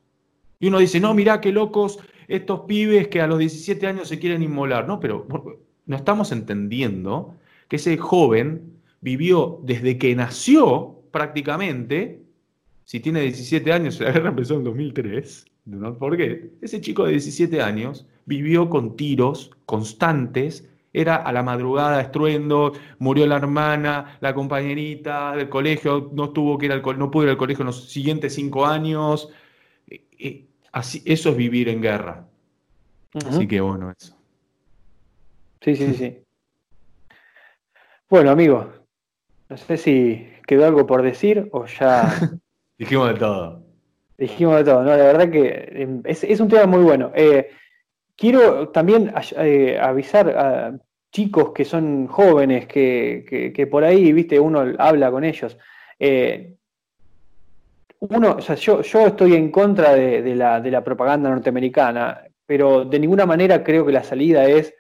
Y 0.59 0.69
uno 0.69 0.79
dice, 0.79 0.99
no, 0.99 1.13
mirá 1.13 1.43
qué 1.43 1.53
locos 1.53 1.99
estos 2.27 2.61
pibes 2.61 3.09
que 3.09 3.21
a 3.21 3.27
los 3.27 3.39
17 3.39 3.87
años 3.87 4.09
se 4.09 4.19
quieren 4.19 4.43
inmolar. 4.43 4.89
No, 4.89 4.99
pero 4.99 5.27
no 5.85 5.97
estamos 5.97 6.33
entendiendo 6.33 7.35
que 7.69 7.77
ese 7.77 7.99
joven 7.99 8.73
vivió 9.03 9.61
desde 9.63 9.99
que 9.99 10.17
nació 10.17 11.03
prácticamente, 11.11 12.23
si 12.87 13.01
tiene 13.01 13.21
17 13.21 13.73
años, 13.75 14.01
la 14.01 14.11
guerra 14.11 14.31
empezó 14.31 14.55
en 14.55 14.65
2003, 14.65 15.45
¿no? 15.67 15.99
¿por 15.99 16.17
qué? 16.17 16.51
Ese 16.63 16.81
chico 16.81 17.05
de 17.05 17.11
17 17.11 17.61
años 17.61 18.07
vivió 18.25 18.71
con 18.71 18.97
tiros 18.97 19.51
constantes 19.67 20.67
era 20.97 21.17
a 21.17 21.31
la 21.31 21.43
madrugada 21.43 22.01
estruendo, 22.01 22.73
murió 22.99 23.27
la 23.27 23.37
hermana, 23.37 24.17
la 24.21 24.33
compañerita 24.33 25.37
del 25.37 25.51
colegio, 25.51 26.11
no 26.15 26.31
tuvo 26.31 26.57
que 26.57 26.67
ir 26.67 26.73
al 26.73 26.83
no 26.99 27.11
pudo 27.11 27.25
ir 27.25 27.31
al 27.31 27.37
colegio 27.37 27.63
en 27.63 27.67
los 27.67 27.91
siguientes 27.91 28.35
cinco 28.35 28.65
años. 28.65 29.29
Eh, 29.89 30.07
eh, 30.19 30.47
así, 30.73 31.03
eso 31.05 31.31
es 31.31 31.37
vivir 31.37 31.69
en 31.69 31.83
guerra. 31.83 32.27
Así 33.29 33.47
que 33.47 33.61
bueno, 33.61 33.91
eso. 33.91 34.17
Sí, 35.61 35.77
sí, 35.77 35.95
sí. 35.95 36.19
bueno, 38.09 38.31
amigo, 38.31 38.73
no 39.51 39.57
sé 39.59 39.77
si 39.77 40.29
quedó 40.47 40.65
algo 40.65 40.87
por 40.87 41.03
decir 41.03 41.51
o 41.53 41.67
ya. 41.67 42.09
Dijimos 42.79 43.09
de 43.09 43.15
todo. 43.15 43.63
Dijimos 44.17 44.57
de 44.57 44.65
todo, 44.65 44.83
no, 44.83 44.91
la 44.91 44.97
verdad 44.97 45.31
que 45.31 45.69
em, 45.73 46.01
es, 46.05 46.41
un 46.41 46.49
tema 46.49 46.65
muy 46.65 46.83
bueno. 46.83 47.13
Eh, 47.15 47.51
quiero 48.17 48.71
también 48.71 49.13
avisar 49.15 50.31
a 50.31 50.86
chicos 51.11 51.53
que 51.53 51.65
son 51.65 52.07
jóvenes, 52.07 52.67
que, 52.67 53.69
por 53.71 53.85
ahí, 53.85 54.13
viste, 54.13 54.39
uno 54.39 54.65
habla 54.79 55.11
con 55.11 55.25
ellos. 55.25 55.57
Eh, 55.99 56.55
uno, 58.01 58.37
o 58.37 58.41
sea, 58.41 58.55
yo, 58.57 58.83
yo 58.83 59.07
estoy 59.07 59.35
en 59.35 59.51
contra 59.51 59.95
de, 59.95 60.35
la, 60.35 60.85
propaganda 60.85 61.31
norteamericana, 61.31 62.23
pero 62.45 62.85
de 62.85 62.99
ninguna 62.99 63.27
manera 63.27 63.65
creo 63.65 63.87
que 63.87 63.93
la 63.93 64.05
salida 64.05 64.45
es 64.47 64.75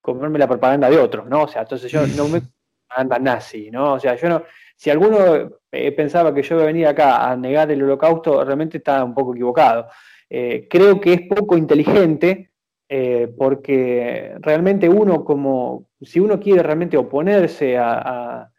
comerme 0.00 0.38
la 0.38 0.48
propaganda 0.48 0.90
de 0.90 0.98
otros, 0.98 1.26
¿no? 1.26 1.44
O 1.44 1.48
sea, 1.48 1.62
entonces 1.62 1.90
yo 1.90 2.06
no 2.06 2.28
me 2.28 2.42
propaganda 2.88 3.18
nazi, 3.18 3.70
¿no? 3.70 3.94
O 3.94 4.00
sea, 4.00 4.16
yo 4.16 4.28
no, 4.28 4.44
si 4.76 4.90
alguno 4.90 5.50
eh, 5.72 5.92
pensaba 5.92 6.34
que 6.34 6.42
yo 6.42 6.56
iba 6.56 6.64
a 6.64 6.66
venir 6.66 6.86
acá 6.86 7.30
a 7.30 7.36
negar 7.36 7.70
el 7.70 7.82
holocausto, 7.82 8.44
realmente 8.44 8.78
está 8.78 9.02
un 9.02 9.14
poco 9.14 9.32
equivocado. 9.32 9.88
Eh, 10.28 10.66
creo 10.68 11.00
que 11.00 11.14
es 11.14 11.20
poco 11.28 11.56
inteligente 11.56 12.53
eh, 12.88 13.32
porque 13.36 14.34
realmente 14.40 14.88
uno 14.88 15.24
como, 15.24 15.86
si 16.02 16.20
uno 16.20 16.38
quiere 16.38 16.62
realmente 16.62 16.96
oponerse 16.96 17.78
a, 17.78 18.50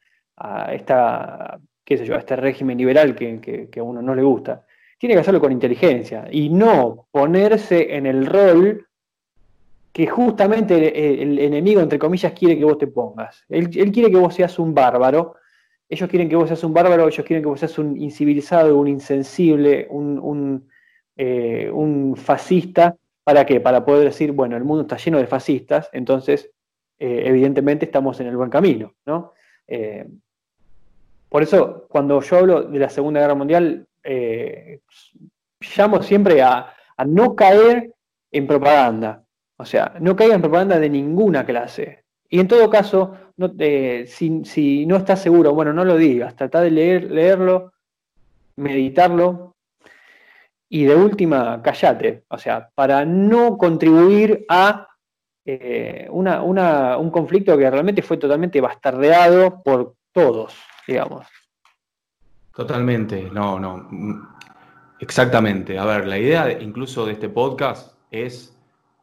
esta, 0.72 1.60
qué 1.84 1.98
sé 1.98 2.06
yo, 2.06 2.16
este 2.16 2.36
régimen 2.36 2.78
liberal 2.78 3.16
que, 3.16 3.70
a 3.78 3.84
uno 3.84 4.02
no 4.02 4.16
le 4.16 4.24
gusta, 4.24 4.66
tiene 4.98 5.16
que 5.16 5.22
hacerlo 5.22 5.40
con 5.40 5.52
inteligencia 5.52 6.28
y 6.32 6.50
no 6.50 7.08
ponerse 7.12 7.96
en 7.96 8.06
el 8.06 8.26
rol 8.26 8.88
que 9.94 10.08
justamente 10.08 11.22
el, 11.22 11.40
enemigo, 11.40 11.80
entre 11.80 12.00
comillas, 12.00 12.34
quiere 12.34 12.58
que 12.58 12.66
vos 12.66 12.78
te 12.78 12.88
pongas. 12.88 13.46
Él, 13.48 13.70
quiere 13.70 14.12
que 14.12 14.18
vos 14.18 14.36
seas 14.36 14.60
un 14.60 14.74
bárbaro, 14.74 15.36
ellos 15.88 16.10
quieren 16.10 16.28
que 16.28 16.36
vos 16.36 16.50
seas 16.50 16.64
un 16.66 16.74
bárbaro, 16.74 17.08
ellos 17.08 17.26
quieren 17.26 17.44
que 17.44 17.48
vos 17.48 17.60
seas 17.60 17.78
un 17.78 17.96
incivilizado, 17.96 18.78
un 18.78 18.88
insensible, 18.88 19.88
un, 19.90 20.68
eh, 21.16 21.72
fascista. 22.16 22.98
¿Para 23.26 23.46
qué? 23.46 23.60
Para 23.60 23.84
poder 23.84 24.06
decir, 24.06 24.32
bueno, 24.32 24.56
el 24.56 24.64
mundo 24.64 24.84
está 24.84 24.96
lleno 24.96 25.18
de 25.18 25.28
fascistas, 25.28 25.90
entonces 25.92 26.50
eh, 26.98 27.24
evidentemente 27.26 27.86
estamos 27.86 28.18
en 28.22 28.28
el 28.28 28.38
buen 28.38 28.50
camino, 28.50 28.94
¿no? 29.06 29.34
Eh, 29.68 30.08
por 31.28 31.44
eso, 31.44 31.86
cuando 31.90 32.22
yo 32.22 32.38
hablo 32.38 32.64
de 32.64 32.80
la 32.80 32.90
Segunda 32.90 33.20
Guerra 33.20 33.36
Mundial, 33.36 33.86
llamo 35.76 36.02
siempre 36.02 36.42
a, 36.42 36.74
no 37.06 37.36
caer 37.36 37.94
en 38.32 38.48
propaganda. 38.48 39.24
O 39.58 39.66
sea, 39.66 39.96
no 40.00 40.16
caiga 40.16 40.36
en 40.36 40.42
propaganda 40.42 40.80
de 40.80 40.90
ninguna 40.90 41.46
clase. 41.46 42.04
Y 42.30 42.40
en 42.40 42.48
todo 42.48 42.70
caso, 42.70 43.16
si, 44.08 44.86
no 44.86 44.98
estás 44.98 45.22
seguro, 45.22 45.54
bueno, 45.54 45.74
no 45.74 45.86
lo 45.86 45.98
digas, 45.98 46.36
trata 46.36 46.62
de 46.62 46.72
leer, 46.72 47.12
leerlo, 47.12 47.74
meditarlo 48.58 49.55
y 50.76 50.84
de 50.84 50.94
última, 50.94 51.62
callate. 51.62 52.26
O 52.28 52.38
sea, 52.38 52.70
para 52.76 53.06
no 53.06 53.58
contribuir 53.58 54.46
a 54.50 54.90
eh, 55.46 56.06
un 56.12 57.10
conflicto 57.12 57.58
que 57.58 57.72
realmente 57.72 58.02
fue 58.02 58.18
totalmente 58.18 58.60
bastardeado 58.60 59.64
por 59.64 59.96
todos, 60.12 60.54
digamos. 60.86 61.28
Totalmente, 62.54 63.30
no, 63.32 63.58
no. 63.58 63.88
Exactamente. 65.00 65.80
A 65.80 65.86
ver, 65.86 66.08
la 66.08 66.18
idea 66.18 66.52
incluso 66.52 67.06
de 67.06 67.14
este 67.14 67.30
podcast 67.30 67.94
es 68.12 68.54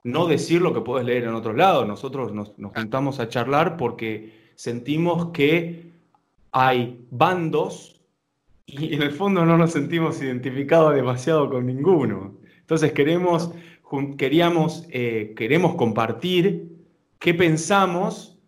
no 0.04 0.26
decir 0.26 0.60
lo 0.60 0.74
que 0.74 0.82
puedes 0.82 1.06
leer 1.06 1.24
en 1.24 1.32
otros 1.32 1.56
lados. 1.56 1.88
Nosotros 1.88 2.34
nos, 2.34 2.52
juntamos 2.74 3.18
a 3.18 3.30
charlar 3.30 3.78
porque 3.78 4.50
sentimos 4.56 5.28
que 5.32 5.90
hay 6.50 7.06
bandos 7.10 8.01
y 8.66 8.94
en 8.94 9.02
el 9.02 9.12
fondo 9.12 9.44
no 9.44 9.58
nos 9.58 9.72
sentimos 9.72 10.22
identificados 10.22 10.94
demasiado 10.94 11.50
con 11.50 11.66
ninguno. 11.66 12.36
Entonces 12.60 12.92
queremos, 12.92 13.50
queríamos, 14.16 14.86
eh, 14.90 15.34
queremos 15.36 15.74
compartir 15.74 16.72
qué 17.18 17.34
pensamos 17.34 18.38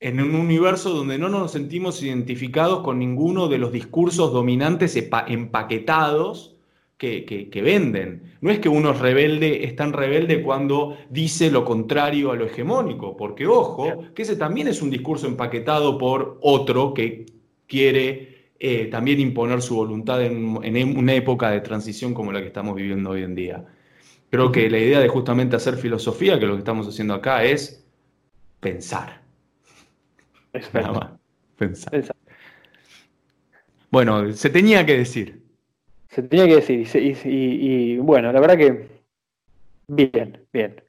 en 0.00 0.20
un 0.20 0.34
universo 0.34 0.90
donde 0.90 1.18
no 1.18 1.28
nos 1.28 1.52
sentimos 1.52 2.02
identificados 2.02 2.82
con 2.82 2.98
ninguno 2.98 3.48
de 3.48 3.58
los 3.58 3.72
discursos 3.72 4.32
dominantes 4.32 4.96
empaquetados 4.96 6.56
que, 6.98 7.60
venden. 7.62 8.36
No 8.40 8.50
es 8.50 8.58
que 8.60 8.68
uno 8.68 8.92
es 8.92 8.98
rebelde, 8.98 9.64
es 9.64 9.76
tan 9.76 9.92
rebelde 9.92 10.42
cuando 10.42 10.96
dice 11.10 11.50
lo 11.50 11.64
contrario 11.64 12.30
a 12.30 12.36
lo 12.36 12.46
hegemónico, 12.46 13.16
porque 13.16 13.46
ojo, 13.46 14.04
que 14.14 14.22
ese 14.22 14.36
también 14.36 14.68
es 14.68 14.80
un 14.80 14.90
discurso 14.90 15.26
empaquetado 15.26 15.98
por 15.98 16.38
otro 16.40 16.94
que 16.94 17.26
quiere 17.66 18.33
eh, 18.58 18.86
también 18.86 19.20
imponer 19.20 19.62
su 19.62 19.76
voluntad 19.76 20.22
en, 20.22 20.58
en, 20.62 20.96
una 20.96 21.14
época 21.14 21.50
de 21.50 21.60
transición 21.60 22.14
como 22.14 22.32
la 22.32 22.40
que 22.40 22.46
estamos 22.46 22.74
viviendo 22.74 23.10
hoy 23.10 23.22
en 23.22 23.34
día. 23.34 23.64
Creo 24.30 24.50
que 24.50 24.68
la 24.68 24.78
idea 24.78 25.00
de 25.00 25.08
justamente 25.08 25.56
hacer 25.56 25.76
filosofía, 25.76 26.38
que 26.38 26.46
lo 26.46 26.54
que 26.54 26.60
estamos 26.60 26.88
haciendo 26.88 27.14
acá 27.14 27.44
es 27.44 27.86
pensar. 28.60 29.22
Nada 30.72 30.92
más. 30.92 31.10
Pensar. 31.56 32.04
Bueno, 33.90 34.32
se 34.32 34.50
tenía 34.50 34.84
que 34.84 34.96
decir. 34.98 35.42
Se 36.08 36.22
tenía 36.22 36.46
que 36.46 36.56
decir, 36.56 37.22
y, 37.26 37.96
bueno, 37.98 38.32
la 38.32 38.40
verdad 38.40 38.56
que 38.56 38.88
bien, 39.88 40.46
bien. 40.52 40.82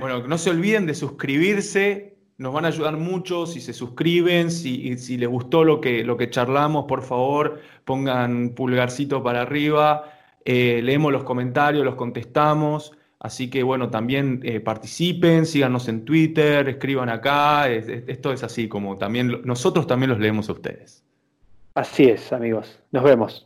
Bueno, 0.00 0.26
no 0.26 0.36
se 0.38 0.50
olviden 0.50 0.86
de 0.86 0.94
suscribirse, 0.94 2.15
nos 2.38 2.52
van 2.52 2.64
a 2.64 2.68
ayudar 2.68 2.96
mucho 2.96 3.46
si 3.46 3.60
se 3.60 3.72
suscriben, 3.72 4.50
si, 4.50 4.96
si 4.98 5.16
les 5.16 5.28
gustó 5.28 5.64
lo 5.64 5.80
que, 5.80 6.04
lo 6.04 6.16
que 6.16 6.30
charlamos, 6.30 6.84
por 6.86 7.02
favor, 7.02 7.60
pongan 7.84 8.50
pulgarcito 8.50 9.22
para 9.22 9.42
arriba, 9.42 10.12
eh, 10.44 10.80
leemos 10.82 11.12
los 11.12 11.24
comentarios, 11.24 11.84
los 11.84 11.94
contestamos. 11.94 12.92
Así 13.18 13.48
que 13.48 13.62
bueno, 13.62 13.88
también 13.88 14.40
eh, 14.44 14.60
participen, 14.60 15.46
síganos 15.46 15.88
en 15.88 16.04
Twitter, 16.04 16.68
escriban 16.68 17.08
acá. 17.08 17.68
esto 17.68 18.32
es 18.32 18.42
así 18.42 18.68
como 18.68 18.96
también 18.98 19.40
nosotros 19.44 19.86
también 19.86 20.10
los 20.10 20.20
leemos 20.20 20.48
a 20.50 20.52
ustedes. 20.52 21.02
Así 21.74 22.04
es, 22.04 22.32
amigos. 22.32 22.78
Nos 22.92 23.02
vemos. 23.02 23.45